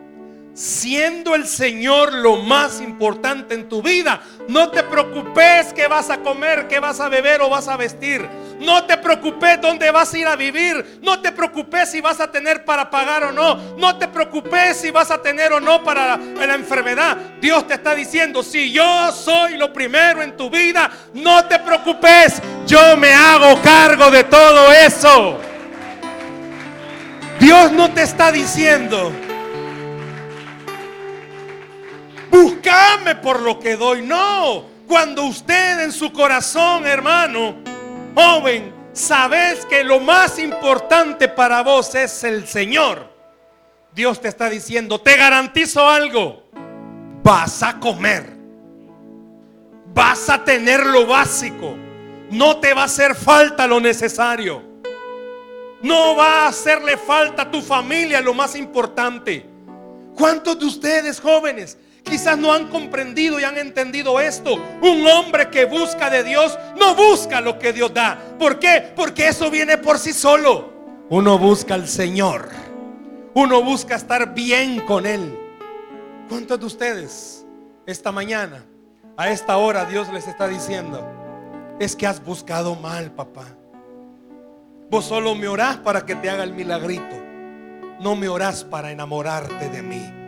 Siendo 0.57 1.35
el 1.35 1.47
Señor 1.47 2.15
lo 2.15 2.39
más 2.39 2.81
importante 2.81 3.55
en 3.55 3.69
tu 3.69 3.83
vida, 3.83 4.23
no 4.49 4.71
te 4.71 4.83
preocupes 4.85 5.75
qué 5.75 5.87
vas 5.87 6.09
a 6.09 6.23
comer, 6.23 6.67
qué 6.67 6.81
vas 6.81 6.99
a 6.99 7.11
beber 7.11 7.43
o 7.43 7.51
vas 7.51 7.69
a 7.69 7.77
vestir. 7.77 8.27
No 8.59 8.85
te 8.85 8.97
preocupes 8.97 9.61
dónde 9.61 9.91
vas 9.91 10.15
a 10.15 10.19
ir 10.19 10.27
a 10.27 10.35
vivir. 10.35 10.99
No 11.03 11.21
te 11.21 11.31
preocupes 11.31 11.91
si 11.91 12.01
vas 12.01 12.21
a 12.21 12.33
tener 12.33 12.65
para 12.65 12.89
pagar 12.89 13.25
o 13.25 13.33
no. 13.33 13.77
No 13.77 13.99
te 13.99 14.09
preocupes 14.09 14.79
si 14.79 14.91
vas 14.91 15.11
a 15.11 15.21
tener 15.21 15.53
o 15.53 15.61
no 15.61 15.85
para 15.85 16.17
la 16.17 16.55
enfermedad. 16.55 17.19
Dios 17.39 17.67
te 17.67 17.75
está 17.75 17.95
diciendo, 17.95 18.43
si 18.43 18.73
yo 18.73 19.13
soy 19.13 19.59
lo 19.59 19.75
primero 19.75 20.23
en 20.23 20.39
tu 20.39 20.49
vida, 20.49 20.91
no 21.13 21.45
te 21.45 21.59
preocupes. 21.59 22.41
Yo 22.67 22.97
me 22.97 23.13
hago 23.13 23.61
cargo 23.61 24.11
de 24.11 24.25
todo 24.25 24.73
eso. 24.73 25.39
Dios 27.39 27.73
no 27.73 27.93
te 27.93 28.01
está 28.01 28.33
diciendo, 28.33 29.13
buscame 32.31 33.17
por 33.17 33.41
lo 33.41 33.59
que 33.59 33.77
doy. 33.77 34.03
No, 34.03 34.65
cuando 34.87 35.25
usted 35.25 35.81
en 35.81 35.93
su 35.93 36.13
corazón, 36.13 36.87
hermano, 36.87 37.57
joven, 38.15 38.73
sabes 38.93 39.67
que 39.67 39.85
lo 39.85 40.01
más 40.01 40.39
importante 40.39 41.29
para 41.29 41.63
vos 41.63 41.95
es 41.95 42.25
el 42.25 42.47
Señor. 42.47 43.15
Dios 43.93 44.21
te 44.21 44.29
está 44.29 44.51
diciendo, 44.51 45.01
te 45.01 45.17
garantizo 45.17 45.89
algo, 45.89 46.45
vas 47.23 47.63
a 47.63 47.81
comer, 47.81 48.31
vas 49.95 50.29
a 50.29 50.45
tener 50.45 50.85
lo 50.85 51.07
básico, 51.07 51.75
no 52.31 52.59
te 52.59 52.75
va 52.75 52.83
a 52.83 52.85
hacer 52.85 53.15
falta 53.15 53.67
lo 53.67 53.81
necesario, 53.81 54.63
no 55.83 56.15
va 56.15 56.45
a 56.45 56.49
hacerle 56.49 56.97
falta 56.99 57.43
a 57.43 57.51
tu 57.51 57.63
familia 57.63 58.21
lo 58.21 58.35
más 58.35 58.55
importante. 58.55 59.47
¿Cuántos 60.15 60.59
de 60.59 60.67
ustedes 60.67 61.21
jóvenes 61.21 61.79
quizás 62.07 62.39
no 62.39 62.53
han 62.53 62.69
comprendido 62.69 63.39
y 63.39 63.45
han 63.45 63.59
entendido 63.59 64.19
esto. 64.21 64.55
Un 64.81 65.07
hombre 65.07 65.51
que 65.51 65.67
busca 65.67 66.09
de 66.09 66.25
Dios 66.25 66.59
no 66.79 66.95
busca 66.95 67.41
lo 67.41 67.59
que 67.59 67.73
Dios 67.73 67.93
da. 67.93 68.19
¿Por 68.39 68.59
qué? 68.59 68.93
Porque 68.95 69.29
eso 69.29 69.51
viene 69.51 69.77
por 69.77 69.99
sí 69.99 70.13
solo. 70.13 70.73
Uno 71.11 71.39
busca 71.39 71.75
al 71.75 71.87
Señor. 71.87 72.49
Uno 73.35 73.63
busca 73.63 73.97
estar 73.97 74.33
bien 74.33 74.81
con 74.81 75.05
Él. 75.05 75.39
¿Cuántos 76.29 76.59
de 76.59 76.67
ustedes 76.67 77.47
esta 77.87 78.11
mañana, 78.11 78.65
a 79.17 79.31
esta 79.31 79.57
hora, 79.59 79.85
Dios 79.85 80.13
les 80.13 80.27
está 80.27 80.49
diciendo, 80.49 81.07
es 81.79 81.95
que 81.95 82.07
has 82.07 82.25
buscado 82.25 82.75
mal, 82.75 83.13
papá? 83.13 83.45
Vos 84.91 85.05
solo 85.05 85.35
me 85.35 85.49
orás 85.49 85.77
para 85.77 86.07
que 86.07 86.15
te 86.15 86.31
haga 86.31 86.45
el 86.45 86.55
milagrito. 86.55 87.17
No 88.01 88.15
me 88.17 88.29
orás 88.29 88.65
para 88.65 88.91
enamorarte 88.91 89.69
de 89.69 89.83
mí. 89.83 90.26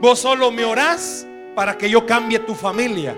Vos 0.00 0.20
solo 0.20 0.50
me 0.50 0.64
orás 0.64 1.26
para 1.54 1.76
que 1.76 1.90
yo 1.90 2.06
cambie 2.06 2.38
tu 2.38 2.54
familia, 2.54 3.14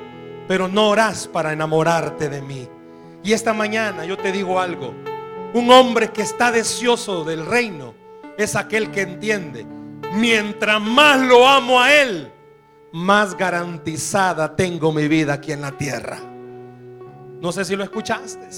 pero 0.49 0.67
no 0.67 0.89
orás 0.89 1.29
para 1.29 1.53
enamorarte 1.53 2.29
de 2.29 2.43
mí. 2.43 2.69
Y 3.23 3.33
esta 3.33 3.53
mañana 3.53 4.05
yo 4.05 4.19
te 4.19 4.33
digo 4.33 4.59
algo. 4.59 4.93
Un 5.55 5.71
hombre 5.71 6.11
que 6.11 6.23
está 6.23 6.51
deseoso 6.51 7.25
del 7.25 7.47
reino 7.47 7.95
es 8.37 8.57
aquel 8.57 8.91
que 8.91 9.03
entiende. 9.03 9.65
Mientras 10.15 10.81
más 10.81 11.21
lo 11.21 11.47
amo 11.47 11.81
a 11.81 11.95
Él, 11.95 12.33
más 12.91 13.37
garantizada 13.37 14.57
tengo 14.57 14.93
mi 14.93 15.07
vida 15.07 15.35
aquí 15.35 15.53
en 15.53 15.61
la 15.61 15.73
tierra. 15.73 16.19
No 17.41 17.53
sé 17.53 17.65
si 17.65 17.77
lo 17.77 17.85
escuchaste. 17.85 18.49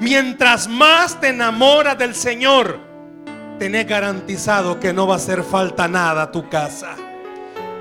Mientras 0.00 0.66
más 0.66 1.20
te 1.20 1.28
enamoras 1.28 1.98
del 1.98 2.14
Señor, 2.14 2.78
tenés 3.58 3.86
garantizado 3.86 4.80
que 4.80 4.92
no 4.92 5.06
va 5.06 5.14
a 5.14 5.16
hacer 5.18 5.42
falta 5.42 5.86
nada 5.88 6.22
a 6.22 6.32
tu 6.32 6.48
casa. 6.48 6.96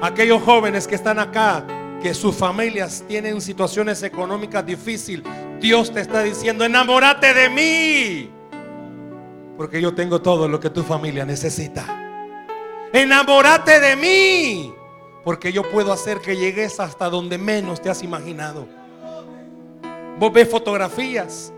Aquellos 0.02 0.41
jóvenes 0.41 0.88
que 0.88 0.96
están 0.96 1.20
acá, 1.20 1.66
que 2.02 2.14
sus 2.14 2.36
familias 2.36 3.04
tienen 3.08 3.41
situaciones 3.41 4.04
económicas 4.04 4.66
difíciles, 4.66 5.26
Dios 5.60 5.93
te 5.93 6.02
está 6.02 6.22
diciendo, 6.22 6.66
enamórate 6.66 7.34
de 7.34 7.50
mí. 7.50 8.30
Porque 9.58 9.82
yo 9.82 9.96
tengo 9.96 10.22
todo 10.22 10.48
lo 10.48 10.60
que 10.60 10.70
tu 10.70 10.84
familia 10.84 11.26
necesita. 11.26 11.86
Enamórate 12.91 13.80
de 13.80 13.96
mí. 13.96 14.74
Porque 15.24 15.52
yo 15.52 15.70
puedo 15.72 15.91
hacer 15.91 16.20
que 16.20 16.36
llegues 16.36 16.80
hasta 16.80 17.10
donde 17.10 17.38
menos 17.38 17.82
te 17.82 17.89
has 17.89 18.04
imaginado. 18.04 18.68
Vos 20.20 20.32
ves 20.32 20.50
fotografías 20.50 21.52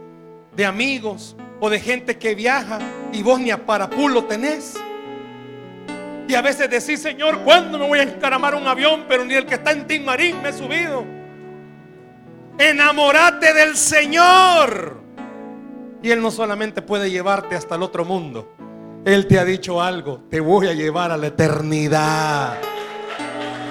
de 0.55 0.65
amigos 0.65 1.35
o 1.59 1.69
de 1.69 1.79
gente 1.79 2.17
que 2.17 2.33
viaja 2.33 2.79
y 3.11 3.23
vos 3.23 3.39
ni 3.39 3.51
a 3.51 3.65
parapulo 3.65 4.23
tenés. 4.23 4.75
Y 6.27 6.35
a 6.35 6.41
veces 6.41 6.69
decís, 6.69 7.01
Señor, 7.01 7.39
¿cuándo 7.39 7.79
me 7.79 7.87
voy 7.87 7.99
a 7.99 8.03
encaramar 8.03 8.53
un 8.53 8.67
avión? 8.67 9.05
Pero 9.07 9.23
ni 9.23 9.33
el 9.33 9.45
que 9.45 9.55
está 9.55 9.71
en 9.71 9.87
Timarín 9.87 10.41
me 10.41 10.49
he 10.49 10.53
subido. 10.53 11.05
Enamórate 12.57 13.53
del 13.53 13.77
Señor. 13.77 15.01
Y 16.03 16.11
Él 16.11 16.21
no 16.21 16.31
solamente 16.31 16.81
puede 16.81 17.09
llevarte 17.09 17.55
hasta 17.55 17.75
el 17.75 17.83
otro 17.83 18.03
mundo. 18.03 18.53
Él 19.05 19.25
te 19.25 19.39
ha 19.39 19.45
dicho 19.45 19.81
algo, 19.81 20.25
te 20.29 20.41
voy 20.41 20.67
a 20.67 20.73
llevar 20.73 21.11
a 21.11 21.17
la 21.17 21.27
eternidad. 21.27 22.57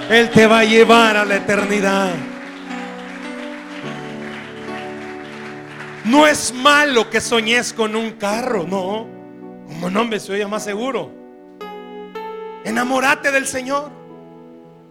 Él 0.09 0.29
te 0.31 0.47
va 0.47 0.59
a 0.59 0.63
llevar 0.63 1.15
a 1.15 1.25
la 1.25 1.35
eternidad. 1.35 2.13
No 6.05 6.25
es 6.25 6.53
malo 6.53 7.09
que 7.09 7.21
soñes 7.21 7.71
con 7.73 7.95
un 7.95 8.11
carro, 8.11 8.65
no. 8.67 9.05
Como 9.67 9.89
nombre 9.89 10.19
se 10.19 10.31
oye 10.31 10.47
más 10.47 10.63
seguro. 10.63 11.16
Enamórate 12.67 13.31
del 13.31 13.47
Señor. 13.47 13.89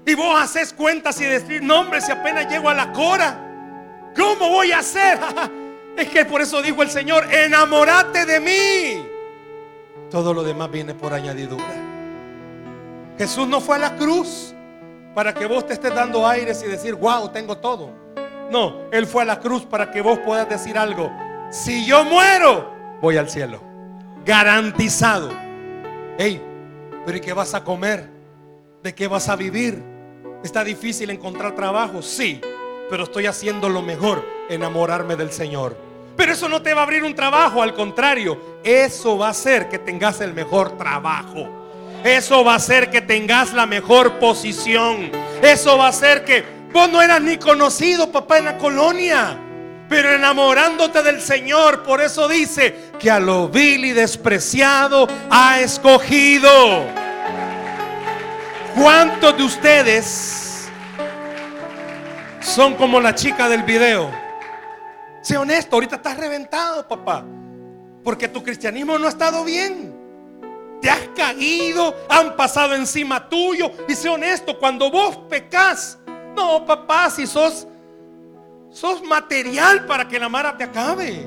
Y 0.06 0.14
vos 0.14 0.40
haces 0.40 0.72
cuentas 0.72 1.20
y 1.20 1.24
decís, 1.24 1.60
no 1.60 1.80
hombre, 1.80 2.00
si 2.00 2.10
apenas 2.10 2.48
llego 2.48 2.70
a 2.70 2.74
la 2.74 2.90
cora, 2.90 3.38
¿cómo 4.16 4.48
voy 4.48 4.72
a 4.72 4.78
hacer? 4.78 5.18
es 5.96 6.08
que 6.08 6.24
por 6.24 6.40
eso 6.40 6.62
dijo 6.62 6.82
el 6.82 6.88
Señor, 6.88 7.30
enamórate 7.30 8.24
de 8.24 8.40
mí. 8.40 9.06
Todo 10.10 10.32
lo 10.32 10.42
demás 10.42 10.70
viene 10.70 10.94
por 10.94 11.12
añadidura. 11.12 11.64
Jesús 13.18 13.46
no 13.46 13.60
fue 13.60 13.76
a 13.76 13.80
la 13.80 13.96
cruz 13.96 14.54
para 15.14 15.34
que 15.34 15.44
vos 15.44 15.66
te 15.66 15.74
estés 15.74 15.94
dando 15.94 16.26
aires 16.26 16.62
y 16.66 16.70
decir, 16.70 16.94
wow, 16.94 17.28
tengo 17.28 17.58
todo. 17.58 17.90
No, 18.50 18.88
Él 18.90 19.06
fue 19.06 19.20
a 19.22 19.26
la 19.26 19.38
cruz 19.38 19.66
para 19.66 19.90
que 19.90 20.00
vos 20.00 20.18
puedas 20.20 20.48
decir 20.48 20.78
algo. 20.78 21.12
Si 21.50 21.84
yo 21.84 22.04
muero, 22.04 22.72
voy 23.02 23.18
al 23.18 23.28
cielo. 23.28 23.60
Garantizado. 24.24 25.30
Hey, 26.16 26.42
pero 27.06 27.18
¿y 27.18 27.20
qué 27.20 27.32
vas 27.32 27.54
a 27.54 27.62
comer? 27.62 28.10
¿De 28.82 28.92
qué 28.92 29.06
vas 29.06 29.28
a 29.28 29.36
vivir? 29.36 29.80
¿Está 30.42 30.64
difícil 30.64 31.08
encontrar 31.10 31.54
trabajo? 31.54 32.02
Sí, 32.02 32.40
pero 32.90 33.04
estoy 33.04 33.26
haciendo 33.26 33.68
lo 33.68 33.80
mejor, 33.80 34.26
enamorarme 34.50 35.14
del 35.14 35.30
Señor. 35.30 35.76
Pero 36.16 36.32
eso 36.32 36.48
no 36.48 36.62
te 36.62 36.74
va 36.74 36.80
a 36.80 36.84
abrir 36.84 37.04
un 37.04 37.14
trabajo, 37.14 37.62
al 37.62 37.74
contrario, 37.74 38.58
eso 38.64 39.16
va 39.16 39.28
a 39.28 39.30
hacer 39.30 39.68
que 39.68 39.78
tengas 39.78 40.20
el 40.20 40.34
mejor 40.34 40.76
trabajo. 40.76 41.48
Eso 42.02 42.42
va 42.42 42.54
a 42.54 42.56
hacer 42.56 42.90
que 42.90 43.00
tengas 43.00 43.52
la 43.52 43.66
mejor 43.66 44.18
posición. 44.18 45.12
Eso 45.42 45.78
va 45.78 45.86
a 45.86 45.90
hacer 45.90 46.24
que 46.24 46.44
vos 46.72 46.90
no 46.90 47.00
eras 47.00 47.22
ni 47.22 47.36
conocido, 47.36 48.10
papá, 48.10 48.38
en 48.38 48.46
la 48.46 48.58
colonia. 48.58 49.38
Pero 49.88 50.12
enamorándote 50.12 51.02
del 51.02 51.20
Señor, 51.20 51.84
por 51.84 52.00
eso 52.00 52.28
dice 52.28 52.90
que 52.98 53.10
a 53.10 53.20
lo 53.20 53.48
vil 53.48 53.84
y 53.84 53.92
despreciado 53.92 55.06
ha 55.30 55.60
escogido. 55.60 56.84
¿Cuántos 58.74 59.36
de 59.36 59.42
ustedes 59.44 60.68
son 62.40 62.74
como 62.74 63.00
la 63.00 63.14
chica 63.14 63.48
del 63.48 63.62
video? 63.62 64.10
Sé 65.22 65.36
honesto, 65.36 65.76
ahorita 65.76 65.96
estás 65.96 66.16
reventado, 66.16 66.86
papá. 66.86 67.24
Porque 68.02 68.28
tu 68.28 68.42
cristianismo 68.42 68.98
no 68.98 69.06
ha 69.06 69.10
estado 69.10 69.44
bien. 69.44 69.94
Te 70.80 70.90
has 70.90 71.08
caído, 71.16 71.96
han 72.08 72.36
pasado 72.36 72.74
encima 72.74 73.28
tuyo. 73.28 73.70
Y 73.88 73.94
sé 73.94 74.08
honesto, 74.08 74.58
cuando 74.58 74.90
vos 74.90 75.16
pecas, 75.28 75.98
no, 76.36 76.66
papá, 76.66 77.08
si 77.10 77.26
sos 77.26 77.66
Sos 78.70 79.02
material 79.02 79.86
para 79.86 80.06
que 80.08 80.18
la 80.18 80.28
mara 80.28 80.56
te 80.56 80.64
acabe. 80.64 81.26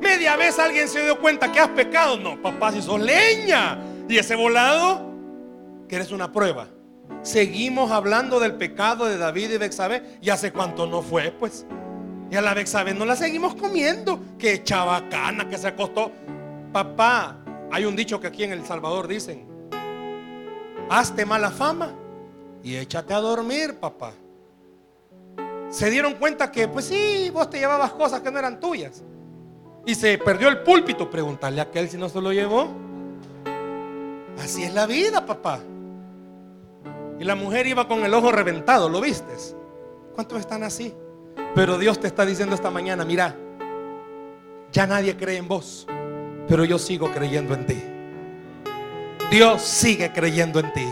Media 0.00 0.36
vez 0.36 0.58
alguien 0.58 0.88
se 0.88 1.02
dio 1.02 1.20
cuenta 1.20 1.50
que 1.52 1.60
has 1.60 1.68
pecado. 1.68 2.18
No, 2.18 2.40
papá, 2.40 2.72
si 2.72 2.82
sos 2.82 3.00
leña. 3.00 3.78
Y 4.08 4.18
ese 4.18 4.34
volado, 4.34 5.12
que 5.88 5.96
eres 5.96 6.10
una 6.10 6.32
prueba. 6.32 6.68
Seguimos 7.22 7.90
hablando 7.90 8.40
del 8.40 8.54
pecado 8.54 9.06
de 9.06 9.16
David 9.16 9.52
y 9.52 9.58
Bexabe. 9.58 10.18
Y 10.20 10.30
hace 10.30 10.52
cuánto 10.52 10.86
no 10.86 11.02
fue, 11.02 11.30
pues. 11.30 11.66
Y 12.30 12.36
a 12.36 12.42
la 12.42 12.54
Bexabe 12.54 12.94
no 12.94 13.04
la 13.04 13.16
seguimos 13.16 13.54
comiendo. 13.54 14.20
Que 14.38 14.64
chabacana, 14.64 15.48
que 15.48 15.56
se 15.56 15.68
acostó. 15.68 16.10
Papá, 16.72 17.38
hay 17.70 17.84
un 17.84 17.94
dicho 17.94 18.20
que 18.20 18.26
aquí 18.26 18.44
en 18.44 18.52
El 18.52 18.64
Salvador 18.66 19.06
dicen: 19.06 19.46
Hazte 20.90 21.24
mala 21.24 21.50
fama 21.50 21.92
y 22.62 22.76
échate 22.76 23.14
a 23.14 23.20
dormir, 23.20 23.76
papá 23.78 24.12
se 25.74 25.90
dieron 25.90 26.14
cuenta 26.14 26.52
que, 26.52 26.68
pues 26.68 26.84
sí, 26.84 27.30
vos 27.34 27.50
te 27.50 27.58
llevabas 27.58 27.90
cosas 27.94 28.20
que 28.20 28.30
no 28.30 28.38
eran 28.38 28.60
tuyas. 28.60 29.02
Y 29.84 29.96
se 29.96 30.16
perdió 30.18 30.48
el 30.48 30.62
púlpito. 30.62 31.10
Preguntarle 31.10 31.60
a 31.60 31.64
aquel 31.64 31.88
si 31.88 31.96
no 31.96 32.08
se 32.08 32.20
lo 32.20 32.32
llevó. 32.32 32.68
Así 34.40 34.62
es 34.62 34.72
la 34.72 34.86
vida, 34.86 35.26
papá. 35.26 35.58
Y 37.18 37.24
la 37.24 37.34
mujer 37.34 37.66
iba 37.66 37.88
con 37.88 38.04
el 38.04 38.14
ojo 38.14 38.30
reventado, 38.30 38.88
¿lo 38.88 39.00
vistes? 39.00 39.56
¿Cuántos 40.14 40.38
están 40.38 40.62
así? 40.62 40.94
Pero 41.56 41.76
Dios 41.76 41.98
te 41.98 42.06
está 42.06 42.24
diciendo 42.24 42.54
esta 42.54 42.70
mañana, 42.70 43.04
mira, 43.04 43.34
ya 44.70 44.86
nadie 44.86 45.16
cree 45.16 45.38
en 45.38 45.48
vos, 45.48 45.88
pero 46.46 46.64
yo 46.64 46.78
sigo 46.78 47.10
creyendo 47.10 47.52
en 47.52 47.66
ti. 47.66 47.82
Dios 49.28 49.62
sigue 49.62 50.12
creyendo 50.12 50.60
en 50.60 50.72
ti. 50.72 50.86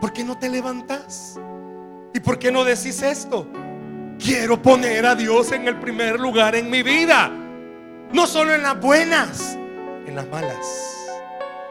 ¿Por 0.00 0.12
qué 0.12 0.22
no 0.22 0.38
te 0.38 0.48
levantas? 0.48 1.36
¿Y 2.14 2.20
por 2.20 2.38
qué 2.38 2.52
no 2.52 2.64
decís 2.64 3.02
esto? 3.02 3.46
Quiero 4.18 4.60
poner 4.60 5.06
a 5.06 5.14
Dios 5.14 5.52
en 5.52 5.68
el 5.68 5.78
primer 5.78 6.18
lugar 6.18 6.56
en 6.56 6.68
mi 6.68 6.82
vida. 6.82 7.30
No 8.12 8.26
solo 8.26 8.52
en 8.52 8.62
las 8.62 8.80
buenas, 8.80 9.56
en 10.06 10.16
las 10.16 10.26
malas. 10.28 10.96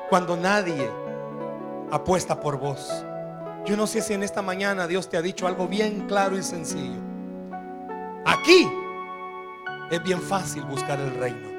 Cuando 0.09 0.37
nadie 0.37 0.89
apuesta 1.91 2.39
por 2.39 2.57
vos. 2.57 3.03
Yo 3.65 3.75
no 3.75 3.85
sé 3.85 4.01
si 4.01 4.13
en 4.13 4.23
esta 4.23 4.41
mañana 4.41 4.87
Dios 4.87 5.09
te 5.09 5.17
ha 5.17 5.21
dicho 5.21 5.45
algo 5.45 5.67
bien 5.67 6.05
claro 6.07 6.37
y 6.37 6.43
sencillo. 6.43 7.01
Aquí 8.25 8.69
es 9.91 10.01
bien 10.03 10.21
fácil 10.21 10.63
buscar 10.63 10.99
el 11.01 11.15
reino. 11.15 11.49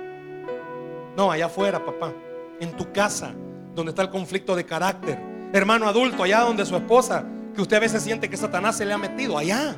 No, 1.16 1.30
allá 1.30 1.46
afuera, 1.46 1.84
papá. 1.84 2.12
En 2.60 2.72
tu 2.76 2.90
casa, 2.92 3.32
donde 3.74 3.90
está 3.90 4.02
el 4.02 4.10
conflicto 4.10 4.56
de 4.56 4.64
carácter. 4.64 5.20
Hermano 5.52 5.86
adulto, 5.86 6.22
allá 6.22 6.40
donde 6.40 6.64
su 6.64 6.76
esposa, 6.76 7.24
que 7.54 7.60
usted 7.60 7.76
a 7.76 7.80
veces 7.80 8.02
siente 8.02 8.30
que 8.30 8.36
Satanás 8.38 8.76
se 8.76 8.86
le 8.86 8.94
ha 8.94 8.98
metido, 8.98 9.36
allá. 9.36 9.76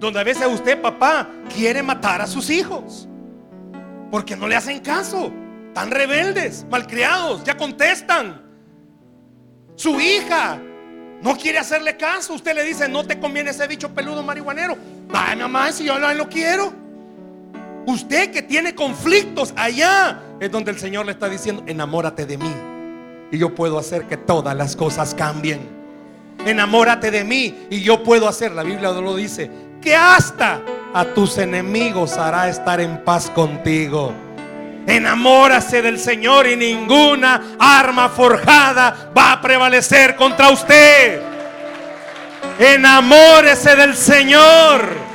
Donde 0.00 0.18
a 0.18 0.24
veces 0.24 0.48
usted, 0.50 0.80
papá, 0.80 1.28
quiere 1.54 1.82
matar 1.82 2.22
a 2.22 2.26
sus 2.26 2.48
hijos. 2.50 3.06
Porque 4.10 4.34
no 4.34 4.48
le 4.48 4.56
hacen 4.56 4.80
caso. 4.80 5.30
Tan 5.74 5.90
rebeldes, 5.90 6.66
malcriados, 6.68 7.44
ya 7.44 7.56
contestan. 7.56 8.42
Su 9.76 10.00
hija 10.00 10.58
no 11.22 11.36
quiere 11.36 11.58
hacerle 11.58 11.96
caso. 11.96 12.34
Usted 12.34 12.54
le 12.54 12.64
dice, 12.64 12.88
no 12.88 13.04
te 13.04 13.20
conviene 13.20 13.50
ese 13.50 13.66
bicho 13.68 13.94
peludo 13.94 14.22
marihuanero. 14.22 14.76
Ay, 15.12 15.36
mamá, 15.36 15.70
si 15.70 15.84
yo 15.84 15.98
lo 15.98 16.28
quiero. 16.28 16.72
Usted 17.86 18.30
que 18.30 18.42
tiene 18.42 18.74
conflictos 18.74 19.52
allá 19.56 20.20
es 20.40 20.50
donde 20.50 20.70
el 20.70 20.78
Señor 20.78 21.06
le 21.06 21.12
está 21.12 21.28
diciendo, 21.28 21.62
enamórate 21.66 22.26
de 22.26 22.38
mí. 22.38 22.52
Y 23.30 23.38
yo 23.38 23.54
puedo 23.54 23.78
hacer 23.78 24.06
que 24.06 24.16
todas 24.16 24.56
las 24.56 24.76
cosas 24.76 25.14
cambien. 25.14 25.60
Enamórate 26.44 27.10
de 27.10 27.22
mí 27.22 27.66
y 27.68 27.82
yo 27.82 28.02
puedo 28.02 28.26
hacer, 28.26 28.52
la 28.52 28.62
Biblia 28.62 28.90
lo 28.90 29.14
dice, 29.14 29.50
que 29.80 29.96
hasta 29.96 30.60
a 30.94 31.04
tus 31.04 31.38
enemigos 31.38 32.16
hará 32.16 32.48
estar 32.48 32.80
en 32.80 33.02
paz 33.04 33.30
contigo. 33.30 34.12
Enamórase 34.86 35.82
del 35.82 35.98
Señor 35.98 36.46
y 36.46 36.56
ninguna 36.56 37.54
arma 37.58 38.08
forjada 38.08 39.10
va 39.16 39.32
a 39.32 39.40
prevalecer 39.40 40.16
contra 40.16 40.50
usted. 40.50 41.20
Enamórese 42.58 43.76
del 43.76 43.94
Señor. 43.94 45.10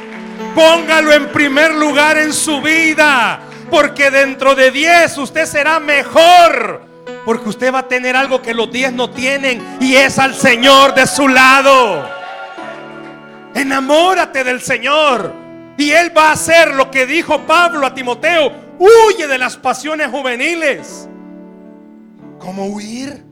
Póngalo 0.54 1.12
en 1.12 1.28
primer 1.28 1.74
lugar 1.76 2.18
en 2.18 2.32
su 2.32 2.62
vida. 2.62 3.40
Porque 3.70 4.12
dentro 4.12 4.56
de 4.56 4.72
10 4.72 5.18
usted 5.18 5.46
será 5.46 5.80
mejor. 5.80 6.82
Porque 7.26 7.50
usted 7.50 7.74
va 7.74 7.80
a 7.80 7.88
tener 7.88 8.16
algo 8.16 8.42
que 8.42 8.54
los 8.54 8.72
10 8.72 8.94
no 8.94 9.10
tienen. 9.10 9.78
Y 9.82 9.96
es 9.96 10.18
al 10.20 10.36
Señor 10.36 10.94
de 10.94 11.06
su 11.06 11.28
lado. 11.28 12.15
Enamórate 13.56 14.44
del 14.44 14.62
Señor. 14.62 15.34
Y 15.78 15.92
Él 15.92 16.16
va 16.16 16.30
a 16.30 16.34
hacer 16.34 16.76
lo 16.76 16.92
que 16.92 17.06
dijo 17.06 17.42
Pablo 17.48 17.88
a 17.88 17.96
Timoteo. 17.96 18.52
Huye 18.78 19.28
de 19.28 19.38
las 19.38 19.56
pasiones 19.56 20.10
juveniles. 20.10 21.10
¿Cómo 22.38 22.68
huir? 22.68 23.24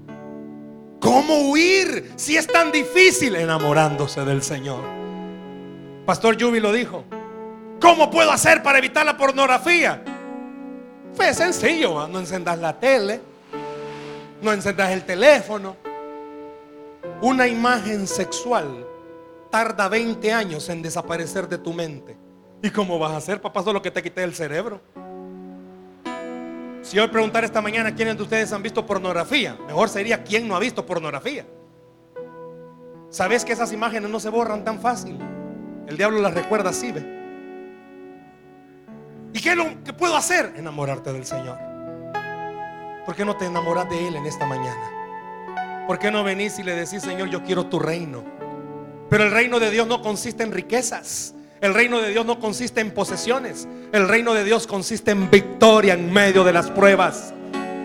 ¿Cómo 1.01 1.49
huir 1.49 2.13
si 2.15 2.37
es 2.37 2.47
tan 2.47 2.71
difícil 2.71 3.35
enamorándose 3.35 4.23
del 4.23 4.41
Señor? 4.41 4.81
Pastor 6.05 6.37
Yubi 6.37 6.61
lo 6.61 6.71
dijo. 6.71 7.03
¿Cómo 7.81 8.09
puedo 8.09 8.31
hacer 8.31 8.63
para 8.63 8.77
evitar 8.77 9.05
la 9.05 9.17
pornografía? 9.17 10.01
Fue 11.13 11.33
sencillo, 11.33 12.07
no 12.07 12.19
encendas 12.19 12.57
la 12.57 12.79
tele, 12.79 13.19
no 14.41 14.53
encendas 14.53 14.91
el 14.91 15.03
teléfono, 15.03 15.75
Una 17.21 17.47
imagen 17.47 18.07
sexual 18.07 18.82
tarda 19.53 19.87
20 19.87 20.33
años 20.33 20.67
en 20.69 20.81
desaparecer 20.81 21.47
de 21.47 21.59
tu 21.59 21.73
mente. 21.73 22.17
¿Y 22.63 22.71
cómo 22.71 22.97
vas 22.97 23.11
a 23.11 23.17
hacer, 23.17 23.39
papá? 23.39 23.61
Solo 23.61 23.83
que 23.83 23.91
te 23.91 24.01
quité 24.01 24.23
el 24.23 24.33
cerebro. 24.33 24.81
Si 26.81 26.97
hoy 26.97 27.07
preguntar 27.09 27.43
esta 27.43 27.61
mañana 27.61 27.93
quiénes 27.93 28.17
de 28.17 28.23
ustedes 28.23 28.51
han 28.51 28.63
visto 28.63 28.83
pornografía, 28.83 29.55
mejor 29.67 29.89
sería 29.89 30.23
quién 30.23 30.47
no 30.47 30.55
ha 30.55 30.59
visto 30.59 30.83
pornografía. 30.83 31.45
¿Sabes 33.11 33.45
que 33.45 33.53
esas 33.53 33.71
imágenes 33.71 34.09
no 34.09 34.19
se 34.19 34.29
borran 34.29 34.63
tan 34.63 34.79
fácil? 34.79 35.19
El 35.85 35.97
diablo 35.97 36.19
las 36.19 36.33
recuerda 36.33 36.71
así, 36.71 36.91
¿ve? 36.91 37.05
¿Y 39.33 39.39
qué 39.39 39.55
lo 39.55 39.83
que 39.83 39.93
puedo 39.93 40.17
hacer? 40.17 40.53
Enamorarte 40.55 41.13
del 41.13 41.27
Señor. 41.27 41.59
¿Por 43.05 43.15
qué 43.15 43.23
no 43.23 43.37
te 43.37 43.45
enamoras 43.45 43.87
de 43.87 44.07
Él 44.07 44.15
en 44.15 44.25
esta 44.25 44.47
mañana? 44.47 45.85
¿Por 45.85 45.99
qué 45.99 46.09
no 46.09 46.23
venís 46.23 46.57
y 46.57 46.63
le 46.63 46.73
decís, 46.73 47.03
Señor, 47.03 47.29
yo 47.29 47.43
quiero 47.43 47.67
tu 47.67 47.77
reino? 47.77 48.32
Pero 49.13 49.25
el 49.25 49.31
reino 49.31 49.59
de 49.59 49.69
Dios 49.69 49.85
no 49.85 50.01
consiste 50.01 50.41
en 50.41 50.51
riquezas. 50.51 51.35
El 51.61 51.75
reino 51.75 52.01
de 52.01 52.09
Dios 52.09 52.25
no 52.25 52.39
consiste 52.39 52.81
en 52.81 52.89
posesiones. 52.89 53.67
El 53.91 54.07
reino 54.07 54.33
de 54.33 54.43
Dios 54.43 54.65
consiste 54.65 55.11
en 55.11 55.29
victoria 55.29 55.93
en 55.93 56.11
medio 56.11 56.43
de 56.43 56.51
las 56.51 56.71
pruebas. 56.71 57.31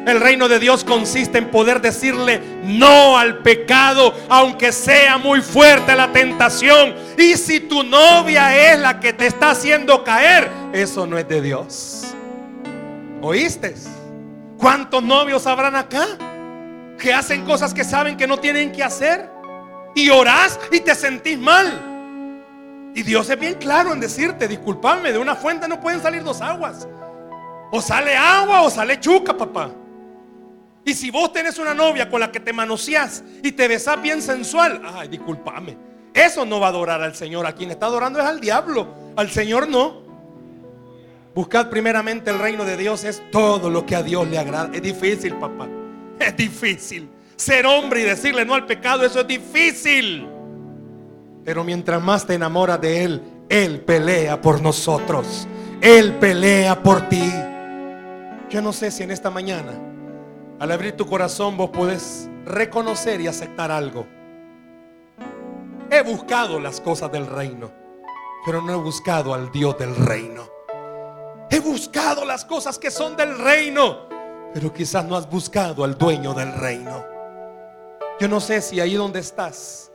El 0.06 0.22
reino 0.22 0.48
de 0.48 0.58
Dios 0.58 0.84
consiste 0.84 1.36
en 1.36 1.50
poder 1.50 1.82
decirle 1.82 2.40
no 2.64 3.18
al 3.18 3.42
pecado, 3.42 4.14
aunque 4.30 4.72
sea 4.72 5.18
muy 5.18 5.42
fuerte 5.42 5.94
la 5.94 6.10
tentación. 6.14 6.94
Y 7.18 7.36
si 7.36 7.60
tu 7.60 7.82
novia 7.82 8.72
es 8.72 8.78
la 8.78 8.98
que 8.98 9.12
te 9.12 9.26
está 9.26 9.50
haciendo 9.50 10.02
caer, 10.04 10.48
eso 10.72 11.06
no 11.06 11.18
es 11.18 11.28
de 11.28 11.42
Dios. 11.42 12.14
¿Oíste? 13.20 13.74
¿Cuántos 14.56 15.02
novios 15.02 15.46
habrán 15.46 15.76
acá 15.76 16.06
que 16.98 17.12
hacen 17.12 17.44
cosas 17.44 17.74
que 17.74 17.84
saben 17.84 18.16
que 18.16 18.26
no 18.26 18.38
tienen 18.38 18.72
que 18.72 18.82
hacer? 18.82 19.37
Y 19.98 20.10
orás 20.10 20.60
y 20.70 20.78
te 20.78 20.94
sentís 20.94 21.36
mal. 21.36 22.92
Y 22.94 23.02
Dios 23.02 23.28
es 23.30 23.40
bien 23.40 23.54
claro 23.54 23.92
en 23.92 23.98
decirte, 23.98 24.46
disculpame, 24.46 25.10
de 25.10 25.18
una 25.18 25.34
fuente 25.34 25.66
no 25.66 25.80
pueden 25.80 26.00
salir 26.00 26.22
dos 26.22 26.40
aguas. 26.40 26.86
O 27.72 27.82
sale 27.82 28.16
agua 28.16 28.62
o 28.62 28.70
sale 28.70 29.00
chuca, 29.00 29.36
papá. 29.36 29.72
Y 30.84 30.94
si 30.94 31.10
vos 31.10 31.32
tenés 31.32 31.58
una 31.58 31.74
novia 31.74 32.08
con 32.08 32.20
la 32.20 32.30
que 32.30 32.38
te 32.38 32.52
manoseás 32.52 33.24
y 33.42 33.50
te 33.50 33.66
besás 33.66 34.00
bien 34.00 34.22
sensual, 34.22 34.80
ay, 34.84 35.08
discúlpame. 35.08 35.76
Eso 36.14 36.44
no 36.46 36.60
va 36.60 36.66
a 36.66 36.70
adorar 36.70 37.02
al 37.02 37.16
Señor. 37.16 37.44
A 37.44 37.56
quien 37.56 37.72
está 37.72 37.86
adorando 37.86 38.20
es 38.20 38.24
al 38.24 38.38
diablo. 38.38 38.86
Al 39.16 39.28
Señor 39.32 39.68
no. 39.68 40.02
Buscad 41.34 41.70
primeramente 41.70 42.30
el 42.30 42.38
reino 42.38 42.64
de 42.64 42.76
Dios. 42.76 43.02
Es 43.02 43.20
todo 43.32 43.68
lo 43.68 43.84
que 43.84 43.96
a 43.96 44.04
Dios 44.04 44.28
le 44.28 44.38
agrada. 44.38 44.70
Es 44.72 44.80
difícil, 44.80 45.34
papá. 45.34 45.66
Es 46.20 46.36
difícil. 46.36 47.17
Ser 47.38 47.66
hombre 47.66 48.00
y 48.00 48.04
decirle 48.04 48.44
no 48.44 48.54
al 48.54 48.66
pecado, 48.66 49.06
eso 49.06 49.20
es 49.20 49.26
difícil. 49.28 50.28
Pero 51.44 51.62
mientras 51.62 52.02
más 52.02 52.26
te 52.26 52.34
enamoras 52.34 52.80
de 52.80 53.04
Él, 53.04 53.22
Él 53.48 53.80
pelea 53.80 54.40
por 54.40 54.60
nosotros. 54.60 55.46
Él 55.80 56.14
pelea 56.14 56.82
por 56.82 57.08
ti. 57.08 57.32
Yo 58.50 58.60
no 58.60 58.72
sé 58.72 58.90
si 58.90 59.04
en 59.04 59.12
esta 59.12 59.30
mañana 59.30 59.72
al 60.58 60.72
abrir 60.72 60.96
tu 60.96 61.06
corazón 61.06 61.56
vos 61.56 61.70
podés 61.70 62.28
reconocer 62.44 63.20
y 63.20 63.28
aceptar 63.28 63.70
algo. 63.70 64.04
He 65.90 66.02
buscado 66.02 66.58
las 66.58 66.80
cosas 66.80 67.12
del 67.12 67.26
reino, 67.26 67.70
pero 68.44 68.60
no 68.60 68.72
he 68.72 68.76
buscado 68.76 69.32
al 69.32 69.52
Dios 69.52 69.78
del 69.78 69.94
reino. 69.94 70.42
He 71.50 71.60
buscado 71.60 72.24
las 72.24 72.44
cosas 72.44 72.80
que 72.80 72.90
son 72.90 73.16
del 73.16 73.38
reino, 73.38 74.08
pero 74.52 74.74
quizás 74.74 75.04
no 75.04 75.14
has 75.14 75.30
buscado 75.30 75.84
al 75.84 75.96
dueño 75.96 76.34
del 76.34 76.52
reino. 76.52 77.17
Yo 78.20 78.28
no 78.28 78.40
sé 78.40 78.60
si 78.60 78.80
ahí 78.80 78.94
donde 78.94 79.20
estás, 79.20 79.92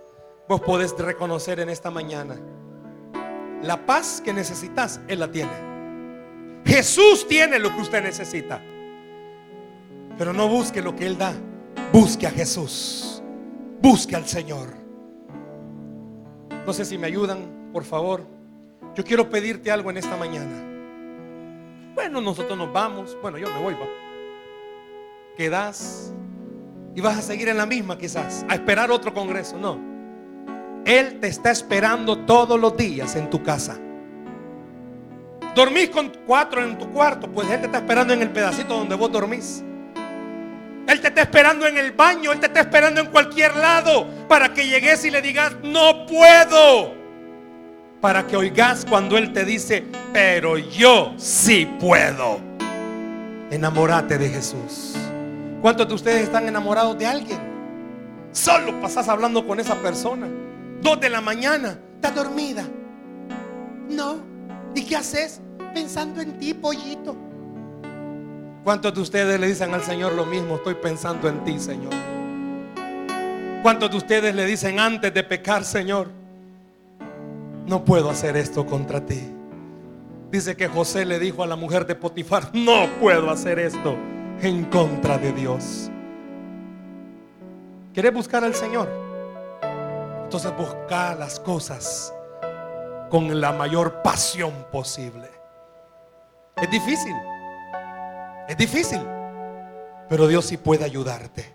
vos 0.47 0.61
podés 0.61 0.97
reconocer 0.97 1.59
en 1.59 1.69
esta 1.69 1.91
mañana 1.91 2.39
la 3.61 3.85
paz 3.85 4.21
que 4.23 4.33
necesitas, 4.33 5.01
Él 5.07 5.19
la 5.19 5.31
tiene. 5.31 5.51
Jesús 6.65 7.27
tiene 7.27 7.59
lo 7.59 7.73
que 7.75 7.81
usted 7.81 8.03
necesita. 8.03 8.61
Pero 10.17 10.33
no 10.33 10.47
busque 10.47 10.81
lo 10.81 10.95
que 10.95 11.07
Él 11.07 11.17
da. 11.17 11.33
Busque 11.91 12.27
a 12.27 12.31
Jesús. 12.31 13.21
Busque 13.81 14.15
al 14.15 14.27
Señor. 14.27 14.69
No 16.65 16.71
sé 16.71 16.85
si 16.85 16.97
me 16.97 17.07
ayudan, 17.07 17.71
por 17.73 17.83
favor. 17.83 18.25
Yo 18.95 19.03
quiero 19.03 19.29
pedirte 19.29 19.71
algo 19.71 19.89
en 19.89 19.97
esta 19.97 20.15
mañana. 20.15 20.63
Bueno, 21.95 22.21
nosotros 22.21 22.57
nos 22.57 22.71
vamos. 22.71 23.17
Bueno, 23.21 23.37
yo 23.37 23.49
me 23.49 23.61
voy. 23.61 23.75
Quedas 25.35 26.13
y 26.95 27.01
vas 27.01 27.17
a 27.17 27.21
seguir 27.21 27.49
en 27.49 27.57
la 27.57 27.65
misma 27.65 27.97
quizás. 27.97 28.45
A 28.49 28.55
esperar 28.55 28.91
otro 28.91 29.13
congreso. 29.13 29.57
No. 29.57 29.79
Él 30.85 31.19
te 31.19 31.27
está 31.27 31.51
esperando 31.51 32.19
todos 32.19 32.59
los 32.59 32.75
días 32.75 33.15
en 33.15 33.29
tu 33.29 33.41
casa. 33.41 33.77
Dormís 35.55 35.89
con 35.89 36.11
cuatro 36.25 36.63
en 36.63 36.77
tu 36.77 36.89
cuarto. 36.89 37.31
Pues 37.31 37.49
Él 37.49 37.59
te 37.59 37.65
está 37.67 37.79
esperando 37.79 38.13
en 38.13 38.21
el 38.21 38.29
pedacito 38.29 38.77
donde 38.77 38.95
vos 38.95 39.11
dormís. 39.11 39.63
Él 40.87 40.99
te 40.99 41.07
está 41.07 41.21
esperando 41.21 41.65
en 41.65 41.77
el 41.77 41.93
baño, 41.93 42.33
Él 42.33 42.39
te 42.39 42.47
está 42.47 42.59
esperando 42.59 42.99
en 42.99 43.07
cualquier 43.07 43.55
lado 43.55 44.05
para 44.27 44.53
que 44.53 44.67
llegues 44.67 45.05
y 45.05 45.11
le 45.11 45.21
digas, 45.21 45.55
no 45.63 46.05
puedo. 46.05 46.93
Para 48.01 48.27
que 48.27 48.35
oigas 48.35 48.85
cuando 48.87 49.17
Él 49.17 49.31
te 49.31 49.45
dice, 49.45 49.85
pero 50.11 50.57
yo 50.57 51.13
sí 51.15 51.65
puedo. 51.79 52.41
Enamórate 53.49 54.17
de 54.17 54.29
Jesús. 54.29 54.95
¿Cuántos 55.63 55.87
de 55.87 55.93
ustedes 55.93 56.23
están 56.23 56.45
enamorados 56.45 56.99
de 56.99 57.05
alguien? 57.05 57.39
Solo 58.33 58.81
pasas 58.81 59.07
hablando 59.07 59.47
con 59.47 59.61
esa 59.61 59.75
persona. 59.75 60.27
Dos 60.81 60.99
de 60.99 61.09
la 61.09 61.21
mañana, 61.21 61.79
estás 61.95 62.13
dormida. 62.13 62.65
No. 63.87 64.17
¿Y 64.75 64.83
qué 64.83 64.97
haces? 64.97 65.39
Pensando 65.73 66.19
en 66.19 66.37
ti, 66.37 66.53
pollito. 66.53 67.15
¿Cuántos 68.65 68.93
de 68.93 68.99
ustedes 68.99 69.39
le 69.39 69.47
dicen 69.47 69.73
al 69.73 69.81
Señor 69.83 70.11
lo 70.15 70.25
mismo? 70.25 70.55
Estoy 70.55 70.73
pensando 70.73 71.29
en 71.29 71.41
ti, 71.45 71.57
Señor. 71.57 71.93
¿Cuántos 73.61 73.89
de 73.89 73.95
ustedes 73.95 74.35
le 74.35 74.45
dicen 74.45 74.81
antes 74.81 75.13
de 75.13 75.23
pecar, 75.23 75.63
Señor? 75.63 76.09
No 77.65 77.85
puedo 77.85 78.09
hacer 78.09 78.35
esto 78.35 78.65
contra 78.65 79.05
ti. 79.05 79.21
Dice 80.29 80.57
que 80.57 80.67
José 80.67 81.05
le 81.05 81.19
dijo 81.19 81.41
a 81.41 81.47
la 81.47 81.55
mujer 81.55 81.87
de 81.87 81.95
Potifar, 81.95 82.49
no 82.51 82.89
puedo 82.99 83.31
hacer 83.31 83.59
esto 83.59 83.95
en 84.41 84.65
contra 84.65 85.17
de 85.17 85.31
Dios. 85.31 85.89
¿Quieres 87.93 88.13
buscar 88.13 88.43
al 88.43 88.55
Señor? 88.55 88.89
Entonces 90.23 90.55
busca 90.57 91.13
las 91.15 91.39
cosas 91.39 92.13
con 93.09 93.39
la 93.39 93.51
mayor 93.51 94.01
pasión 94.01 94.51
posible. 94.71 95.29
Es 96.57 96.69
difícil. 96.71 97.15
Es 98.47 98.57
difícil, 98.57 99.01
pero 100.09 100.27
Dios 100.27 100.45
sí 100.45 100.57
puede 100.57 100.83
ayudarte. 100.83 101.53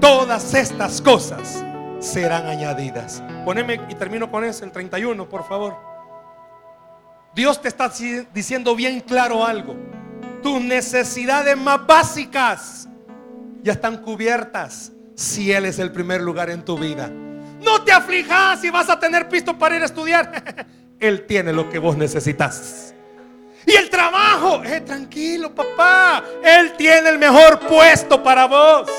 Todas 0.00 0.54
estas 0.54 1.02
cosas 1.02 1.62
serán 1.98 2.46
añadidas. 2.46 3.22
Poneme 3.44 3.80
y 3.88 3.94
termino 3.94 4.30
con 4.30 4.44
eso, 4.44 4.64
el 4.64 4.72
31, 4.72 5.28
por 5.28 5.44
favor. 5.44 5.76
Dios 7.34 7.60
te 7.60 7.68
está 7.68 7.90
diciendo 8.32 8.74
bien 8.74 9.00
claro 9.00 9.44
algo. 9.44 9.74
Tus 10.42 10.60
necesidades 10.60 11.56
más 11.56 11.86
básicas 11.86 12.88
ya 13.62 13.72
están 13.72 13.98
cubiertas 13.98 14.92
si 15.14 15.52
Él 15.52 15.66
es 15.66 15.78
el 15.78 15.92
primer 15.92 16.20
lugar 16.20 16.50
en 16.50 16.64
tu 16.64 16.76
vida. 16.76 17.08
No 17.60 17.82
te 17.82 17.92
aflijas 17.92 18.60
si 18.60 18.70
vas 18.70 18.90
a 18.90 18.98
tener 18.98 19.28
pisto 19.28 19.56
para 19.56 19.76
ir 19.76 19.82
a 19.82 19.86
estudiar. 19.86 20.66
Él 20.98 21.26
tiene 21.26 21.52
lo 21.52 21.68
que 21.68 21.78
vos 21.78 21.96
necesitas. 21.96 22.94
Y 23.64 23.72
el 23.72 23.88
trabajo, 23.88 24.62
eh, 24.64 24.80
tranquilo 24.80 25.54
papá, 25.54 26.24
Él 26.42 26.72
tiene 26.76 27.08
el 27.08 27.18
mejor 27.18 27.60
puesto 27.60 28.22
para 28.22 28.46
vos. 28.46 28.90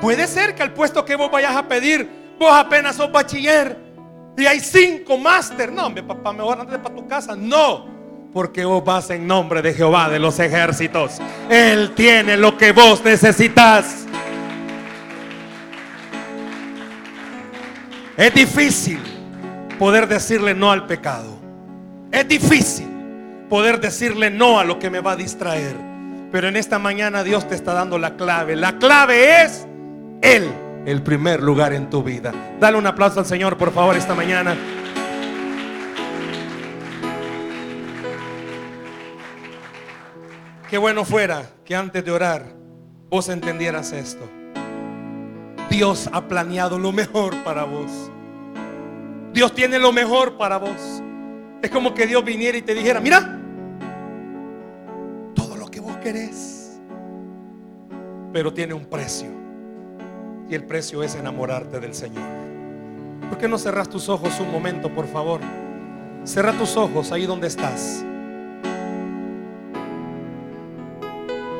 Puede 0.00 0.26
ser 0.26 0.54
que 0.54 0.62
el 0.62 0.72
puesto 0.72 1.04
que 1.04 1.14
vos 1.16 1.30
vayas 1.30 1.54
a 1.54 1.66
pedir, 1.66 2.08
vos 2.38 2.52
apenas 2.52 2.96
sos 2.96 3.10
bachiller 3.10 3.76
y 4.36 4.46
hay 4.46 4.60
cinco 4.60 5.16
máster. 5.16 5.72
No, 5.72 5.88
mi 5.88 6.02
papá, 6.02 6.32
mejor 6.32 6.60
andate 6.60 6.78
para 6.78 6.94
tu 6.94 7.06
casa. 7.06 7.34
No, 7.36 7.95
porque 8.32 8.64
vos 8.64 8.84
vas 8.84 9.10
en 9.10 9.26
nombre 9.26 9.62
de 9.62 9.74
Jehová 9.74 10.08
de 10.08 10.18
los 10.18 10.38
ejércitos. 10.38 11.18
Él 11.48 11.92
tiene 11.94 12.36
lo 12.36 12.56
que 12.58 12.72
vos 12.72 13.02
necesitas. 13.04 14.06
Es 18.16 18.32
difícil 18.34 18.98
poder 19.78 20.08
decirle 20.08 20.54
no 20.54 20.72
al 20.72 20.86
pecado. 20.86 21.36
Es 22.10 22.26
difícil 22.26 22.88
poder 23.48 23.80
decirle 23.80 24.30
no 24.30 24.58
a 24.58 24.64
lo 24.64 24.78
que 24.78 24.90
me 24.90 25.00
va 25.00 25.12
a 25.12 25.16
distraer. 25.16 25.74
Pero 26.32 26.48
en 26.48 26.56
esta 26.56 26.78
mañana 26.78 27.22
Dios 27.22 27.48
te 27.48 27.54
está 27.54 27.72
dando 27.74 27.98
la 27.98 28.16
clave. 28.16 28.56
La 28.56 28.78
clave 28.78 29.42
es 29.42 29.66
Él, 30.22 30.50
el 30.86 31.02
primer 31.02 31.42
lugar 31.42 31.72
en 31.72 31.88
tu 31.88 32.02
vida. 32.02 32.32
Dale 32.58 32.76
un 32.76 32.86
aplauso 32.86 33.20
al 33.20 33.26
Señor, 33.26 33.56
por 33.56 33.72
favor, 33.72 33.96
esta 33.96 34.14
mañana. 34.14 34.56
Qué 40.68 40.78
bueno 40.78 41.04
fuera 41.04 41.48
que 41.64 41.76
antes 41.76 42.04
de 42.04 42.10
orar 42.10 42.44
vos 43.08 43.28
entendieras 43.28 43.92
esto. 43.92 44.28
Dios 45.70 46.10
ha 46.12 46.26
planeado 46.26 46.76
lo 46.76 46.90
mejor 46.90 47.36
para 47.44 47.62
vos. 47.62 48.10
Dios 49.32 49.54
tiene 49.54 49.78
lo 49.78 49.92
mejor 49.92 50.36
para 50.36 50.56
vos. 50.56 51.02
Es 51.62 51.70
como 51.70 51.94
que 51.94 52.06
Dios 52.06 52.24
viniera 52.24 52.58
y 52.58 52.62
te 52.62 52.74
dijera, 52.74 53.00
mira, 53.00 53.40
todo 55.34 55.56
lo 55.56 55.68
que 55.68 55.78
vos 55.78 55.96
querés, 55.98 56.80
pero 58.32 58.52
tiene 58.52 58.74
un 58.74 58.86
precio. 58.86 59.28
Y 60.48 60.54
el 60.56 60.64
precio 60.64 61.02
es 61.04 61.14
enamorarte 61.14 61.78
del 61.78 61.94
Señor. 61.94 62.24
¿Por 63.28 63.38
qué 63.38 63.46
no 63.46 63.56
cerras 63.58 63.88
tus 63.88 64.08
ojos 64.08 64.40
un 64.40 64.50
momento, 64.50 64.92
por 64.92 65.06
favor? 65.06 65.40
Cerra 66.24 66.52
tus 66.52 66.76
ojos 66.76 67.12
ahí 67.12 67.24
donde 67.24 67.46
estás. 67.46 68.04